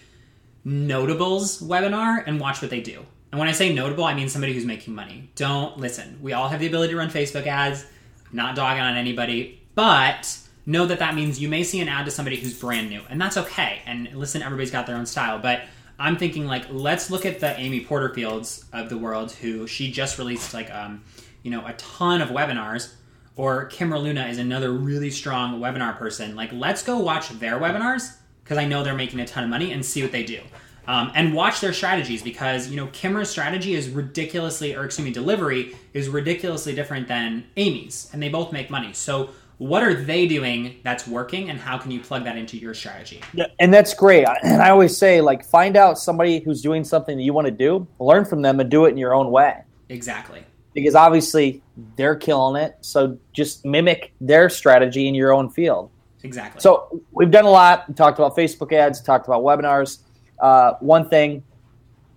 notable's 0.63 1.61
webinar 1.61 2.23
and 2.25 2.39
watch 2.39 2.61
what 2.61 2.71
they 2.71 2.81
do. 2.81 3.05
And 3.31 3.39
when 3.39 3.47
I 3.47 3.53
say 3.53 3.73
notable, 3.73 4.03
I 4.03 4.13
mean 4.13 4.29
somebody 4.29 4.53
who's 4.53 4.65
making 4.65 4.93
money. 4.93 5.29
Don't 5.35 5.77
listen. 5.77 6.19
We 6.21 6.33
all 6.33 6.49
have 6.49 6.59
the 6.59 6.67
ability 6.67 6.93
to 6.93 6.99
run 6.99 7.09
Facebook 7.09 7.47
ads, 7.47 7.85
not 8.31 8.55
dogging 8.55 8.83
on 8.83 8.97
anybody, 8.97 9.61
but 9.73 10.37
know 10.65 10.85
that 10.85 10.99
that 10.99 11.15
means 11.15 11.39
you 11.39 11.47
may 11.47 11.63
see 11.63 11.79
an 11.79 11.87
ad 11.87 12.05
to 12.05 12.11
somebody 12.11 12.37
who's 12.37 12.53
brand 12.53 12.89
new, 12.89 13.01
and 13.09 13.19
that's 13.19 13.37
okay. 13.37 13.81
And 13.85 14.13
listen, 14.13 14.41
everybody's 14.41 14.71
got 14.71 14.85
their 14.85 14.97
own 14.97 15.05
style, 15.05 15.39
but 15.39 15.61
I'm 15.97 16.17
thinking 16.17 16.45
like 16.45 16.65
let's 16.69 17.09
look 17.09 17.25
at 17.25 17.39
the 17.39 17.57
Amy 17.59 17.85
Porterfields 17.85 18.65
of 18.73 18.89
the 18.89 18.97
world, 18.97 19.31
who 19.31 19.67
she 19.67 19.91
just 19.91 20.17
released 20.17 20.53
like 20.53 20.69
um, 20.71 21.03
you 21.43 21.51
know 21.51 21.65
a 21.65 21.73
ton 21.73 22.21
of 22.21 22.29
webinars. 22.29 22.93
Or 23.37 23.69
Kimra 23.69 23.99
Luna 23.99 24.27
is 24.27 24.37
another 24.37 24.73
really 24.73 25.09
strong 25.09 25.61
webinar 25.61 25.97
person. 25.97 26.35
Like, 26.35 26.51
let's 26.51 26.83
go 26.83 26.97
watch 26.97 27.29
their 27.29 27.59
webinars 27.59 28.13
because 28.51 28.61
I 28.61 28.67
know 28.67 28.83
they're 28.83 28.93
making 28.93 29.21
a 29.21 29.25
ton 29.25 29.45
of 29.45 29.49
money 29.49 29.71
and 29.71 29.85
see 29.85 30.01
what 30.01 30.11
they 30.11 30.23
do. 30.23 30.41
Um, 30.85 31.09
and 31.15 31.33
watch 31.33 31.61
their 31.61 31.71
strategies 31.71 32.21
because 32.21 32.67
you 32.67 32.75
know 32.75 32.87
Kimra's 32.87 33.29
strategy 33.29 33.75
is 33.75 33.87
ridiculously, 33.87 34.75
or 34.75 34.83
excuse 34.83 35.05
me, 35.05 35.13
delivery 35.13 35.73
is 35.93 36.09
ridiculously 36.09 36.75
different 36.75 37.07
than 37.07 37.45
Amy's, 37.55 38.09
and 38.11 38.21
they 38.21 38.27
both 38.27 38.51
make 38.51 38.69
money. 38.69 38.91
So 38.91 39.29
what 39.57 39.83
are 39.83 39.93
they 39.93 40.27
doing 40.27 40.81
that's 40.83 41.07
working, 41.07 41.49
and 41.49 41.57
how 41.61 41.77
can 41.77 41.91
you 41.91 42.01
plug 42.01 42.25
that 42.25 42.35
into 42.35 42.57
your 42.57 42.73
strategy? 42.73 43.21
Yeah, 43.33 43.45
and 43.57 43.73
that's 43.73 43.93
great. 43.93 44.27
And 44.43 44.61
I 44.61 44.71
always 44.71 44.97
say, 44.97 45.21
like, 45.21 45.45
find 45.45 45.77
out 45.77 45.97
somebody 45.97 46.41
who's 46.41 46.61
doing 46.61 46.83
something 46.83 47.15
that 47.15 47.23
you 47.23 47.31
want 47.31 47.45
to 47.45 47.51
do, 47.51 47.87
learn 47.99 48.25
from 48.25 48.41
them, 48.41 48.59
and 48.59 48.69
do 48.69 48.83
it 48.83 48.89
in 48.89 48.97
your 48.97 49.13
own 49.13 49.31
way. 49.31 49.61
Exactly. 49.87 50.43
Because 50.73 50.95
obviously 50.95 51.63
they're 51.95 52.17
killing 52.17 52.61
it, 52.61 52.75
so 52.81 53.17
just 53.31 53.63
mimic 53.63 54.11
their 54.19 54.49
strategy 54.49 55.07
in 55.07 55.15
your 55.15 55.31
own 55.31 55.49
field. 55.49 55.89
Exactly. 56.23 56.61
So 56.61 57.01
we've 57.11 57.31
done 57.31 57.45
a 57.45 57.49
lot. 57.49 57.87
We 57.87 57.95
talked 57.95 58.19
about 58.19 58.35
Facebook 58.35 58.71
ads, 58.73 59.01
talked 59.01 59.27
about 59.27 59.43
webinars 59.43 59.99
uh, 60.41 60.73
one 60.79 61.07
thing 61.07 61.43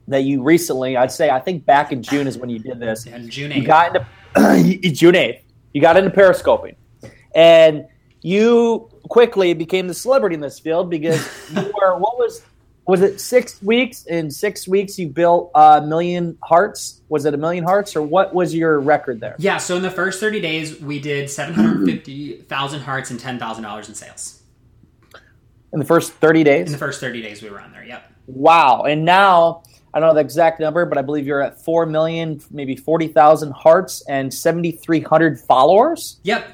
that 0.09 0.25
you 0.25 0.43
recently, 0.43 0.97
I'd 0.97 1.13
say, 1.13 1.31
I 1.31 1.39
think 1.39 1.65
back 1.65 1.93
in 1.93 2.03
June 2.03 2.27
is 2.27 2.37
when 2.37 2.51
you 2.51 2.59
did 2.59 2.81
this. 2.81 3.07
Yeah, 3.07 3.19
June 3.19 3.53
8th. 3.53 3.57
You 3.57 3.67
got 3.67 3.97
into 3.97 4.91
June 4.93 5.15
8th. 5.15 5.41
You 5.73 5.81
got 5.81 5.97
into 5.97 6.11
periscoping. 6.11 6.77
And 7.35 7.87
you 8.23 8.89
quickly 9.09 9.55
became 9.55 9.87
the 9.87 9.95
celebrity 9.95 10.35
in 10.35 10.41
this 10.41 10.59
field 10.59 10.91
because 10.91 11.27
you 11.55 11.63
were, 11.63 11.99
what 11.99 12.19
was, 12.19 12.43
was 12.87 13.01
it 13.01 13.21
six 13.21 13.63
weeks? 13.63 14.05
In 14.07 14.31
six 14.31 14.69
weeks, 14.69 14.99
you 14.99 15.09
built 15.09 15.51
a 15.55 15.81
million 15.81 16.37
hearts. 16.43 17.01
Was 17.09 17.25
it 17.25 17.35
a 17.35 17.37
million 17.37 17.65
hearts, 17.65 17.97
or 17.97 18.03
what 18.03 18.35
was 18.35 18.55
your 18.55 18.79
record 18.81 19.21
there? 19.21 19.37
Yeah, 19.39 19.59
so 19.59 19.77
in 19.77 19.83
the 19.83 19.91
first 19.91 20.21
thirty 20.21 20.41
days, 20.41 20.81
we 20.81 21.01
did 21.01 21.31
seven 21.31 21.55
hundred 21.55 21.87
fifty 21.87 22.43
thousand 22.43 22.81
hearts 22.81 23.11
and 23.11 23.19
ten 23.19 23.39
thousand 23.39 23.65
dollars 23.65 23.89
in 23.89 23.95
sales. 23.95 24.43
In 25.73 25.79
the 25.79 25.85
first 25.85 26.13
thirty 26.15 26.45
days. 26.45 26.67
In 26.67 26.73
the 26.73 26.79
first 26.79 27.01
thirty 27.01 27.23
days, 27.23 27.43
we 27.43 27.51
were 27.51 27.61
on 27.61 27.73
there. 27.73 27.85
Yep. 27.85 28.13
Wow. 28.27 28.83
And 28.83 29.05
now, 29.05 29.63
I 29.93 30.01
don't 30.01 30.09
know 30.09 30.15
the 30.15 30.21
exact 30.21 30.61
number, 30.61 30.85
but 30.87 30.99
I 30.99 31.03
believe 31.03 31.27
you're 31.27 31.43
at 31.43 31.63
4 31.63 31.87
million, 31.87 32.41
maybe 32.51 32.75
40,000 32.75 33.53
hearts 33.53 34.03
and 34.09 34.33
7,300 34.33 35.39
followers. 35.41 36.21
Yep. 36.23 36.47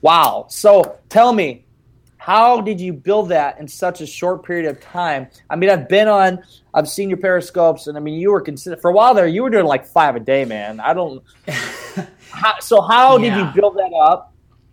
Wow. 0.00 0.46
So 0.48 0.98
tell 1.08 1.32
me, 1.32 1.61
how 2.22 2.60
did 2.60 2.80
you 2.80 2.92
build 2.92 3.30
that 3.30 3.58
in 3.58 3.66
such 3.66 4.00
a 4.00 4.06
short 4.06 4.44
period 4.44 4.70
of 4.70 4.80
time? 4.80 5.26
I 5.50 5.56
mean, 5.56 5.68
I've 5.70 5.88
been 5.88 6.06
on, 6.06 6.40
I've 6.72 6.88
seen 6.88 7.08
your 7.08 7.18
periscopes, 7.18 7.88
and 7.88 7.98
I 7.98 8.00
mean, 8.00 8.14
you 8.14 8.30
were 8.30 8.40
considered 8.40 8.80
for 8.80 8.90
a 8.90 8.94
while 8.94 9.12
there. 9.12 9.26
You 9.26 9.42
were 9.42 9.50
doing 9.50 9.64
like 9.64 9.84
five 9.84 10.14
a 10.14 10.20
day, 10.20 10.44
man. 10.44 10.78
I 10.78 10.94
don't. 10.94 11.20
how, 12.30 12.60
so 12.60 12.80
how 12.80 13.18
did 13.18 13.34
you 13.34 13.44
build 13.60 13.76
that 13.76 13.92
up, 14.00 14.32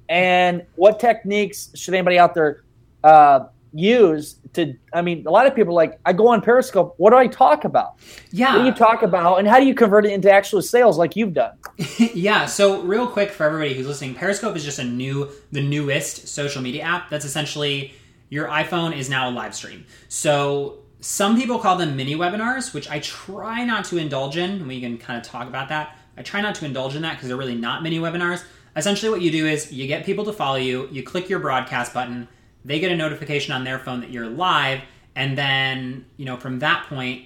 and 0.09 0.63
what 0.75 0.99
techniques 0.99 1.71
should 1.73 1.95
anybody 1.95 2.19
out 2.19 2.35
there 2.35 2.61
uh, 3.03 3.47
use 3.73 4.35
to? 4.53 4.73
I 4.93 5.01
mean, 5.01 5.25
a 5.27 5.31
lot 5.31 5.47
of 5.47 5.55
people 5.55 5.73
like 5.73 5.99
I 6.05 6.13
go 6.13 6.27
on 6.27 6.41
Periscope. 6.41 6.95
What 6.97 7.11
do 7.11 7.17
I 7.17 7.27
talk 7.27 7.65
about? 7.65 7.99
Yeah. 8.31 8.53
What 8.53 8.59
do 8.61 8.65
you 8.67 8.73
talk 8.73 9.03
about, 9.03 9.39
and 9.39 9.47
how 9.47 9.59
do 9.59 9.65
you 9.65 9.75
convert 9.75 10.05
it 10.05 10.11
into 10.11 10.31
actual 10.31 10.61
sales 10.61 10.97
like 10.97 11.15
you've 11.15 11.33
done? 11.33 11.57
yeah, 12.13 12.45
so 12.45 12.81
real 12.81 13.07
quick 13.07 13.31
for 13.31 13.45
everybody 13.45 13.73
who's 13.73 13.87
listening, 13.87 14.15
Periscope 14.15 14.55
is 14.55 14.63
just 14.63 14.79
a 14.79 14.83
new, 14.83 15.29
the 15.51 15.61
newest 15.61 16.27
social 16.27 16.61
media 16.61 16.83
app. 16.83 17.09
That's 17.09 17.25
essentially 17.25 17.93
your 18.29 18.47
iPhone 18.47 18.95
is 18.95 19.09
now 19.09 19.29
a 19.29 19.31
live 19.31 19.55
stream. 19.55 19.85
So 20.07 20.79
some 21.01 21.37
people 21.37 21.59
call 21.59 21.77
them 21.77 21.95
mini 21.95 22.15
webinars, 22.15 22.73
which 22.73 22.89
I 22.89 22.99
try 22.99 23.63
not 23.63 23.85
to 23.85 23.97
indulge 23.97 24.37
in. 24.37 24.67
We 24.67 24.81
can 24.81 24.97
kind 24.97 25.19
of 25.19 25.25
talk 25.25 25.47
about 25.47 25.69
that. 25.69 25.97
I 26.17 26.21
try 26.21 26.41
not 26.41 26.55
to 26.55 26.65
indulge 26.65 26.95
in 26.95 27.01
that 27.03 27.13
because 27.13 27.29
they're 27.29 27.37
really 27.37 27.55
not 27.55 27.81
mini 27.81 27.99
webinars. 27.99 28.43
Essentially, 28.75 29.09
what 29.09 29.21
you 29.21 29.31
do 29.31 29.47
is 29.47 29.71
you 29.71 29.87
get 29.87 30.05
people 30.05 30.25
to 30.25 30.33
follow 30.33 30.57
you, 30.57 30.87
you 30.91 31.01
click 31.01 31.29
your 31.29 31.39
broadcast 31.39 31.93
button, 31.93 32.27
they 32.65 32.79
get 32.79 32.91
a 32.91 32.95
notification 32.95 33.53
on 33.53 33.63
their 33.63 33.79
phone 33.79 34.01
that 34.01 34.09
you're 34.09 34.27
live, 34.27 34.81
and 35.15 35.37
then, 35.37 36.05
you 36.17 36.25
know, 36.25 36.37
from 36.37 36.59
that 36.59 36.85
point, 36.87 37.25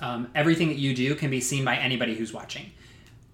um, 0.00 0.30
everything 0.34 0.68
that 0.68 0.78
you 0.78 0.94
do 0.94 1.14
can 1.14 1.30
be 1.30 1.40
seen 1.40 1.64
by 1.64 1.76
anybody 1.76 2.14
who's 2.14 2.32
watching. 2.32 2.70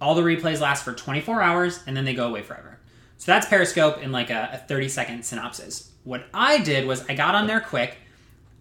All 0.01 0.15
the 0.15 0.21
replays 0.21 0.59
last 0.59 0.83
for 0.83 0.93
24 0.93 1.41
hours 1.41 1.79
and 1.87 1.95
then 1.95 2.05
they 2.05 2.13
go 2.13 2.27
away 2.27 2.41
forever. 2.41 2.79
So 3.17 3.31
that's 3.31 3.47
Periscope 3.47 4.01
in 4.01 4.11
like 4.11 4.29
a, 4.29 4.49
a 4.53 4.57
30 4.57 4.89
second 4.89 5.25
synopsis. 5.25 5.91
What 6.03 6.25
I 6.33 6.59
did 6.59 6.85
was 6.85 7.07
I 7.07 7.13
got 7.13 7.35
on 7.35 7.47
there 7.47 7.61
quick. 7.61 7.97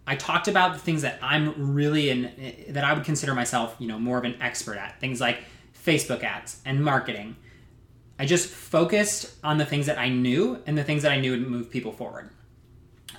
I 0.06 0.16
talked 0.16 0.48
about 0.48 0.74
the 0.74 0.78
things 0.78 1.02
that 1.02 1.18
I'm 1.22 1.74
really 1.74 2.10
in, 2.10 2.64
that 2.68 2.84
I 2.84 2.92
would 2.92 3.04
consider 3.04 3.34
myself, 3.34 3.74
you 3.78 3.88
know, 3.88 3.98
more 3.98 4.18
of 4.18 4.24
an 4.24 4.36
expert 4.40 4.76
at. 4.76 5.00
Things 5.00 5.20
like 5.20 5.38
Facebook 5.84 6.22
ads 6.22 6.60
and 6.64 6.84
marketing. 6.84 7.36
I 8.18 8.26
just 8.26 8.48
focused 8.48 9.34
on 9.42 9.58
the 9.58 9.66
things 9.66 9.86
that 9.86 9.98
I 9.98 10.08
knew 10.08 10.62
and 10.66 10.78
the 10.78 10.84
things 10.84 11.02
that 11.02 11.12
I 11.12 11.20
knew 11.20 11.32
would 11.32 11.46
move 11.46 11.70
people 11.70 11.92
forward. 11.92 12.30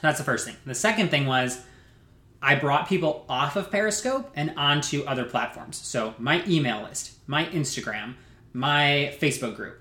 That's 0.01 0.17
the 0.17 0.23
first 0.23 0.45
thing. 0.45 0.55
The 0.65 0.75
second 0.75 1.09
thing 1.09 1.25
was 1.25 1.61
I 2.41 2.55
brought 2.55 2.87
people 2.87 3.25
off 3.27 3.55
of 3.55 3.71
Periscope 3.71 4.31
and 4.35 4.53
onto 4.55 5.03
other 5.03 5.25
platforms. 5.25 5.77
So 5.77 6.13
my 6.17 6.43
email 6.47 6.81
list, 6.83 7.13
my 7.27 7.45
Instagram, 7.45 8.15
my 8.53 9.17
Facebook 9.19 9.55
group. 9.55 9.79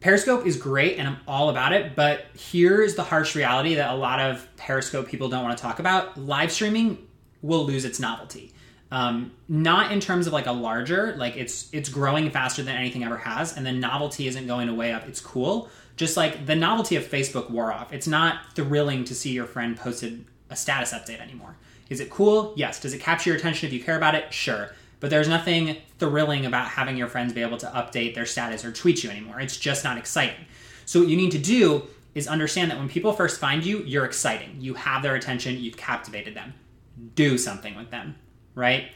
Periscope 0.00 0.46
is 0.46 0.56
great 0.56 0.98
and 0.98 1.08
I'm 1.08 1.18
all 1.26 1.48
about 1.48 1.72
it, 1.72 1.96
but 1.96 2.26
here's 2.36 2.94
the 2.94 3.02
harsh 3.02 3.34
reality 3.34 3.76
that 3.76 3.92
a 3.92 3.96
lot 3.96 4.20
of 4.20 4.46
Periscope 4.56 5.08
people 5.08 5.28
don't 5.28 5.42
want 5.42 5.56
to 5.56 5.62
talk 5.62 5.78
about. 5.78 6.18
Live 6.18 6.52
streaming 6.52 7.06
will 7.40 7.64
lose 7.64 7.84
its 7.84 7.98
novelty. 7.98 8.52
Um, 8.90 9.32
not 9.48 9.90
in 9.90 10.00
terms 10.00 10.26
of 10.26 10.32
like 10.32 10.46
a 10.46 10.52
larger, 10.52 11.14
like 11.16 11.36
it's 11.36 11.68
it's 11.72 11.88
growing 11.88 12.30
faster 12.30 12.62
than 12.62 12.76
anything 12.76 13.02
ever 13.04 13.16
has, 13.16 13.56
and 13.56 13.66
the 13.66 13.72
novelty 13.72 14.28
isn't 14.28 14.46
going 14.46 14.68
away 14.68 14.92
up. 14.92 15.08
It's 15.08 15.20
cool. 15.20 15.68
Just 15.96 16.16
like 16.16 16.46
the 16.46 16.54
novelty 16.54 16.96
of 16.96 17.04
Facebook 17.04 17.50
wore 17.50 17.72
off. 17.72 17.92
It's 17.92 18.06
not 18.06 18.54
thrilling 18.54 19.04
to 19.04 19.14
see 19.14 19.30
your 19.30 19.46
friend 19.46 19.76
posted 19.76 20.24
a 20.50 20.56
status 20.56 20.92
update 20.92 21.20
anymore. 21.20 21.56
Is 21.88 22.00
it 22.00 22.10
cool? 22.10 22.52
Yes. 22.56 22.80
Does 22.80 22.92
it 22.92 23.00
capture 23.00 23.30
your 23.30 23.38
attention 23.38 23.66
if 23.66 23.72
you 23.72 23.82
care 23.82 23.96
about 23.96 24.14
it? 24.14 24.32
Sure. 24.32 24.70
But 25.00 25.10
there's 25.10 25.28
nothing 25.28 25.76
thrilling 25.98 26.46
about 26.46 26.68
having 26.68 26.96
your 26.96 27.08
friends 27.08 27.32
be 27.32 27.42
able 27.42 27.58
to 27.58 27.66
update 27.66 28.14
their 28.14 28.26
status 28.26 28.64
or 28.64 28.72
tweet 28.72 29.04
you 29.04 29.10
anymore. 29.10 29.40
It's 29.40 29.56
just 29.56 29.84
not 29.84 29.98
exciting. 29.98 30.46
So 30.84 31.00
what 31.00 31.08
you 31.08 31.16
need 31.16 31.32
to 31.32 31.38
do 31.38 31.86
is 32.14 32.26
understand 32.26 32.70
that 32.70 32.78
when 32.78 32.88
people 32.88 33.12
first 33.12 33.38
find 33.38 33.64
you, 33.64 33.80
you're 33.80 34.04
exciting. 34.06 34.56
You 34.58 34.74
have 34.74 35.02
their 35.02 35.14
attention, 35.14 35.58
you've 35.58 35.76
captivated 35.76 36.34
them. 36.34 36.54
Do 37.14 37.36
something 37.36 37.76
with 37.76 37.90
them, 37.90 38.16
right? 38.56 38.88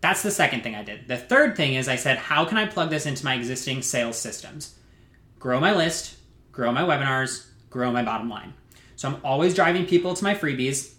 That's 0.00 0.22
the 0.24 0.32
second 0.32 0.62
thing 0.62 0.74
I 0.74 0.82
did. 0.82 1.06
The 1.06 1.16
third 1.16 1.56
thing 1.56 1.74
is 1.74 1.86
I 1.86 1.96
said, 1.96 2.18
how 2.18 2.44
can 2.44 2.58
I 2.58 2.66
plug 2.66 2.90
this 2.90 3.06
into 3.06 3.24
my 3.24 3.34
existing 3.34 3.82
sales 3.82 4.18
systems? 4.18 4.74
Grow 5.38 5.60
my 5.60 5.72
list, 5.74 6.16
grow 6.50 6.72
my 6.72 6.82
webinars, 6.82 7.46
grow 7.70 7.92
my 7.92 8.02
bottom 8.02 8.28
line. 8.28 8.54
So 8.96 9.08
I'm 9.08 9.20
always 9.22 9.54
driving 9.54 9.86
people 9.86 10.14
to 10.14 10.24
my 10.24 10.34
freebies. 10.34 10.94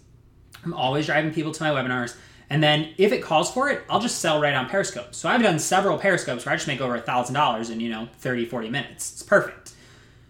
I'm 0.64 0.72
always 0.72 1.06
driving 1.06 1.34
people 1.34 1.52
to 1.52 1.62
my 1.62 1.70
webinars. 1.70 2.16
And 2.50 2.62
then 2.62 2.94
if 2.96 3.12
it 3.12 3.22
calls 3.22 3.52
for 3.52 3.68
it, 3.68 3.82
I'll 3.90 4.00
just 4.00 4.20
sell 4.20 4.40
right 4.40 4.54
on 4.54 4.68
Periscope. 4.68 5.14
So 5.14 5.28
I've 5.28 5.42
done 5.42 5.58
several 5.58 5.98
Periscopes 5.98 6.46
where 6.46 6.52
I 6.52 6.56
just 6.56 6.68
make 6.68 6.80
over 6.80 6.98
$1,000 6.98 7.70
in, 7.70 7.80
you 7.80 7.90
know, 7.90 8.08
30, 8.18 8.46
40 8.46 8.70
minutes. 8.70 9.12
It's 9.12 9.22
perfect. 9.22 9.72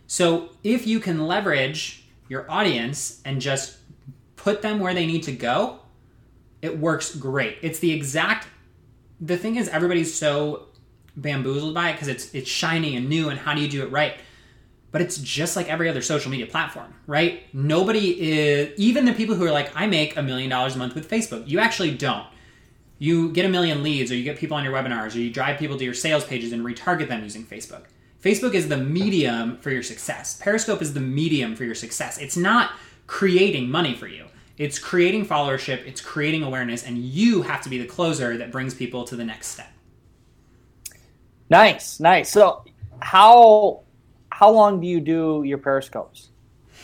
So 0.06 0.50
if 0.64 0.86
you 0.86 1.00
can 1.00 1.26
leverage 1.26 2.06
your 2.28 2.50
audience 2.50 3.20
and 3.24 3.40
just 3.40 3.76
put 4.36 4.62
them 4.62 4.80
where 4.80 4.94
they 4.94 5.06
need 5.06 5.22
to 5.24 5.32
go, 5.32 5.80
it 6.62 6.78
works 6.78 7.14
great. 7.14 7.58
It's 7.62 7.78
the 7.78 7.92
exact 7.92 8.46
the 9.20 9.36
thing 9.36 9.56
is 9.56 9.68
everybody's 9.68 10.14
so 10.14 10.66
bamboozled 11.16 11.74
by 11.74 11.90
it 11.90 11.92
because 11.94 12.08
it's 12.08 12.32
it's 12.34 12.48
shiny 12.48 12.96
and 12.96 13.08
new 13.08 13.28
and 13.28 13.38
how 13.38 13.54
do 13.54 13.60
you 13.60 13.68
do 13.68 13.82
it 13.82 13.90
right? 13.90 14.14
But 14.90 15.02
it's 15.02 15.18
just 15.18 15.54
like 15.54 15.68
every 15.68 15.88
other 15.88 16.00
social 16.00 16.30
media 16.30 16.46
platform, 16.46 16.94
right? 17.06 17.42
Nobody 17.52 18.30
is 18.30 18.78
even 18.78 19.04
the 19.04 19.12
people 19.12 19.34
who 19.34 19.44
are 19.44 19.50
like, 19.50 19.70
I 19.74 19.86
make 19.86 20.16
a 20.16 20.22
million 20.22 20.48
dollars 20.48 20.76
a 20.76 20.78
month 20.78 20.94
with 20.94 21.10
Facebook. 21.10 21.46
You 21.46 21.58
actually 21.58 21.94
don't. 21.94 22.26
You 22.98 23.30
get 23.32 23.44
a 23.44 23.50
million 23.50 23.82
leads 23.82 24.10
or 24.10 24.14
you 24.14 24.24
get 24.24 24.38
people 24.38 24.56
on 24.56 24.64
your 24.64 24.72
webinars 24.72 25.14
or 25.14 25.18
you 25.18 25.30
drive 25.30 25.58
people 25.58 25.76
to 25.76 25.84
your 25.84 25.94
sales 25.94 26.24
pages 26.24 26.52
and 26.52 26.64
retarget 26.64 27.08
them 27.08 27.22
using 27.22 27.44
Facebook. 27.44 27.84
Facebook 28.22 28.54
is 28.54 28.68
the 28.68 28.78
medium 28.78 29.58
for 29.58 29.70
your 29.70 29.82
success. 29.82 30.38
Periscope 30.40 30.82
is 30.82 30.94
the 30.94 31.00
medium 31.00 31.54
for 31.54 31.64
your 31.64 31.74
success. 31.74 32.18
It's 32.18 32.36
not 32.36 32.72
creating 33.06 33.70
money 33.70 33.94
for 33.94 34.08
you. 34.08 34.26
It's 34.58 34.78
creating 34.78 35.26
followership, 35.26 35.86
it's 35.86 36.00
creating 36.00 36.42
awareness, 36.42 36.84
and 36.84 36.98
you 36.98 37.42
have 37.42 37.62
to 37.62 37.68
be 37.68 37.78
the 37.78 37.86
closer 37.86 38.36
that 38.36 38.50
brings 38.50 38.74
people 38.74 39.04
to 39.04 39.14
the 39.14 39.24
next 39.24 39.48
step. 39.48 39.70
Nice, 41.48 42.00
nice. 42.00 42.30
So, 42.30 42.64
how 43.00 43.82
how 44.30 44.50
long 44.50 44.80
do 44.80 44.86
you 44.86 45.00
do 45.00 45.42
your 45.46 45.58
periscopes? 45.58 46.28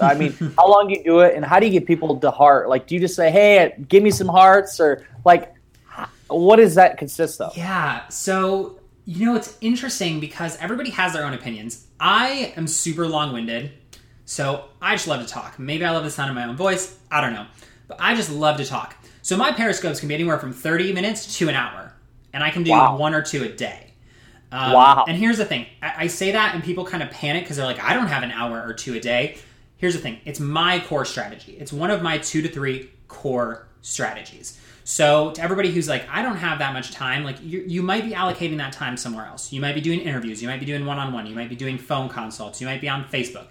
I 0.00 0.14
mean, 0.14 0.32
how 0.56 0.70
long 0.70 0.88
do 0.88 0.94
you 0.94 1.04
do 1.04 1.20
it, 1.20 1.34
and 1.34 1.44
how 1.44 1.58
do 1.58 1.66
you 1.66 1.72
get 1.72 1.86
people 1.86 2.16
to 2.18 2.30
heart? 2.30 2.68
Like, 2.68 2.86
do 2.86 2.94
you 2.94 3.00
just 3.00 3.16
say, 3.16 3.30
"Hey, 3.30 3.74
give 3.88 4.02
me 4.02 4.10
some 4.10 4.28
hearts," 4.28 4.80
or 4.80 5.06
like, 5.24 5.52
what 6.28 6.56
does 6.56 6.76
that 6.76 6.96
consist 6.96 7.40
of? 7.40 7.56
Yeah, 7.56 8.06
so 8.08 8.78
you 9.04 9.26
know 9.26 9.36
it's 9.36 9.58
interesting 9.60 10.20
because 10.20 10.56
everybody 10.58 10.90
has 10.90 11.12
their 11.12 11.24
own 11.24 11.34
opinions. 11.34 11.86
I 12.00 12.52
am 12.56 12.66
super 12.66 13.06
long-winded, 13.06 13.72
so 14.24 14.66
I 14.80 14.94
just 14.94 15.06
love 15.08 15.20
to 15.20 15.26
talk. 15.32 15.58
Maybe 15.58 15.84
I 15.84 15.90
love 15.90 16.04
the 16.04 16.10
sound 16.10 16.30
of 16.30 16.34
my 16.36 16.44
own 16.44 16.56
voice. 16.56 16.98
I 17.10 17.20
don't 17.20 17.32
know, 17.34 17.46
but 17.88 17.98
I 18.00 18.14
just 18.14 18.30
love 18.30 18.56
to 18.58 18.64
talk. 18.64 18.96
So 19.22 19.36
my 19.36 19.52
periscopes 19.52 20.00
can 20.00 20.08
be 20.08 20.14
anywhere 20.14 20.38
from 20.38 20.52
30 20.52 20.92
minutes 20.92 21.38
to 21.38 21.48
an 21.48 21.54
hour, 21.54 21.92
and 22.32 22.42
I 22.42 22.50
can 22.50 22.62
do 22.62 22.70
Wow. 22.70 22.96
one 22.96 23.14
or 23.14 23.22
two 23.22 23.42
a 23.44 23.48
day. 23.48 23.92
Um, 24.52 24.72
Wow. 24.72 25.04
And 25.08 25.16
here's 25.16 25.38
the 25.38 25.44
thing: 25.44 25.66
I, 25.82 26.04
I 26.04 26.06
say 26.06 26.32
that, 26.32 26.54
and 26.54 26.62
people 26.62 26.84
kind 26.84 27.02
of 27.02 27.10
panic 27.10 27.44
because 27.44 27.56
they're 27.56 27.66
like, 27.66 27.82
"I 27.82 27.94
don't 27.94 28.06
have 28.06 28.22
an 28.22 28.30
hour 28.30 28.62
or 28.66 28.72
two 28.74 28.94
a 28.94 29.00
day." 29.00 29.36
Here's 29.76 29.94
the 29.94 30.00
thing: 30.00 30.20
it's 30.24 30.40
my 30.40 30.80
core 30.80 31.04
strategy. 31.04 31.56
It's 31.58 31.72
one 31.72 31.90
of 31.90 32.02
my 32.02 32.18
two 32.18 32.42
to 32.42 32.48
three 32.48 32.90
core 33.08 33.66
strategies. 33.82 34.60
So 34.84 35.30
to 35.32 35.42
everybody 35.42 35.70
who's 35.72 35.88
like, 35.88 36.06
"I 36.10 36.22
don't 36.22 36.36
have 36.36 36.58
that 36.60 36.72
much 36.72 36.90
time," 36.92 37.24
like 37.24 37.36
you, 37.42 37.64
you 37.66 37.82
might 37.82 38.04
be 38.04 38.10
allocating 38.12 38.58
that 38.58 38.72
time 38.72 38.96
somewhere 38.96 39.26
else. 39.26 39.52
You 39.52 39.60
might 39.60 39.74
be 39.74 39.80
doing 39.80 40.00
interviews. 40.00 40.40
You 40.42 40.48
might 40.48 40.60
be 40.60 40.66
doing 40.66 40.84
one-on-one. 40.86 41.26
You 41.26 41.34
might 41.34 41.48
be 41.48 41.56
doing 41.56 41.78
phone 41.78 42.08
consults. 42.08 42.60
You 42.60 42.66
might 42.66 42.80
be 42.80 42.88
on 42.88 43.04
Facebook. 43.06 43.46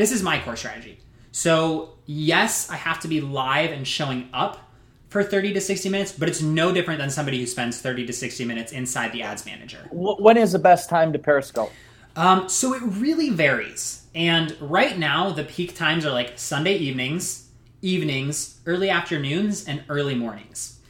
This 0.00 0.12
is 0.12 0.22
my 0.22 0.40
core 0.40 0.56
strategy. 0.56 0.98
So 1.30 1.90
yes, 2.06 2.70
I 2.70 2.76
have 2.76 3.00
to 3.00 3.08
be 3.08 3.20
live 3.20 3.70
and 3.70 3.86
showing 3.86 4.30
up 4.32 4.72
for 5.10 5.22
30 5.22 5.52
to 5.52 5.60
60 5.60 5.90
minutes, 5.90 6.10
but 6.10 6.26
it's 6.26 6.40
no 6.40 6.72
different 6.72 7.00
than 7.00 7.10
somebody 7.10 7.38
who 7.38 7.44
spends 7.44 7.82
30 7.82 8.06
to 8.06 8.12
60 8.14 8.46
minutes 8.46 8.72
inside 8.72 9.12
the 9.12 9.20
ads 9.20 9.44
manager. 9.44 9.86
When 9.92 10.38
is 10.38 10.52
the 10.52 10.58
best 10.58 10.88
time 10.88 11.12
to 11.12 11.18
periscope? 11.18 11.70
Um, 12.16 12.48
so 12.48 12.72
it 12.72 12.80
really 12.80 13.28
varies. 13.28 14.06
And 14.14 14.56
right 14.58 14.98
now, 14.98 15.32
the 15.32 15.44
peak 15.44 15.74
times 15.74 16.06
are 16.06 16.12
like 16.12 16.38
Sunday 16.38 16.78
evenings, 16.78 17.50
evenings, 17.82 18.58
early 18.64 18.88
afternoons, 18.88 19.66
and 19.68 19.84
early 19.90 20.14
mornings. 20.14 20.80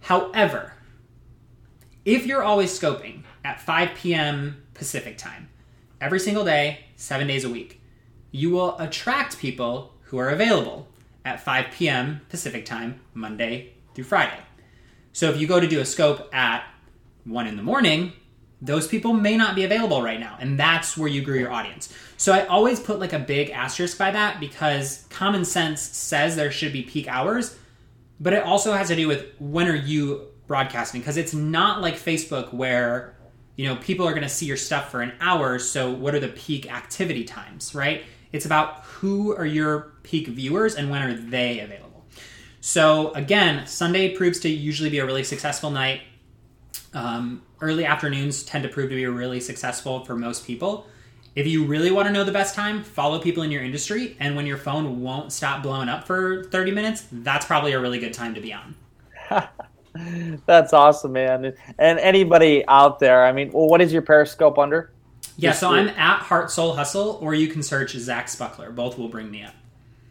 However, 0.00 0.72
if 2.06 2.24
you're 2.24 2.42
always 2.42 2.80
scoping 2.80 3.24
at 3.44 3.60
5 3.60 3.90
p.m. 3.94 4.62
Pacific 4.72 5.18
time, 5.18 5.50
every 6.00 6.18
single 6.18 6.46
day, 6.46 6.86
seven 6.96 7.26
days 7.26 7.44
a 7.44 7.50
week, 7.50 7.82
you 8.36 8.50
will 8.50 8.78
attract 8.78 9.38
people 9.38 9.94
who 10.02 10.18
are 10.18 10.28
available 10.28 10.86
at 11.24 11.40
5 11.40 11.66
p.m. 11.72 12.20
Pacific 12.28 12.66
time, 12.66 13.00
Monday 13.14 13.72
through 13.94 14.04
Friday. 14.04 14.38
So 15.14 15.30
if 15.30 15.40
you 15.40 15.46
go 15.46 15.58
to 15.58 15.66
do 15.66 15.80
a 15.80 15.86
scope 15.86 16.32
at 16.34 16.62
1 17.24 17.46
in 17.46 17.56
the 17.56 17.62
morning, 17.62 18.12
those 18.60 18.86
people 18.86 19.14
may 19.14 19.38
not 19.38 19.54
be 19.54 19.64
available 19.64 20.02
right 20.02 20.20
now. 20.20 20.36
And 20.38 20.60
that's 20.60 20.98
where 20.98 21.08
you 21.08 21.22
grew 21.22 21.38
your 21.38 21.50
audience. 21.50 21.92
So 22.18 22.34
I 22.34 22.44
always 22.46 22.78
put 22.78 23.00
like 23.00 23.14
a 23.14 23.18
big 23.18 23.50
asterisk 23.50 23.96
by 23.96 24.10
that 24.10 24.38
because 24.38 25.06
common 25.08 25.46
sense 25.46 25.80
says 25.80 26.36
there 26.36 26.50
should 26.50 26.74
be 26.74 26.82
peak 26.82 27.08
hours, 27.08 27.58
but 28.20 28.34
it 28.34 28.42
also 28.42 28.74
has 28.74 28.88
to 28.88 28.96
do 28.96 29.08
with 29.08 29.24
when 29.38 29.66
are 29.66 29.74
you 29.74 30.28
broadcasting 30.46 31.00
because 31.00 31.16
it's 31.16 31.34
not 31.34 31.80
like 31.80 31.94
Facebook 31.94 32.52
where 32.52 33.16
you 33.56 33.66
know, 33.66 33.76
people 33.76 34.06
are 34.06 34.10
going 34.10 34.22
to 34.22 34.28
see 34.28 34.44
your 34.44 34.58
stuff 34.58 34.90
for 34.90 35.00
an 35.00 35.14
hour. 35.20 35.58
So 35.58 35.90
what 35.90 36.14
are 36.14 36.20
the 36.20 36.28
peak 36.28 36.70
activity 36.70 37.24
times, 37.24 37.74
right? 37.74 38.04
It's 38.36 38.44
about 38.44 38.82
who 38.82 39.34
are 39.34 39.46
your 39.46 39.94
peak 40.02 40.28
viewers 40.28 40.74
and 40.74 40.90
when 40.90 41.02
are 41.02 41.14
they 41.14 41.60
available. 41.60 42.04
So 42.60 43.12
again, 43.14 43.66
Sunday 43.66 44.14
proves 44.14 44.40
to 44.40 44.48
usually 44.50 44.90
be 44.90 44.98
a 44.98 45.06
really 45.06 45.24
successful 45.24 45.70
night. 45.70 46.02
Um, 46.92 47.42
early 47.62 47.86
afternoons 47.86 48.42
tend 48.42 48.64
to 48.64 48.68
prove 48.68 48.90
to 48.90 48.94
be 48.94 49.06
really 49.06 49.40
successful 49.40 50.04
for 50.04 50.14
most 50.14 50.46
people. 50.46 50.86
If 51.34 51.46
you 51.46 51.64
really 51.64 51.90
want 51.90 52.08
to 52.08 52.12
know 52.12 52.24
the 52.24 52.32
best 52.32 52.54
time, 52.54 52.82
follow 52.82 53.18
people 53.20 53.42
in 53.42 53.50
your 53.50 53.62
industry. 53.62 54.16
And 54.20 54.36
when 54.36 54.46
your 54.46 54.58
phone 54.58 55.00
won't 55.00 55.32
stop 55.32 55.62
blowing 55.62 55.88
up 55.88 56.06
for 56.06 56.44
30 56.44 56.72
minutes, 56.72 57.06
that's 57.10 57.46
probably 57.46 57.72
a 57.72 57.80
really 57.80 57.98
good 57.98 58.12
time 58.12 58.34
to 58.34 58.40
be 58.40 58.52
on. 58.52 58.74
that's 60.46 60.74
awesome, 60.74 61.12
man. 61.12 61.54
And 61.78 61.98
anybody 61.98 62.64
out 62.68 62.98
there, 62.98 63.24
I 63.24 63.32
mean, 63.32 63.50
well, 63.52 63.68
what 63.68 63.80
is 63.80 63.92
your 63.92 64.02
Periscope 64.02 64.58
under? 64.58 64.92
Yeah, 65.38 65.52
so 65.52 65.70
I'm 65.70 65.88
at 65.88 66.20
Heart 66.20 66.50
Soul 66.50 66.74
Hustle, 66.74 67.18
or 67.20 67.34
you 67.34 67.48
can 67.48 67.62
search 67.62 67.92
Zach 67.92 68.26
Spuckler. 68.26 68.74
Both 68.74 68.98
will 68.98 69.08
bring 69.08 69.30
me 69.30 69.42
up. 69.42 69.54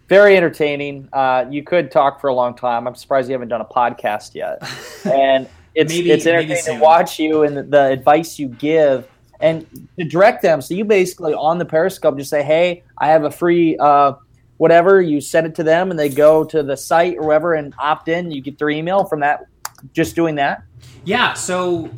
Very 0.07 0.37
entertaining. 0.37 1.09
Uh, 1.11 1.45
you 1.49 1.63
could 1.63 1.91
talk 1.91 2.21
for 2.21 2.27
a 2.27 2.33
long 2.33 2.55
time. 2.55 2.87
I'm 2.87 2.93
surprised 2.93 3.27
you 3.27 3.33
haven't 3.33 3.47
done 3.47 3.61
a 3.61 3.65
podcast 3.65 4.35
yet. 4.35 4.61
And 5.05 5.47
it's 5.75 5.93
maybe, 5.93 6.09
it's 6.11 6.25
entertaining 6.25 6.63
to 6.63 6.79
watch 6.79 7.19
you 7.19 7.43
and 7.43 7.55
the, 7.55 7.61
the 7.61 7.83
advice 7.91 8.39
you 8.39 8.47
give 8.47 9.07
and 9.39 9.67
to 9.99 10.05
direct 10.05 10.41
them. 10.41 10.61
So 10.61 10.73
you 10.73 10.83
basically 10.85 11.33
on 11.33 11.59
the 11.59 11.65
Periscope 11.65 12.17
just 12.17 12.29
say, 12.29 12.41
"Hey, 12.43 12.83
I 12.97 13.07
have 13.07 13.23
a 13.23 13.29
free 13.29 13.77
uh, 13.77 14.13
whatever." 14.57 15.01
You 15.01 15.21
send 15.21 15.45
it 15.45 15.55
to 15.55 15.63
them, 15.63 15.91
and 15.91 15.99
they 15.99 16.09
go 16.09 16.43
to 16.45 16.63
the 16.63 16.75
site 16.75 17.17
or 17.17 17.27
whatever 17.27 17.53
and 17.53 17.73
opt 17.77 18.07
in. 18.07 18.31
You 18.31 18.41
get 18.41 18.57
their 18.57 18.69
email 18.69 19.05
from 19.05 19.19
that. 19.19 19.45
Just 19.93 20.15
doing 20.15 20.35
that. 20.35 20.63
Yeah. 21.03 21.33
So 21.33 21.89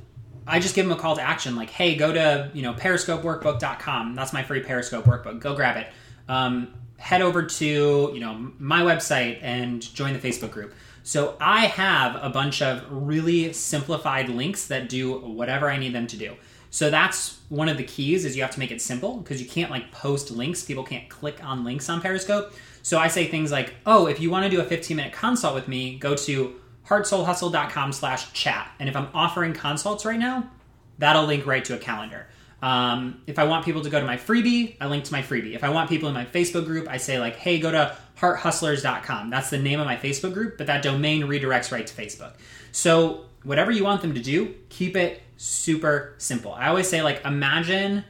I 0.47 0.59
just 0.59 0.75
give 0.75 0.87
them 0.87 0.97
a 0.97 0.99
call 0.99 1.15
to 1.15 1.21
action, 1.21 1.55
like, 1.55 1.69
"Hey, 1.69 1.95
go 1.95 2.11
to 2.13 2.49
you 2.53 2.61
know 2.61 2.73
periscopeworkbook.com. 2.73 4.15
That's 4.15 4.33
my 4.33 4.43
free 4.43 4.61
Periscope 4.61 5.05
workbook. 5.05 5.39
Go 5.39 5.55
grab 5.55 5.77
it." 5.77 5.87
Um, 6.29 6.73
head 6.97 7.21
over 7.21 7.43
to 7.43 7.65
you 8.13 8.19
know 8.19 8.51
my 8.59 8.81
website 8.81 9.39
and 9.41 9.81
join 9.93 10.13
the 10.13 10.19
Facebook 10.19 10.51
group. 10.51 10.73
So 11.03 11.37
I 11.39 11.67
have 11.67 12.21
a 12.21 12.29
bunch 12.29 12.61
of 12.61 12.83
really 12.89 13.53
simplified 13.53 14.27
links 14.27 14.67
that 14.67 14.89
do 14.89 15.19
whatever 15.19 15.69
I 15.69 15.77
need 15.77 15.93
them 15.93 16.05
to 16.07 16.17
do. 16.17 16.35
So 16.69 16.89
that's 16.89 17.39
one 17.49 17.69
of 17.69 17.77
the 17.77 17.83
keys 17.83 18.25
is 18.25 18.35
you 18.35 18.41
have 18.41 18.51
to 18.51 18.59
make 18.59 18.71
it 18.71 18.81
simple 18.81 19.17
because 19.17 19.41
you 19.41 19.47
can't 19.47 19.71
like 19.71 19.91
post 19.91 20.31
links. 20.31 20.63
People 20.63 20.83
can't 20.83 21.07
click 21.07 21.41
on 21.43 21.63
links 21.63 21.89
on 21.89 22.01
Periscope. 22.01 22.53
So 22.83 22.99
I 22.99 23.07
say 23.07 23.27
things 23.27 23.51
like, 23.51 23.73
oh, 23.85 24.07
if 24.07 24.19
you 24.19 24.29
want 24.29 24.43
to 24.45 24.49
do 24.49 24.59
a 24.59 24.63
15 24.65 24.97
minute 24.97 25.13
consult 25.13 25.55
with 25.55 25.67
me, 25.67 25.97
go 25.97 26.13
to 26.15 26.59
heartsoulhustle.com 26.87 27.91
slash 27.91 28.31
chat. 28.33 28.71
And 28.79 28.87
if 28.87 28.95
I'm 28.95 29.09
offering 29.13 29.53
consults 29.53 30.05
right 30.05 30.19
now, 30.19 30.49
that'll 30.97 31.25
link 31.25 31.45
right 31.45 31.63
to 31.65 31.75
a 31.75 31.77
calendar. 31.77 32.27
Um, 32.61 33.21
if 33.27 33.37
I 33.37 33.43
want 33.43 33.65
people 33.65 33.81
to 33.81 33.89
go 33.89 33.99
to 33.99 34.05
my 34.05 34.17
freebie, 34.17 34.77
I 34.81 34.87
link 34.87 35.03
to 35.05 35.11
my 35.11 35.21
freebie. 35.21 35.53
If 35.53 35.63
I 35.63 35.69
want 35.69 35.89
people 35.89 36.09
in 36.09 36.15
my 36.15 36.25
Facebook 36.25 36.65
group, 36.65 36.87
I 36.87 36.97
say 36.97 37.19
like, 37.19 37.35
hey, 37.35 37.59
go 37.59 37.71
to 37.71 37.95
hearthustlers.com. 38.19 39.29
That's 39.29 39.49
the 39.49 39.59
name 39.59 39.79
of 39.79 39.85
my 39.85 39.95
Facebook 39.95 40.33
group, 40.33 40.57
but 40.57 40.67
that 40.67 40.81
domain 40.81 41.23
redirects 41.23 41.71
right 41.71 41.85
to 41.85 41.93
Facebook. 41.93 42.33
So 42.71 43.25
whatever 43.43 43.71
you 43.71 43.83
want 43.83 44.01
them 44.01 44.15
to 44.15 44.21
do, 44.21 44.55
keep 44.69 44.95
it 44.95 45.21
super 45.37 46.15
simple. 46.17 46.53
I 46.53 46.67
always 46.67 46.87
say 46.87 47.03
like 47.03 47.23
imagine 47.25 48.03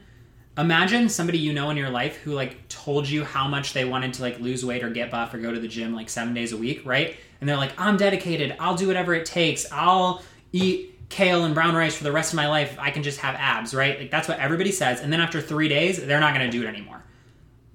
imagine 0.56 1.08
somebody 1.08 1.38
you 1.38 1.52
know 1.52 1.70
in 1.70 1.76
your 1.76 1.90
life 1.90 2.16
who 2.16 2.32
like 2.32 2.66
told 2.68 3.08
you 3.08 3.24
how 3.24 3.46
much 3.46 3.74
they 3.74 3.84
wanted 3.84 4.14
to 4.14 4.22
like 4.22 4.40
lose 4.40 4.64
weight 4.64 4.82
or 4.82 4.90
get 4.90 5.10
buff 5.10 5.32
or 5.32 5.38
go 5.38 5.52
to 5.52 5.60
the 5.60 5.68
gym 5.68 5.94
like 5.94 6.08
7 6.08 6.34
days 6.34 6.52
a 6.52 6.56
week, 6.56 6.84
right? 6.84 7.16
And 7.40 7.48
they're 7.48 7.56
like, 7.56 7.72
"I'm 7.78 7.96
dedicated. 7.96 8.56
I'll 8.58 8.76
do 8.76 8.86
whatever 8.86 9.14
it 9.14 9.26
takes. 9.26 9.70
I'll 9.72 10.22
eat 10.52 10.94
kale 11.08 11.44
and 11.44 11.54
brown 11.54 11.74
rice 11.74 11.96
for 11.96 12.04
the 12.04 12.12
rest 12.12 12.32
of 12.32 12.36
my 12.36 12.48
life. 12.48 12.76
I 12.78 12.90
can 12.90 13.02
just 13.02 13.20
have 13.20 13.34
abs, 13.36 13.74
right? 13.74 13.98
Like 13.98 14.10
that's 14.10 14.28
what 14.28 14.38
everybody 14.38 14.72
says. 14.72 15.00
And 15.00 15.12
then 15.12 15.20
after 15.20 15.40
3 15.40 15.68
days, 15.68 16.04
they're 16.04 16.20
not 16.20 16.34
going 16.34 16.50
to 16.50 16.56
do 16.56 16.64
it 16.64 16.68
anymore. 16.68 17.02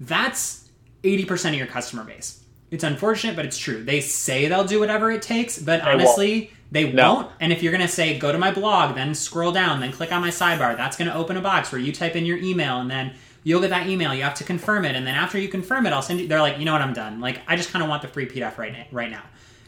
That's 0.00 0.68
80% 1.02 1.50
of 1.50 1.54
your 1.54 1.66
customer 1.66 2.04
base. 2.04 2.44
It's 2.70 2.84
unfortunate, 2.84 3.36
but 3.36 3.44
it's 3.44 3.58
true. 3.58 3.82
They 3.84 4.00
say 4.00 4.48
they'll 4.48 4.64
do 4.64 4.80
whatever 4.80 5.10
it 5.10 5.22
takes, 5.22 5.58
but 5.58 5.84
they 5.84 5.90
honestly, 5.90 6.40
won't. 6.40 6.50
They 6.72 6.92
no. 6.92 7.14
won't. 7.14 7.30
And 7.40 7.52
if 7.52 7.62
you're 7.62 7.72
going 7.72 7.86
to 7.86 7.92
say, 7.92 8.18
go 8.18 8.32
to 8.32 8.38
my 8.38 8.50
blog, 8.50 8.94
then 8.94 9.14
scroll 9.14 9.52
down, 9.52 9.80
then 9.80 9.92
click 9.92 10.12
on 10.12 10.20
my 10.20 10.30
sidebar, 10.30 10.76
that's 10.76 10.96
going 10.96 11.08
to 11.08 11.14
open 11.14 11.36
a 11.36 11.40
box 11.40 11.70
where 11.70 11.80
you 11.80 11.92
type 11.92 12.16
in 12.16 12.26
your 12.26 12.38
email 12.38 12.80
and 12.80 12.90
then 12.90 13.14
you'll 13.44 13.60
get 13.60 13.70
that 13.70 13.86
email. 13.86 14.14
You 14.14 14.22
have 14.22 14.34
to 14.34 14.44
confirm 14.44 14.84
it. 14.84 14.96
And 14.96 15.06
then 15.06 15.14
after 15.14 15.38
you 15.38 15.48
confirm 15.48 15.86
it, 15.86 15.92
I'll 15.92 16.02
send 16.02 16.20
you. 16.20 16.26
They're 16.26 16.40
like, 16.40 16.58
you 16.58 16.64
know 16.64 16.72
what, 16.72 16.82
I'm 16.82 16.94
done. 16.94 17.20
Like, 17.20 17.42
I 17.46 17.54
just 17.56 17.70
kind 17.70 17.82
of 17.82 17.88
want 17.88 18.02
the 18.02 18.08
free 18.08 18.26
PDF 18.26 18.58
right 18.58 18.86
right 18.90 19.10
now. 19.10 19.22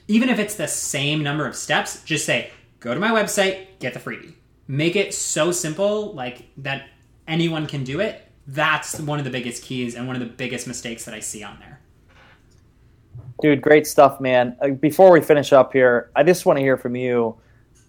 Even 0.09 0.29
if 0.29 0.39
it's 0.39 0.55
the 0.55 0.69
same 0.69 1.23
number 1.23 1.47
of 1.47 1.57
steps, 1.57 2.03
just 2.05 2.25
say, 2.25 2.51
go 2.81 2.95
to 2.95 3.01
my 3.01 3.11
website, 3.11 3.67
get 3.81 3.93
the 3.93 4.01
freebie. 4.01 4.35
Make 4.69 4.97
it 4.97 5.15
so 5.15 5.51
simple, 5.53 6.13
like 6.15 6.49
that 6.59 6.89
anyone 7.27 7.67
can 7.67 7.85
do 7.85 8.01
it. 8.01 8.23
That's 8.47 9.01
one 9.01 9.19
of 9.19 9.25
the 9.25 9.31
biggest 9.31 9.63
keys 9.63 9.97
and 9.97 10.07
one 10.07 10.15
of 10.15 10.21
the 10.21 10.27
biggest 10.27 10.69
mistakes 10.69 11.05
that 11.05 11.15
I 11.15 11.21
see 11.21 11.43
on 11.43 11.59
there. 11.59 11.81
Dude, 13.43 13.61
great 13.61 13.87
stuff, 13.87 14.21
man. 14.21 14.57
Uh, 14.61 14.69
before 14.69 15.11
we 15.11 15.21
finish 15.21 15.53
up 15.53 15.73
here, 15.73 16.11
I 16.15 16.23
just 16.23 16.47
want 16.47 16.59
to 16.59 16.63
hear 16.63 16.77
from 16.77 16.97
you. 16.97 17.37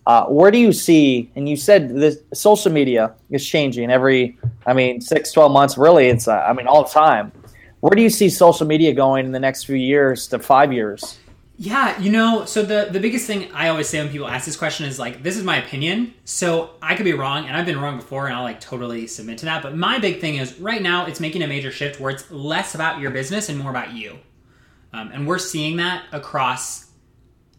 Uh, 0.05 0.25
where 0.25 0.51
do 0.51 0.57
you 0.57 0.71
see, 0.71 1.31
and 1.35 1.47
you 1.47 1.55
said 1.55 1.95
this 1.95 2.17
social 2.33 2.71
media 2.71 3.13
is 3.29 3.45
changing 3.45 3.91
every, 3.91 4.37
I 4.65 4.73
mean, 4.73 5.01
six, 5.01 5.31
12 5.31 5.51
months, 5.51 5.77
really, 5.77 6.07
it's, 6.07 6.27
uh, 6.27 6.37
I 6.37 6.53
mean, 6.53 6.65
all 6.65 6.83
the 6.83 6.89
time. 6.89 7.31
Where 7.81 7.91
do 7.91 8.01
you 8.01 8.09
see 8.09 8.29
social 8.29 8.65
media 8.65 8.93
going 8.93 9.25
in 9.25 9.31
the 9.31 9.39
next 9.39 9.65
few 9.65 9.75
years 9.75 10.27
to 10.29 10.39
five 10.39 10.73
years? 10.73 11.19
Yeah, 11.59 11.99
you 11.99 12.11
know, 12.11 12.45
so 12.45 12.61
the 12.61 12.87
the 12.91 12.99
biggest 12.99 13.25
thing 13.25 13.51
I 13.51 13.69
always 13.69 13.89
say 13.89 13.99
when 13.99 14.09
people 14.09 14.27
ask 14.27 14.45
this 14.45 14.55
question 14.55 14.85
is 14.85 14.99
like, 14.99 15.23
this 15.23 15.35
is 15.35 15.43
my 15.43 15.57
opinion. 15.57 16.13
So 16.23 16.71
I 16.83 16.95
could 16.95 17.03
be 17.03 17.13
wrong, 17.13 17.47
and 17.47 17.57
I've 17.57 17.65
been 17.65 17.79
wrong 17.79 17.97
before, 17.97 18.27
and 18.27 18.35
I'll 18.35 18.43
like 18.43 18.59
totally 18.59 19.07
submit 19.07 19.39
to 19.39 19.45
that. 19.45 19.63
But 19.63 19.75
my 19.75 19.97
big 19.97 20.21
thing 20.21 20.35
is 20.35 20.59
right 20.59 20.81
now 20.81 21.07
it's 21.07 21.19
making 21.19 21.41
a 21.41 21.47
major 21.47 21.71
shift 21.71 21.99
where 21.99 22.11
it's 22.11 22.29
less 22.29 22.75
about 22.75 22.99
your 22.99 23.09
business 23.09 23.49
and 23.49 23.57
more 23.57 23.71
about 23.71 23.93
you. 23.93 24.19
Um, 24.93 25.09
and 25.11 25.27
we're 25.27 25.39
seeing 25.39 25.77
that 25.77 26.03
across 26.11 26.85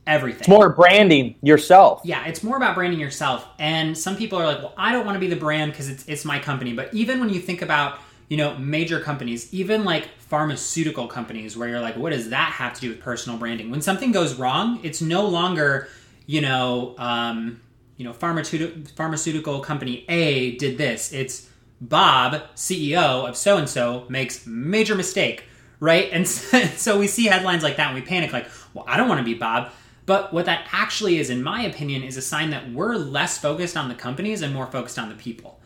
everything. 0.07 0.41
It's 0.41 0.49
more 0.49 0.71
branding 0.71 1.35
yourself. 1.43 2.01
Yeah, 2.05 2.25
it's 2.27 2.43
more 2.43 2.57
about 2.57 2.77
branding 2.77 3.01
yourself. 3.01 3.47
And 3.59 3.99
some 3.99 4.17
people 4.17 4.39
are 4.39 4.47
like, 4.47 4.59
well, 4.59 4.75
I 4.77 4.93
don't 4.93 5.05
want 5.07 5.17
to 5.17 5.21
be 5.21 5.29
the 5.29 5.37
brand 5.37 5.73
because 5.73 5.89
it's, 5.89 6.07
it's 6.09 6.25
my 6.25 6.39
company. 6.39 6.73
But 6.73 6.95
even 6.95 7.21
when 7.21 7.29
you 7.29 7.41
think 7.41 7.63
about, 7.63 7.99
you 8.29 8.37
know, 8.37 8.57
major 8.59 9.01
companies, 9.01 9.53
even 9.53 9.85
like 9.85 10.09
pharmaceutical 10.19 11.07
companies, 11.09 11.57
where 11.57 11.69
you're 11.69 11.81
like, 11.81 11.97
what 11.97 12.13
does 12.13 12.31
that 12.31 12.53
have 12.53 12.75
to 12.75 12.81
do 12.81 12.89
with 12.91 13.01
personal 13.01 13.39
branding? 13.39 13.71
When 13.71 13.81
something 13.81 14.13
goes 14.13 14.35
wrong, 14.35 14.81
it's 14.83 15.01
no 15.01 15.27
longer, 15.27 15.89
you 16.27 16.41
know, 16.41 16.95
um, 16.99 17.61
you 17.97 18.05
know, 18.05 18.13
pharmaceutical 18.13 18.83
pharmaceutical 18.95 19.61
company 19.61 20.05
A 20.09 20.57
did 20.57 20.79
this. 20.79 21.13
It's 21.13 21.49
Bob, 21.81 22.43
CEO 22.55 23.29
of 23.29 23.37
so 23.37 23.57
and 23.57 23.69
so, 23.69 24.05
makes 24.09 24.47
major 24.47 24.95
mistake 24.95 25.45
right? 25.81 26.09
And 26.13 26.27
so 26.77 26.99
we 26.99 27.07
see 27.07 27.27
headlines 27.27 27.63
like 27.63 27.77
that 27.77 27.89
and 27.89 27.95
we 27.95 28.03
panic, 28.03 28.33
like, 28.33 28.49
well, 28.75 28.85
I 28.89 28.97
don't 28.97 29.09
want 29.09 29.21
to 29.21 29.25
be 29.25 29.35
Bob. 29.35 29.73
But 30.07 30.33
what 30.33 30.47
that 30.47 30.67
actually 30.73 31.19
is, 31.19 31.29
in 31.29 31.43
my 31.43 31.63
opinion, 31.63 32.03
is 32.03 32.17
a 32.17 32.23
sign 32.23 32.51
that 32.51 32.73
we're 32.73 32.95
less 32.95 33.39
focused 33.39 33.77
on 33.77 33.89
the 33.89 33.95
companies 33.95 34.41
and 34.41 34.55
more 34.55 34.67
focused 34.67 34.99
on 34.99 35.11
the 35.11 35.15
people, 35.15 35.58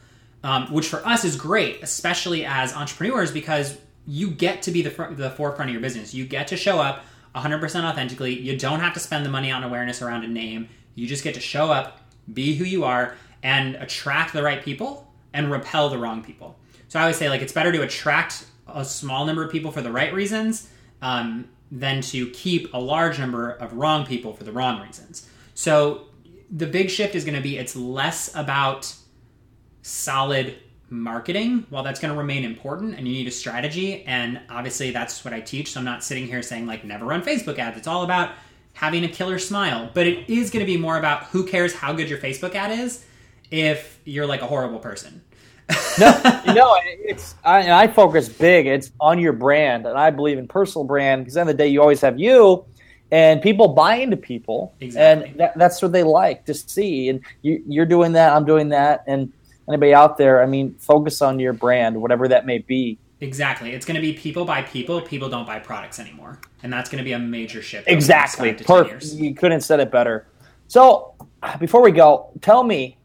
um, 0.43 0.73
which 0.73 0.89
for 0.89 1.07
us 1.07 1.25
is 1.25 1.37
great, 1.37 1.83
especially 1.83 2.45
as 2.45 2.75
entrepreneurs, 2.75 3.31
because 3.31 3.79
you 4.07 4.31
get 4.31 4.63
to 4.63 4.71
be 4.71 4.83
the, 4.83 4.91
fr- 4.91 5.13
the 5.13 5.31
forefront 5.31 5.71
of 5.71 5.73
your 5.73 5.81
business. 5.81 6.13
You 6.13 6.25
get 6.25 6.49
to 6.49 6.57
show 6.57 6.81
up 6.81 7.05
100% 7.35 7.85
authentically. 7.85 8.39
You 8.39 8.59
don't 8.59 8.81
have 8.81 8.95
to 8.95 9.01
spend 9.01 9.25
the 9.25 9.31
money 9.31 9.51
on 9.51 9.63
awareness 9.63 10.03
around 10.03 10.25
a 10.25 10.29
name. 10.29 10.69
You 10.95 11.07
just 11.07 11.25
get 11.25 11.35
to 11.35 11.41
show 11.41 11.71
up, 11.71 12.01
be 12.33 12.57
who 12.57 12.65
you 12.65 12.85
are, 12.85 13.17
and 13.43 13.77
attract 13.77 14.33
the 14.33 14.43
right 14.43 14.63
people 14.63 15.13
and 15.33 15.51
repel 15.51 15.89
the 15.89 15.99
wrong 15.99 16.23
people. 16.23 16.57
So 16.89 16.99
I 16.99 17.03
always 17.03 17.17
say, 17.17 17.29
like, 17.29 17.41
it's 17.41 17.53
better 17.53 17.73
to 17.73 17.83
attract 17.83 18.47
a 18.69 18.85
small 18.85 19.25
number 19.25 19.45
of 19.45 19.51
people 19.51 19.73
for 19.73 19.81
the 19.81 19.91
right 19.91 20.13
reasons 20.13 20.69
um, 21.01 21.49
than 21.71 22.03
to 22.03 22.29
keep 22.31 22.73
a 22.75 22.79
large 22.79 23.19
number 23.19 23.51
of 23.51 23.73
wrong 23.73 24.05
people 24.05 24.35
for 24.35 24.45
the 24.45 24.53
wrong 24.53 24.81
reasons. 24.83 25.29
So 25.55 26.09
the 26.51 26.67
big 26.67 26.91
shift 26.91 27.15
is 27.15 27.25
going 27.25 27.35
to 27.35 27.41
be 27.41 27.57
it's 27.57 27.75
less 27.75 28.35
about 28.35 28.95
solid 29.83 30.57
marketing. 30.91 31.67
While 31.71 31.83
that's 31.83 32.01
going 32.01 32.13
to 32.13 32.19
remain 32.19 32.45
important 32.45 32.97
and 32.97 33.07
you 33.07 33.15
need 33.15 33.29
a 33.29 33.33
strategy, 33.33 34.05
and 34.05 34.41
obviously 34.51 34.91
that's 34.91 35.25
what 35.25 35.35
I 35.35 35.41
teach. 35.41 35.73
So 35.73 35.81
I'm 35.81 35.85
not 35.85 36.03
sitting 36.03 36.27
here 36.27 36.43
saying 36.43 36.67
like 36.67 36.85
never 36.85 37.05
run 37.05 37.23
Facebook 37.23 37.59
ads. 37.59 37.77
It's 37.77 37.87
all 37.87 38.03
about 38.03 38.31
having 38.75 39.05
a 39.05 39.09
killer 39.09 39.39
smile, 39.39 39.91
but 39.93 40.07
it 40.07 40.31
is 40.31 40.51
going 40.51 40.65
to 40.65 40.71
be 40.71 40.79
more 40.79 40.99
about 40.99 41.25
who 41.25 41.47
cares 41.47 41.75
how 41.75 41.93
good 41.93 42.09
your 42.09 42.19
Facebook 42.19 42.55
ad 42.55 42.79
is 42.79 43.05
if 43.51 44.01
you're 44.05 44.27
like 44.27 44.41
a 44.41 44.47
horrible 44.47 44.79
person 44.79 45.21
no, 45.99 46.43
no, 46.47 46.79
it's 46.85 47.35
I, 47.45 47.85
I, 47.85 47.89
focus 47.89 48.29
big. 48.29 48.67
It's 48.67 48.91
on 49.01 49.19
your 49.19 49.33
brand, 49.33 49.87
and 49.87 49.99
I 49.99 50.11
believe 50.11 50.39
in 50.39 50.49
personal 50.49 50.85
brand 50.85 51.23
because 51.25 51.37
end 51.37 51.49
of 51.49 51.57
the 51.57 51.63
day, 51.63 51.69
you 51.69 51.81
always 51.81 52.01
have 52.01 52.19
you, 52.19 52.65
and 53.11 53.43
people 53.43 53.69
buy 53.69 53.97
into 53.97 54.17
people, 54.17 54.75
exactly. 54.81 55.31
and 55.31 55.41
that, 55.41 55.57
that's 55.57 55.81
what 55.83 55.93
they 55.93 56.03
like 56.03 56.45
to 56.47 56.55
see. 56.55 57.09
And 57.09 57.21
you, 57.43 57.63
you're 57.67 57.87
doing 57.87 58.13
that, 58.13 58.35
I'm 58.35 58.45
doing 58.45 58.69
that, 58.71 59.05
and 59.07 59.33
anybody 59.69 59.95
out 59.95 60.17
there, 60.17 60.43
I 60.43 60.47
mean, 60.47 60.75
focus 60.75 61.23
on 61.23 61.39
your 61.39 61.53
brand, 61.53 62.01
whatever 62.01 62.29
that 62.29 62.47
may 62.47 62.59
be. 62.59 62.99
Exactly, 63.21 63.73
it's 63.73 63.87
going 63.87 63.95
to 63.95 64.01
be 64.01 64.13
people 64.13 64.45
buy 64.45 64.63
people. 64.63 65.01
People 65.01 65.29
don't 65.29 65.47
buy 65.47 65.61
products 65.61 66.01
anymore, 66.01 66.41
and 66.63 66.73
that's 66.73 66.91
going 66.91 66.99
to 66.99 67.05
be 67.05 67.13
a 67.13 67.19
major 67.19 67.63
shift. 67.63 67.89
Exactly, 67.89 68.53
perfect. 68.53 69.05
You 69.13 69.35
couldn't 69.35 69.61
said 69.61 69.79
it 69.79 69.93
better. 69.93 70.27
So, 70.67 71.15
before 71.61 71.83
we 71.83 71.93
go, 71.93 72.31
tell 72.41 72.65
me 72.65 72.97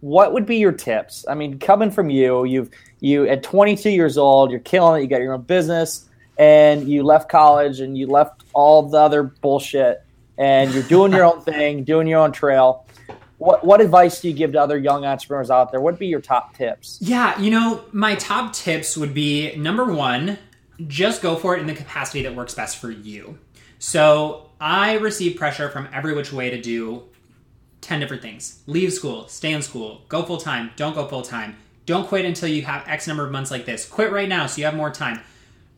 what 0.00 0.32
would 0.32 0.46
be 0.46 0.56
your 0.58 0.72
tips? 0.72 1.24
I 1.28 1.34
mean, 1.34 1.58
coming 1.58 1.90
from 1.90 2.10
you, 2.10 2.44
you've 2.44 2.70
you 3.00 3.26
at 3.26 3.42
22 3.42 3.90
years 3.90 4.16
old, 4.16 4.50
you're 4.50 4.60
killing 4.60 5.00
it. 5.00 5.04
You 5.04 5.10
got 5.10 5.20
your 5.20 5.34
own 5.34 5.42
business, 5.42 6.08
and 6.38 6.88
you 6.88 7.02
left 7.02 7.28
college 7.28 7.80
and 7.80 7.96
you 7.96 8.06
left 8.06 8.44
all 8.52 8.88
the 8.88 8.98
other 8.98 9.24
bullshit, 9.24 10.04
and 10.38 10.72
you're 10.72 10.82
doing 10.84 11.12
your 11.12 11.24
own 11.32 11.40
thing, 11.40 11.84
doing 11.84 12.06
your 12.06 12.20
own 12.20 12.32
trail. 12.32 12.85
What 13.38 13.64
what 13.64 13.80
advice 13.80 14.20
do 14.20 14.28
you 14.28 14.34
give 14.34 14.52
to 14.52 14.60
other 14.60 14.78
young 14.78 15.04
entrepreneurs 15.04 15.50
out 15.50 15.70
there? 15.70 15.80
What'd 15.80 16.00
be 16.00 16.06
your 16.06 16.20
top 16.20 16.56
tips? 16.56 16.98
Yeah, 17.00 17.38
you 17.38 17.50
know, 17.50 17.84
my 17.92 18.14
top 18.14 18.52
tips 18.52 18.96
would 18.96 19.12
be 19.12 19.54
number 19.56 19.84
one, 19.84 20.38
just 20.86 21.22
go 21.22 21.36
for 21.36 21.56
it 21.56 21.60
in 21.60 21.66
the 21.66 21.74
capacity 21.74 22.22
that 22.22 22.34
works 22.34 22.54
best 22.54 22.78
for 22.78 22.90
you. 22.90 23.38
So 23.78 24.50
I 24.60 24.94
receive 24.94 25.36
pressure 25.36 25.68
from 25.68 25.88
every 25.92 26.14
which 26.14 26.32
way 26.32 26.48
to 26.50 26.60
do 26.60 27.04
10 27.82 28.00
different 28.00 28.22
things 28.22 28.62
leave 28.66 28.92
school, 28.92 29.28
stay 29.28 29.52
in 29.52 29.62
school, 29.62 30.02
go 30.08 30.22
full 30.22 30.38
time, 30.38 30.70
don't 30.76 30.94
go 30.94 31.06
full 31.06 31.22
time, 31.22 31.56
don't 31.84 32.08
quit 32.08 32.24
until 32.24 32.48
you 32.48 32.62
have 32.62 32.86
X 32.88 33.06
number 33.06 33.24
of 33.24 33.30
months 33.30 33.50
like 33.50 33.66
this, 33.66 33.86
quit 33.86 34.10
right 34.12 34.28
now 34.28 34.46
so 34.46 34.58
you 34.58 34.64
have 34.64 34.74
more 34.74 34.90
time. 34.90 35.20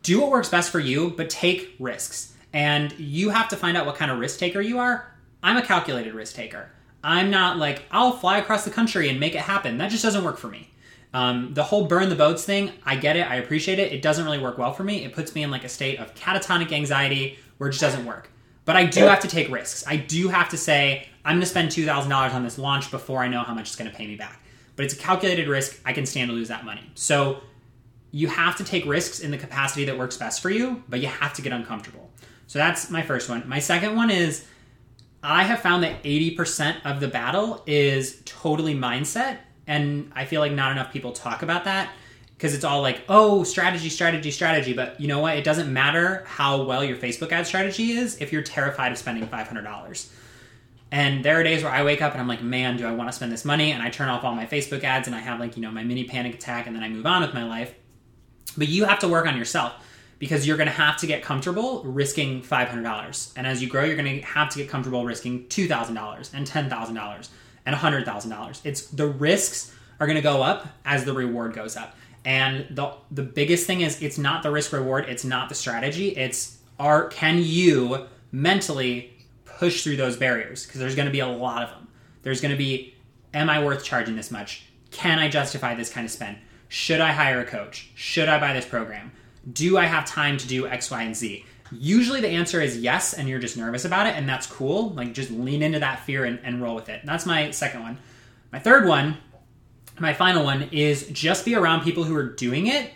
Do 0.01 0.21
what 0.21 0.31
works 0.31 0.49
best 0.49 0.71
for 0.71 0.79
you, 0.79 1.09
but 1.11 1.29
take 1.29 1.75
risks. 1.77 2.33
And 2.53 2.97
you 2.97 3.29
have 3.29 3.49
to 3.49 3.57
find 3.57 3.77
out 3.77 3.85
what 3.85 3.95
kind 3.95 4.09
of 4.09 4.17
risk 4.17 4.39
taker 4.39 4.61
you 4.61 4.79
are. 4.79 5.13
I'm 5.43 5.57
a 5.57 5.61
calculated 5.61 6.13
risk 6.13 6.35
taker. 6.35 6.71
I'm 7.03 7.29
not 7.29 7.57
like, 7.57 7.83
I'll 7.91 8.11
fly 8.11 8.37
across 8.37 8.65
the 8.65 8.71
country 8.71 9.09
and 9.09 9.19
make 9.19 9.35
it 9.35 9.41
happen. 9.41 9.77
That 9.77 9.91
just 9.91 10.03
doesn't 10.03 10.23
work 10.23 10.37
for 10.37 10.47
me. 10.47 10.69
Um, 11.13 11.53
the 11.53 11.63
whole 11.63 11.85
burn 11.85 12.09
the 12.09 12.15
boats 12.15 12.45
thing, 12.45 12.71
I 12.85 12.95
get 12.95 13.15
it, 13.15 13.29
I 13.29 13.35
appreciate 13.35 13.79
it. 13.79 13.91
It 13.91 14.01
doesn't 14.01 14.23
really 14.23 14.37
work 14.37 14.57
well 14.57 14.73
for 14.73 14.83
me. 14.83 15.03
It 15.05 15.13
puts 15.13 15.33
me 15.33 15.43
in 15.43 15.49
like 15.49 15.63
a 15.63 15.69
state 15.69 15.99
of 15.99 16.13
catatonic 16.13 16.71
anxiety 16.71 17.39
where 17.57 17.69
it 17.69 17.73
just 17.73 17.81
doesn't 17.81 18.05
work. 18.05 18.29
But 18.65 18.75
I 18.75 18.85
do 18.85 19.05
have 19.05 19.21
to 19.21 19.27
take 19.27 19.49
risks. 19.49 19.83
I 19.87 19.95
do 19.95 20.27
have 20.27 20.49
to 20.49 20.57
say, 20.57 21.07
I'm 21.25 21.33
going 21.37 21.41
to 21.41 21.47
spend 21.47 21.69
$2,000 21.69 22.33
on 22.33 22.43
this 22.43 22.59
launch 22.59 22.91
before 22.91 23.23
I 23.23 23.27
know 23.27 23.41
how 23.41 23.55
much 23.55 23.69
it's 23.69 23.75
going 23.75 23.89
to 23.89 23.95
pay 23.95 24.05
me 24.05 24.15
back. 24.15 24.43
But 24.75 24.85
it's 24.85 24.93
a 24.93 24.97
calculated 24.97 25.47
risk. 25.47 25.79
I 25.85 25.93
can 25.93 26.05
stand 26.05 26.29
to 26.29 26.35
lose 26.35 26.49
that 26.49 26.63
money. 26.65 26.83
So 26.93 27.41
you 28.11 28.27
have 28.27 28.55
to 28.57 28.63
take 28.63 28.85
risks 28.85 29.19
in 29.19 29.31
the 29.31 29.37
capacity 29.37 29.85
that 29.85 29.97
works 29.97 30.17
best 30.17 30.41
for 30.41 30.51
you, 30.51 30.83
but 30.87 30.99
you 30.99 31.07
have 31.07 31.33
to 31.33 31.41
get 31.41 31.51
uncomfortable. 31.51 32.11
So 32.45 32.59
that's 32.59 32.89
my 32.89 33.01
first 33.01 33.29
one. 33.29 33.47
My 33.47 33.59
second 33.59 33.95
one 33.95 34.11
is 34.11 34.45
I 35.23 35.43
have 35.43 35.59
found 35.59 35.83
that 35.83 36.03
80% 36.03 36.85
of 36.85 36.99
the 36.99 37.07
battle 37.07 37.63
is 37.65 38.21
totally 38.25 38.75
mindset. 38.75 39.39
And 39.67 40.11
I 40.15 40.25
feel 40.25 40.41
like 40.41 40.51
not 40.51 40.71
enough 40.71 40.91
people 40.91 41.11
talk 41.11 41.43
about 41.43 41.65
that 41.65 41.91
because 42.35 42.55
it's 42.55 42.63
all 42.63 42.81
like, 42.81 43.01
oh, 43.09 43.43
strategy, 43.43 43.89
strategy, 43.89 44.31
strategy. 44.31 44.73
But 44.73 44.99
you 44.99 45.07
know 45.07 45.19
what? 45.19 45.37
It 45.37 45.43
doesn't 45.43 45.71
matter 45.71 46.23
how 46.25 46.63
well 46.63 46.83
your 46.83 46.97
Facebook 46.97 47.31
ad 47.31 47.45
strategy 47.45 47.91
is 47.91 48.17
if 48.21 48.31
you're 48.31 48.41
terrified 48.41 48.91
of 48.91 48.97
spending 48.97 49.27
$500. 49.27 50.09
And 50.91 51.23
there 51.23 51.39
are 51.39 51.43
days 51.43 51.63
where 51.63 51.71
I 51.71 51.83
wake 51.83 52.01
up 52.01 52.13
and 52.13 52.21
I'm 52.21 52.27
like, 52.27 52.41
man, 52.41 52.77
do 52.77 52.87
I 52.87 52.91
want 52.91 53.09
to 53.09 53.13
spend 53.13 53.31
this 53.31 53.45
money? 53.45 53.73
And 53.73 53.83
I 53.83 53.89
turn 53.89 54.09
off 54.09 54.23
all 54.23 54.33
my 54.33 54.47
Facebook 54.47 54.83
ads 54.83 55.07
and 55.07 55.15
I 55.15 55.19
have 55.19 55.39
like, 55.39 55.55
you 55.55 55.61
know, 55.61 55.69
my 55.69 55.83
mini 55.83 56.05
panic 56.05 56.33
attack 56.33 56.65
and 56.65 56.75
then 56.75 56.81
I 56.81 56.89
move 56.89 57.05
on 57.05 57.21
with 57.21 57.33
my 57.33 57.43
life. 57.43 57.75
But 58.57 58.69
you 58.69 58.85
have 58.85 58.99
to 58.99 59.07
work 59.07 59.27
on 59.27 59.37
yourself 59.37 59.73
because 60.19 60.45
you're 60.45 60.57
going 60.57 60.67
to 60.67 60.73
have 60.73 60.97
to 60.97 61.07
get 61.07 61.23
comfortable 61.23 61.81
risking 61.83 62.41
$500. 62.41 63.33
And 63.35 63.47
as 63.47 63.61
you 63.61 63.69
grow, 63.69 63.85
you're 63.85 63.95
going 63.95 64.19
to 64.19 64.25
have 64.27 64.49
to 64.49 64.59
get 64.59 64.69
comfortable 64.69 65.05
risking 65.05 65.45
$2,000 65.45 66.33
and 66.33 66.45
$10,000 66.45 67.29
and 67.65 67.75
$100,000. 67.75 68.61
It's 68.65 68.87
the 68.87 69.07
risks 69.07 69.73
are 69.99 70.07
going 70.07 70.17
to 70.17 70.21
go 70.21 70.43
up 70.43 70.67
as 70.85 71.05
the 71.05 71.13
reward 71.13 71.53
goes 71.53 71.75
up. 71.75 71.95
And 72.25 72.67
the 72.69 72.93
the 73.11 73.23
biggest 73.23 73.65
thing 73.65 73.81
is 73.81 74.01
it's 74.01 74.17
not 74.17 74.43
the 74.43 74.51
risk 74.51 74.73
reward, 74.73 75.05
it's 75.07 75.23
not 75.23 75.47
the 75.47 75.55
strategy, 75.55 76.09
it's 76.09 76.57
are 76.77 77.07
can 77.07 77.39
you 77.41 78.07
mentally 78.31 79.13
push 79.45 79.83
through 79.83 79.97
those 79.97 80.17
barriers 80.17 80.65
because 80.65 80.79
there's 80.79 80.95
going 80.95 81.07
to 81.07 81.11
be 81.11 81.21
a 81.21 81.27
lot 81.27 81.63
of 81.63 81.69
them. 81.69 81.87
There's 82.23 82.41
going 82.41 82.51
to 82.51 82.57
be 82.57 82.93
am 83.33 83.49
I 83.49 83.63
worth 83.63 83.83
charging 83.83 84.15
this 84.15 84.31
much? 84.31 84.65
Can 84.91 85.19
I 85.19 85.29
justify 85.29 85.75
this 85.75 85.89
kind 85.89 86.05
of 86.05 86.11
spend? 86.11 86.37
Should 86.67 86.99
I 86.99 87.13
hire 87.13 87.39
a 87.39 87.45
coach? 87.45 87.89
Should 87.95 88.27
I 88.27 88.39
buy 88.39 88.53
this 88.53 88.65
program? 88.65 89.11
Do 89.53 89.77
I 89.77 89.85
have 89.85 90.05
time 90.05 90.37
to 90.37 90.47
do 90.47 90.67
X, 90.67 90.91
Y, 90.91 91.01
and 91.01 91.15
Z? 91.15 91.45
Usually 91.71 92.19
the 92.19 92.27
answer 92.27 92.61
is 92.61 92.77
yes, 92.77 93.13
and 93.13 93.29
you're 93.29 93.39
just 93.39 93.57
nervous 93.57 93.85
about 93.85 94.07
it, 94.07 94.15
and 94.15 94.27
that's 94.27 94.47
cool. 94.47 94.89
Like 94.91 95.13
just 95.13 95.31
lean 95.31 95.61
into 95.61 95.79
that 95.79 96.05
fear 96.05 96.25
and, 96.25 96.39
and 96.43 96.61
roll 96.61 96.75
with 96.75 96.89
it. 96.89 97.01
That's 97.05 97.25
my 97.25 97.51
second 97.51 97.81
one. 97.81 97.97
My 98.51 98.59
third 98.59 98.87
one, 98.87 99.17
my 99.99 100.13
final 100.13 100.43
one, 100.43 100.69
is 100.71 101.07
just 101.09 101.45
be 101.45 101.55
around 101.55 101.83
people 101.83 102.03
who 102.03 102.15
are 102.15 102.27
doing 102.27 102.67
it. 102.67 102.91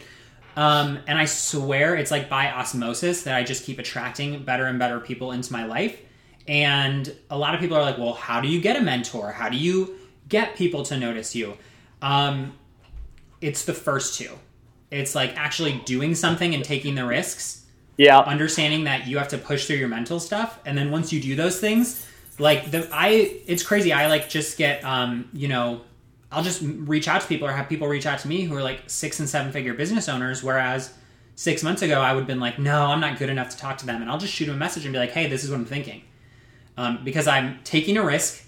Um, 0.56 1.00
and 1.08 1.18
I 1.18 1.26
swear 1.26 1.96
it's 1.96 2.12
like 2.12 2.30
by 2.30 2.52
osmosis 2.52 3.24
that 3.24 3.36
I 3.36 3.44
just 3.44 3.64
keep 3.64 3.80
attracting 3.80 4.44
better 4.44 4.66
and 4.66 4.78
better 4.78 5.00
people 5.00 5.32
into 5.32 5.52
my 5.52 5.66
life. 5.66 6.00
And 6.48 7.14
a 7.30 7.38
lot 7.38 7.56
of 7.56 7.62
people 7.62 7.78
are 7.78 7.82
like, 7.82 7.98
well, 7.98 8.14
how 8.14 8.42
do 8.42 8.48
you 8.48 8.60
get 8.60 8.76
a 8.76 8.82
mentor? 8.82 9.32
How 9.32 9.50
do 9.50 9.58
you 9.58 9.96
get 10.30 10.56
people 10.56 10.84
to 10.84 10.98
notice 10.98 11.36
you? 11.36 11.58
Um, 12.02 12.54
it's 13.42 13.66
the 13.66 13.74
first 13.74 14.18
two. 14.20 14.32
It's 14.94 15.16
like 15.16 15.36
actually 15.38 15.82
doing 15.86 16.16
something 16.16 16.54
and 16.54 16.64
taking 16.64 16.96
the 16.96 17.06
risks. 17.06 17.66
Yeah. 17.98 18.20
Understanding 18.20 18.86
that 18.86 19.08
you 19.08 19.18
have 19.18 19.28
to 19.30 19.38
push 19.38 19.68
through 19.68 19.76
your 19.78 19.88
mental 19.88 20.20
stuff, 20.20 20.60
and 20.66 20.78
then 20.78 20.92
once 20.92 21.14
you 21.14 21.22
do 21.22 21.36
those 21.36 21.60
things, 21.60 22.08
like 22.40 22.72
the 22.72 22.90
I, 22.92 23.42
it's 23.46 23.62
crazy. 23.62 23.94
I 23.94 24.08
like 24.08 24.30
just 24.30 24.58
get, 24.58 24.84
um, 24.84 25.30
you 25.34 25.48
know, 25.48 25.82
I'll 26.32 26.44
just 26.44 26.62
reach 26.64 27.08
out 27.08 27.22
to 27.22 27.28
people 27.28 27.48
or 27.48 27.52
have 27.52 27.70
people 27.70 27.88
reach 27.88 28.08
out 28.08 28.18
to 28.20 28.28
me 28.28 28.42
who 28.42 28.56
are 28.56 28.64
like 28.64 28.82
six 28.88 29.20
and 29.20 29.30
seven 29.30 29.52
figure 29.52 29.76
business 29.76 30.10
owners, 30.10 30.44
whereas 30.44 30.92
six 31.36 31.62
months 31.62 31.84
ago 31.84 32.02
I 32.02 32.14
would 32.14 32.22
have 32.22 32.28
been 32.28 32.40
like, 32.40 32.58
no, 32.58 32.88
I'm 32.88 33.00
not 33.00 33.20
good 33.20 33.30
enough 33.30 33.50
to 33.50 33.58
talk 33.58 33.78
to 33.80 33.86
them, 33.86 34.02
and 34.02 34.10
I'll 34.10 34.18
just 34.18 34.34
shoot 34.34 34.46
them 34.46 34.56
a 34.56 34.58
message 34.58 34.86
and 34.86 34.94
be 34.94 35.00
like, 35.00 35.12
hey, 35.12 35.28
this 35.28 35.44
is 35.44 35.52
what 35.52 35.58
I'm 35.58 35.66
thinking, 35.66 36.02
um, 36.78 37.04
because 37.04 37.28
I'm 37.28 37.60
taking 37.64 37.98
a 37.98 38.04
risk. 38.04 38.44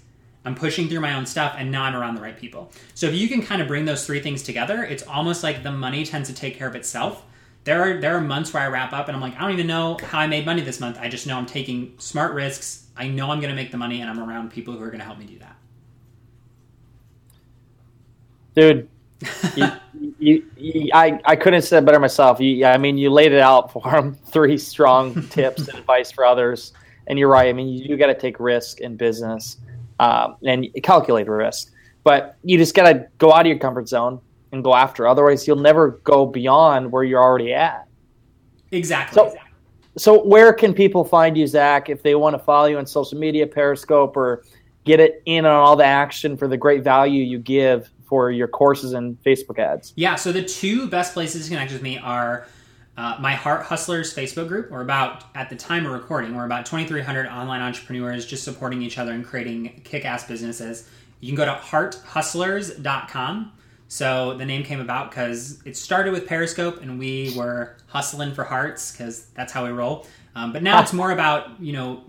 I'm 0.46 0.54
pushing 0.54 0.88
through 0.88 1.00
my 1.00 1.14
own 1.14 1.26
stuff 1.26 1.56
and 1.58 1.72
now 1.72 1.82
I'm 1.82 1.96
around 1.96 2.14
the 2.14 2.20
right 2.20 2.38
people. 2.38 2.70
So 2.94 3.08
if 3.08 3.14
you 3.14 3.26
can 3.28 3.42
kind 3.42 3.60
of 3.60 3.66
bring 3.66 3.84
those 3.84 4.06
three 4.06 4.20
things 4.20 4.44
together, 4.44 4.84
it's 4.84 5.02
almost 5.02 5.42
like 5.42 5.64
the 5.64 5.72
money 5.72 6.06
tends 6.06 6.28
to 6.28 6.34
take 6.34 6.56
care 6.56 6.68
of 6.68 6.76
itself. 6.76 7.24
There 7.64 7.82
are 7.82 8.00
there 8.00 8.16
are 8.16 8.20
months 8.20 8.54
where 8.54 8.62
I 8.62 8.68
wrap 8.68 8.92
up 8.92 9.08
and 9.08 9.16
I'm 9.16 9.20
like, 9.20 9.36
I 9.36 9.40
don't 9.40 9.50
even 9.50 9.66
know 9.66 9.98
how 10.04 10.20
I 10.20 10.28
made 10.28 10.46
money 10.46 10.62
this 10.62 10.78
month. 10.78 10.98
I 11.00 11.08
just 11.08 11.26
know 11.26 11.36
I'm 11.36 11.46
taking 11.46 11.94
smart 11.98 12.32
risks. 12.32 12.86
I 12.96 13.08
know 13.08 13.32
I'm 13.32 13.40
going 13.40 13.50
to 13.50 13.56
make 13.56 13.72
the 13.72 13.76
money 13.76 14.00
and 14.00 14.08
I'm 14.08 14.20
around 14.20 14.52
people 14.52 14.72
who 14.74 14.84
are 14.84 14.86
going 14.86 15.00
to 15.00 15.04
help 15.04 15.18
me 15.18 15.26
do 15.26 15.38
that. 15.40 15.56
Dude, 18.54 18.88
you, 19.56 19.66
you, 20.20 20.46
you, 20.56 20.90
I, 20.94 21.20
I 21.24 21.34
couldn't 21.34 21.54
have 21.54 21.64
said 21.64 21.84
better 21.84 21.98
myself. 21.98 22.38
I 22.40 22.76
mean, 22.78 22.98
you 22.98 23.10
laid 23.10 23.32
it 23.32 23.40
out 23.40 23.72
for 23.72 23.82
them. 23.82 24.14
Three 24.26 24.58
strong 24.58 25.26
tips 25.26 25.66
and 25.66 25.76
advice 25.76 26.12
for 26.12 26.24
others. 26.24 26.72
And 27.08 27.18
you're 27.18 27.28
right. 27.28 27.48
I 27.48 27.52
mean, 27.52 27.68
you 27.68 27.96
got 27.96 28.06
to 28.06 28.14
take 28.14 28.38
risk 28.38 28.80
in 28.80 28.96
business 28.96 29.56
um, 30.00 30.36
and 30.44 30.66
calculate 30.82 31.28
risk. 31.28 31.72
But 32.04 32.36
you 32.44 32.58
just 32.58 32.74
got 32.74 32.92
to 32.92 33.06
go 33.18 33.32
out 33.32 33.40
of 33.40 33.46
your 33.46 33.58
comfort 33.58 33.88
zone 33.88 34.20
and 34.52 34.62
go 34.62 34.74
after. 34.74 35.08
Otherwise, 35.08 35.46
you'll 35.46 35.56
never 35.56 35.92
go 36.04 36.26
beyond 36.26 36.92
where 36.92 37.02
you're 37.02 37.22
already 37.22 37.52
at. 37.52 37.86
Exactly. 38.70 39.14
So, 39.14 39.34
so 39.96 40.24
where 40.24 40.52
can 40.52 40.74
people 40.74 41.04
find 41.04 41.36
you, 41.36 41.46
Zach, 41.46 41.88
if 41.88 42.02
they 42.02 42.14
want 42.14 42.34
to 42.34 42.38
follow 42.38 42.66
you 42.66 42.78
on 42.78 42.86
social 42.86 43.18
media, 43.18 43.46
Periscope, 43.46 44.16
or 44.16 44.44
get 44.84 45.00
it 45.00 45.22
in 45.26 45.44
on 45.44 45.52
all 45.52 45.76
the 45.76 45.84
action 45.84 46.36
for 46.36 46.46
the 46.46 46.56
great 46.56 46.84
value 46.84 47.24
you 47.24 47.38
give 47.38 47.90
for 48.08 48.30
your 48.30 48.46
courses 48.46 48.92
and 48.92 49.20
Facebook 49.24 49.58
ads? 49.58 49.92
Yeah. 49.96 50.14
So 50.14 50.32
the 50.32 50.44
two 50.44 50.88
best 50.88 51.12
places 51.12 51.44
to 51.44 51.50
connect 51.50 51.72
with 51.72 51.82
me 51.82 51.98
are 51.98 52.46
uh, 52.96 53.16
my 53.20 53.34
Heart 53.34 53.66
Hustlers 53.66 54.14
Facebook 54.14 54.48
group. 54.48 54.70
We're 54.70 54.80
about, 54.80 55.24
at 55.34 55.50
the 55.50 55.56
time 55.56 55.86
of 55.86 55.92
recording, 55.92 56.34
we're 56.34 56.46
about 56.46 56.66
2,300 56.66 57.26
online 57.26 57.60
entrepreneurs 57.60 58.24
just 58.24 58.44
supporting 58.44 58.82
each 58.82 58.98
other 58.98 59.12
and 59.12 59.24
creating 59.24 59.80
kick 59.84 60.04
ass 60.04 60.26
businesses. 60.26 60.88
You 61.20 61.28
can 61.28 61.36
go 61.36 61.44
to 61.44 61.52
hearthustlers.com. 61.52 63.52
So 63.88 64.36
the 64.36 64.44
name 64.44 64.64
came 64.64 64.80
about 64.80 65.10
because 65.10 65.62
it 65.64 65.76
started 65.76 66.12
with 66.12 66.26
Periscope 66.26 66.82
and 66.82 66.98
we 66.98 67.32
were 67.36 67.76
hustling 67.86 68.34
for 68.34 68.44
hearts 68.44 68.92
because 68.92 69.26
that's 69.34 69.52
how 69.52 69.64
we 69.64 69.70
roll. 69.70 70.06
Um, 70.34 70.52
but 70.52 70.62
now 70.62 70.82
it's 70.82 70.92
more 70.92 71.12
about, 71.12 71.58
you 71.60 71.72
know, 71.72 72.02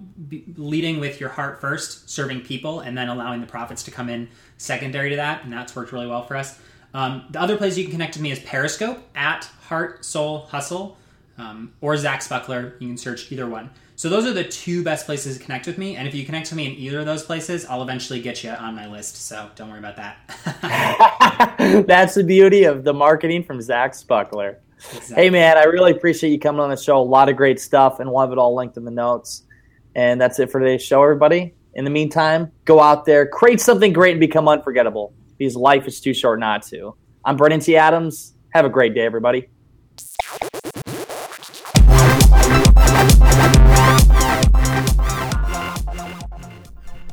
leading 0.57 0.99
with 0.99 1.21
your 1.21 1.29
heart 1.29 1.61
first, 1.61 2.09
serving 2.09 2.41
people, 2.41 2.81
and 2.81 2.97
then 2.97 3.07
allowing 3.07 3.39
the 3.39 3.47
profits 3.47 3.83
to 3.83 3.91
come 3.91 4.09
in 4.09 4.27
secondary 4.57 5.11
to 5.11 5.15
that. 5.17 5.43
And 5.43 5.53
that's 5.53 5.75
worked 5.75 5.93
really 5.93 6.07
well 6.07 6.23
for 6.23 6.35
us. 6.35 6.59
Um, 6.97 7.25
the 7.29 7.39
other 7.39 7.57
place 7.57 7.77
you 7.77 7.83
can 7.83 7.91
connect 7.91 8.15
with 8.15 8.23
me 8.23 8.31
is 8.31 8.39
Periscope 8.39 8.97
at 9.13 9.47
Heart 9.67 10.03
Soul 10.03 10.47
Hustle 10.49 10.97
um, 11.37 11.71
or 11.79 11.95
Zach 11.95 12.21
Spuckler. 12.21 12.73
You 12.81 12.87
can 12.87 12.97
search 12.97 13.31
either 13.31 13.47
one. 13.47 13.69
So 13.95 14.09
those 14.09 14.25
are 14.25 14.33
the 14.33 14.43
two 14.43 14.83
best 14.83 15.05
places 15.05 15.37
to 15.37 15.43
connect 15.43 15.67
with 15.67 15.77
me. 15.77 15.95
And 15.95 16.07
if 16.07 16.15
you 16.15 16.25
connect 16.25 16.49
with 16.49 16.57
me 16.57 16.65
in 16.65 16.71
either 16.73 17.01
of 17.01 17.05
those 17.05 17.21
places, 17.21 17.67
I'll 17.67 17.83
eventually 17.83 18.19
get 18.19 18.43
you 18.43 18.49
on 18.49 18.75
my 18.75 18.87
list. 18.87 19.15
So 19.17 19.47
don't 19.55 19.69
worry 19.69 19.77
about 19.77 19.95
that. 19.97 21.85
That's 21.87 22.15
the 22.15 22.23
beauty 22.23 22.63
of 22.63 22.83
the 22.83 22.93
marketing 22.93 23.43
from 23.43 23.61
Zach 23.61 23.91
Spuckler. 23.91 24.55
Exactly. 24.77 25.15
Hey 25.15 25.29
man, 25.29 25.55
I 25.55 25.65
really 25.65 25.91
appreciate 25.91 26.31
you 26.31 26.39
coming 26.39 26.61
on 26.61 26.71
the 26.71 26.77
show. 26.77 26.97
A 26.97 26.99
lot 26.99 27.29
of 27.29 27.35
great 27.35 27.59
stuff, 27.59 27.99
and 27.99 28.09
we'll 28.09 28.21
have 28.21 28.31
it 28.31 28.39
all 28.39 28.55
linked 28.55 28.75
in 28.75 28.85
the 28.85 28.91
notes. 28.91 29.43
And 29.93 30.19
that's 30.19 30.39
it 30.39 30.51
for 30.51 30.59
today's 30.59 30.81
show, 30.81 31.03
everybody. 31.03 31.53
In 31.75 31.83
the 31.83 31.91
meantime, 31.91 32.51
go 32.65 32.81
out 32.81 33.05
there, 33.05 33.27
create 33.27 33.61
something 33.61 33.93
great, 33.93 34.13
and 34.13 34.19
become 34.19 34.47
unforgettable 34.47 35.13
because 35.37 35.55
life 35.55 35.87
is 35.87 36.01
too 36.01 36.13
short 36.13 36.39
not 36.39 36.63
to. 36.63 36.95
I'm 37.23 37.37
Brandon 37.37 37.59
T. 37.59 37.75
Adams. 37.75 38.33
Have 38.53 38.65
a 38.65 38.69
great 38.69 38.95
day, 38.95 39.05
everybody. 39.05 39.49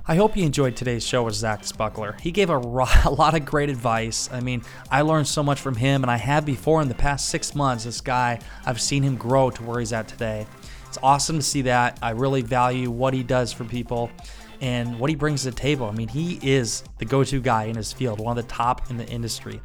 I 0.06 0.16
hope 0.16 0.36
you 0.36 0.44
enjoyed 0.44 0.76
today's 0.76 1.06
show 1.06 1.22
with 1.22 1.34
Zach 1.34 1.62
Spuckler. 1.62 2.20
He 2.20 2.30
gave 2.30 2.50
a, 2.50 2.58
ro- 2.58 2.84
a 3.04 3.10
lot 3.10 3.34
of 3.34 3.44
great 3.46 3.70
advice. 3.70 4.28
I 4.30 4.40
mean, 4.40 4.62
I 4.90 5.00
learned 5.00 5.26
so 5.26 5.42
much 5.42 5.60
from 5.60 5.76
him, 5.76 6.02
and 6.02 6.10
I 6.10 6.18
have 6.18 6.44
before 6.44 6.82
in 6.82 6.88
the 6.88 6.94
past 6.94 7.30
six 7.30 7.54
months. 7.54 7.84
This 7.84 8.02
guy, 8.02 8.38
I've 8.66 8.80
seen 8.80 9.02
him 9.02 9.16
grow 9.16 9.50
to 9.50 9.62
where 9.62 9.80
he's 9.80 9.94
at 9.94 10.06
today. 10.06 10.46
It's 10.86 10.98
awesome 11.02 11.36
to 11.36 11.42
see 11.42 11.62
that. 11.62 11.98
I 12.02 12.10
really 12.10 12.42
value 12.42 12.90
what 12.90 13.14
he 13.14 13.22
does 13.22 13.52
for 13.52 13.64
people 13.64 14.10
and 14.60 14.98
what 14.98 15.10
he 15.10 15.16
brings 15.16 15.42
to 15.42 15.50
the 15.50 15.56
table. 15.56 15.86
I 15.86 15.92
mean, 15.92 16.08
he 16.08 16.38
is 16.42 16.84
the 16.98 17.04
go 17.04 17.24
to 17.24 17.40
guy 17.40 17.64
in 17.64 17.76
his 17.76 17.92
field, 17.92 18.20
one 18.20 18.36
of 18.36 18.44
the 18.44 18.52
top 18.52 18.90
in 18.90 18.96
the 18.96 19.06
industry. 19.06 19.60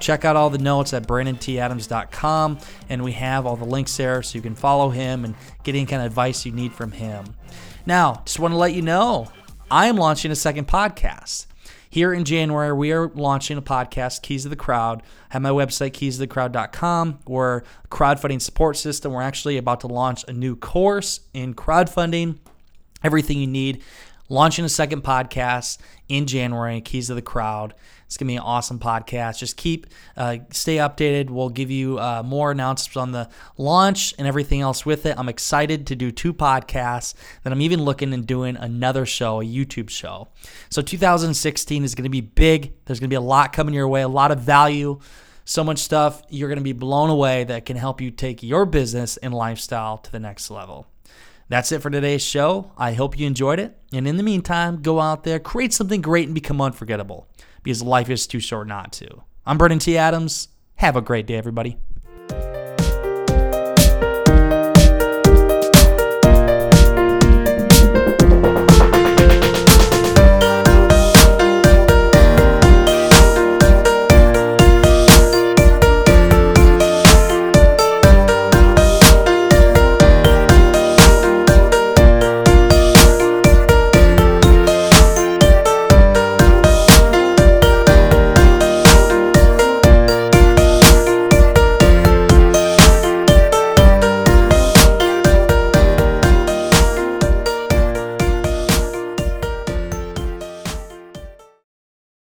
Check 0.00 0.24
out 0.24 0.36
all 0.36 0.48
the 0.48 0.58
notes 0.58 0.92
at 0.92 1.06
brandonTadams.com, 1.06 2.58
and 2.88 3.02
we 3.02 3.12
have 3.12 3.46
all 3.46 3.56
the 3.56 3.64
links 3.64 3.96
there 3.96 4.22
so 4.22 4.36
you 4.36 4.42
can 4.42 4.54
follow 4.54 4.90
him 4.90 5.24
and 5.24 5.34
get 5.64 5.74
any 5.74 5.86
kind 5.86 6.02
of 6.02 6.06
advice 6.06 6.46
you 6.46 6.52
need 6.52 6.72
from 6.72 6.92
him. 6.92 7.24
Now, 7.84 8.22
just 8.24 8.38
want 8.38 8.52
to 8.52 8.58
let 8.58 8.74
you 8.74 8.82
know 8.82 9.28
I 9.70 9.86
am 9.86 9.96
launching 9.96 10.30
a 10.30 10.36
second 10.36 10.68
podcast. 10.68 11.46
Here 11.90 12.12
in 12.12 12.24
January, 12.24 12.72
we 12.72 12.92
are 12.92 13.08
launching 13.08 13.56
a 13.56 13.62
podcast, 13.62 14.20
Keys 14.22 14.44
of 14.44 14.50
the 14.50 14.56
Crowd. 14.56 15.02
I 15.30 15.34
have 15.34 15.42
my 15.42 15.50
website, 15.50 15.92
keysofthecrowd.com. 15.92 17.20
We're 17.26 17.58
a 17.58 17.88
crowdfunding 17.90 18.42
support 18.42 18.76
system. 18.76 19.12
We're 19.12 19.22
actually 19.22 19.56
about 19.56 19.80
to 19.80 19.86
launch 19.86 20.22
a 20.28 20.32
new 20.34 20.54
course 20.54 21.20
in 21.32 21.54
crowdfunding, 21.54 22.38
everything 23.02 23.38
you 23.38 23.46
need. 23.46 23.82
Launching 24.30 24.64
a 24.64 24.68
second 24.68 25.02
podcast 25.02 25.78
in 26.08 26.26
January, 26.26 26.80
Keys 26.80 27.08
of 27.08 27.16
the 27.16 27.22
Crowd. 27.22 27.74
It's 28.04 28.16
gonna 28.16 28.28
be 28.28 28.36
an 28.36 28.42
awesome 28.42 28.78
podcast. 28.78 29.38
Just 29.38 29.56
keep, 29.56 29.86
uh, 30.16 30.38
stay 30.50 30.76
updated. 30.76 31.30
We'll 31.30 31.48
give 31.48 31.70
you 31.70 31.98
uh, 31.98 32.22
more 32.24 32.50
announcements 32.50 32.96
on 32.96 33.12
the 33.12 33.28
launch 33.56 34.14
and 34.18 34.26
everything 34.26 34.60
else 34.60 34.84
with 34.84 35.06
it. 35.06 35.18
I'm 35.18 35.28
excited 35.28 35.86
to 35.86 35.96
do 35.96 36.10
two 36.10 36.34
podcasts. 36.34 37.14
Then 37.42 37.52
I'm 37.52 37.62
even 37.62 37.82
looking 37.82 38.12
and 38.12 38.26
doing 38.26 38.56
another 38.56 39.06
show, 39.06 39.40
a 39.40 39.44
YouTube 39.44 39.88
show. 39.88 40.28
So 40.68 40.82
2016 40.82 41.84
is 41.84 41.94
gonna 41.94 42.10
be 42.10 42.20
big. 42.20 42.72
There's 42.84 43.00
gonna 43.00 43.08
be 43.08 43.16
a 43.16 43.20
lot 43.20 43.52
coming 43.52 43.74
your 43.74 43.88
way, 43.88 44.02
a 44.02 44.08
lot 44.08 44.30
of 44.30 44.40
value. 44.40 45.00
So 45.48 45.64
much 45.64 45.78
stuff 45.78 46.20
you're 46.28 46.50
going 46.50 46.58
to 46.58 46.62
be 46.62 46.74
blown 46.74 47.08
away 47.08 47.44
that 47.44 47.64
can 47.64 47.78
help 47.78 48.02
you 48.02 48.10
take 48.10 48.42
your 48.42 48.66
business 48.66 49.16
and 49.16 49.32
lifestyle 49.32 49.96
to 49.96 50.12
the 50.12 50.20
next 50.20 50.50
level. 50.50 50.86
That's 51.48 51.72
it 51.72 51.80
for 51.80 51.88
today's 51.88 52.22
show. 52.22 52.72
I 52.76 52.92
hope 52.92 53.18
you 53.18 53.26
enjoyed 53.26 53.58
it. 53.58 53.76
And 53.92 54.06
in 54.06 54.18
the 54.18 54.22
meantime, 54.22 54.82
go 54.82 55.00
out 55.00 55.24
there, 55.24 55.38
create 55.38 55.72
something 55.72 56.02
great, 56.02 56.26
and 56.26 56.34
become 56.34 56.60
unforgettable 56.60 57.26
because 57.62 57.82
life 57.82 58.10
is 58.10 58.26
too 58.26 58.40
short 58.40 58.68
not 58.68 58.92
to. 58.94 59.22
I'm 59.46 59.56
Brandon 59.56 59.78
T. 59.78 59.96
Adams. 59.96 60.48
Have 60.74 60.94
a 60.94 61.00
great 61.00 61.26
day, 61.26 61.36
everybody. 61.36 61.78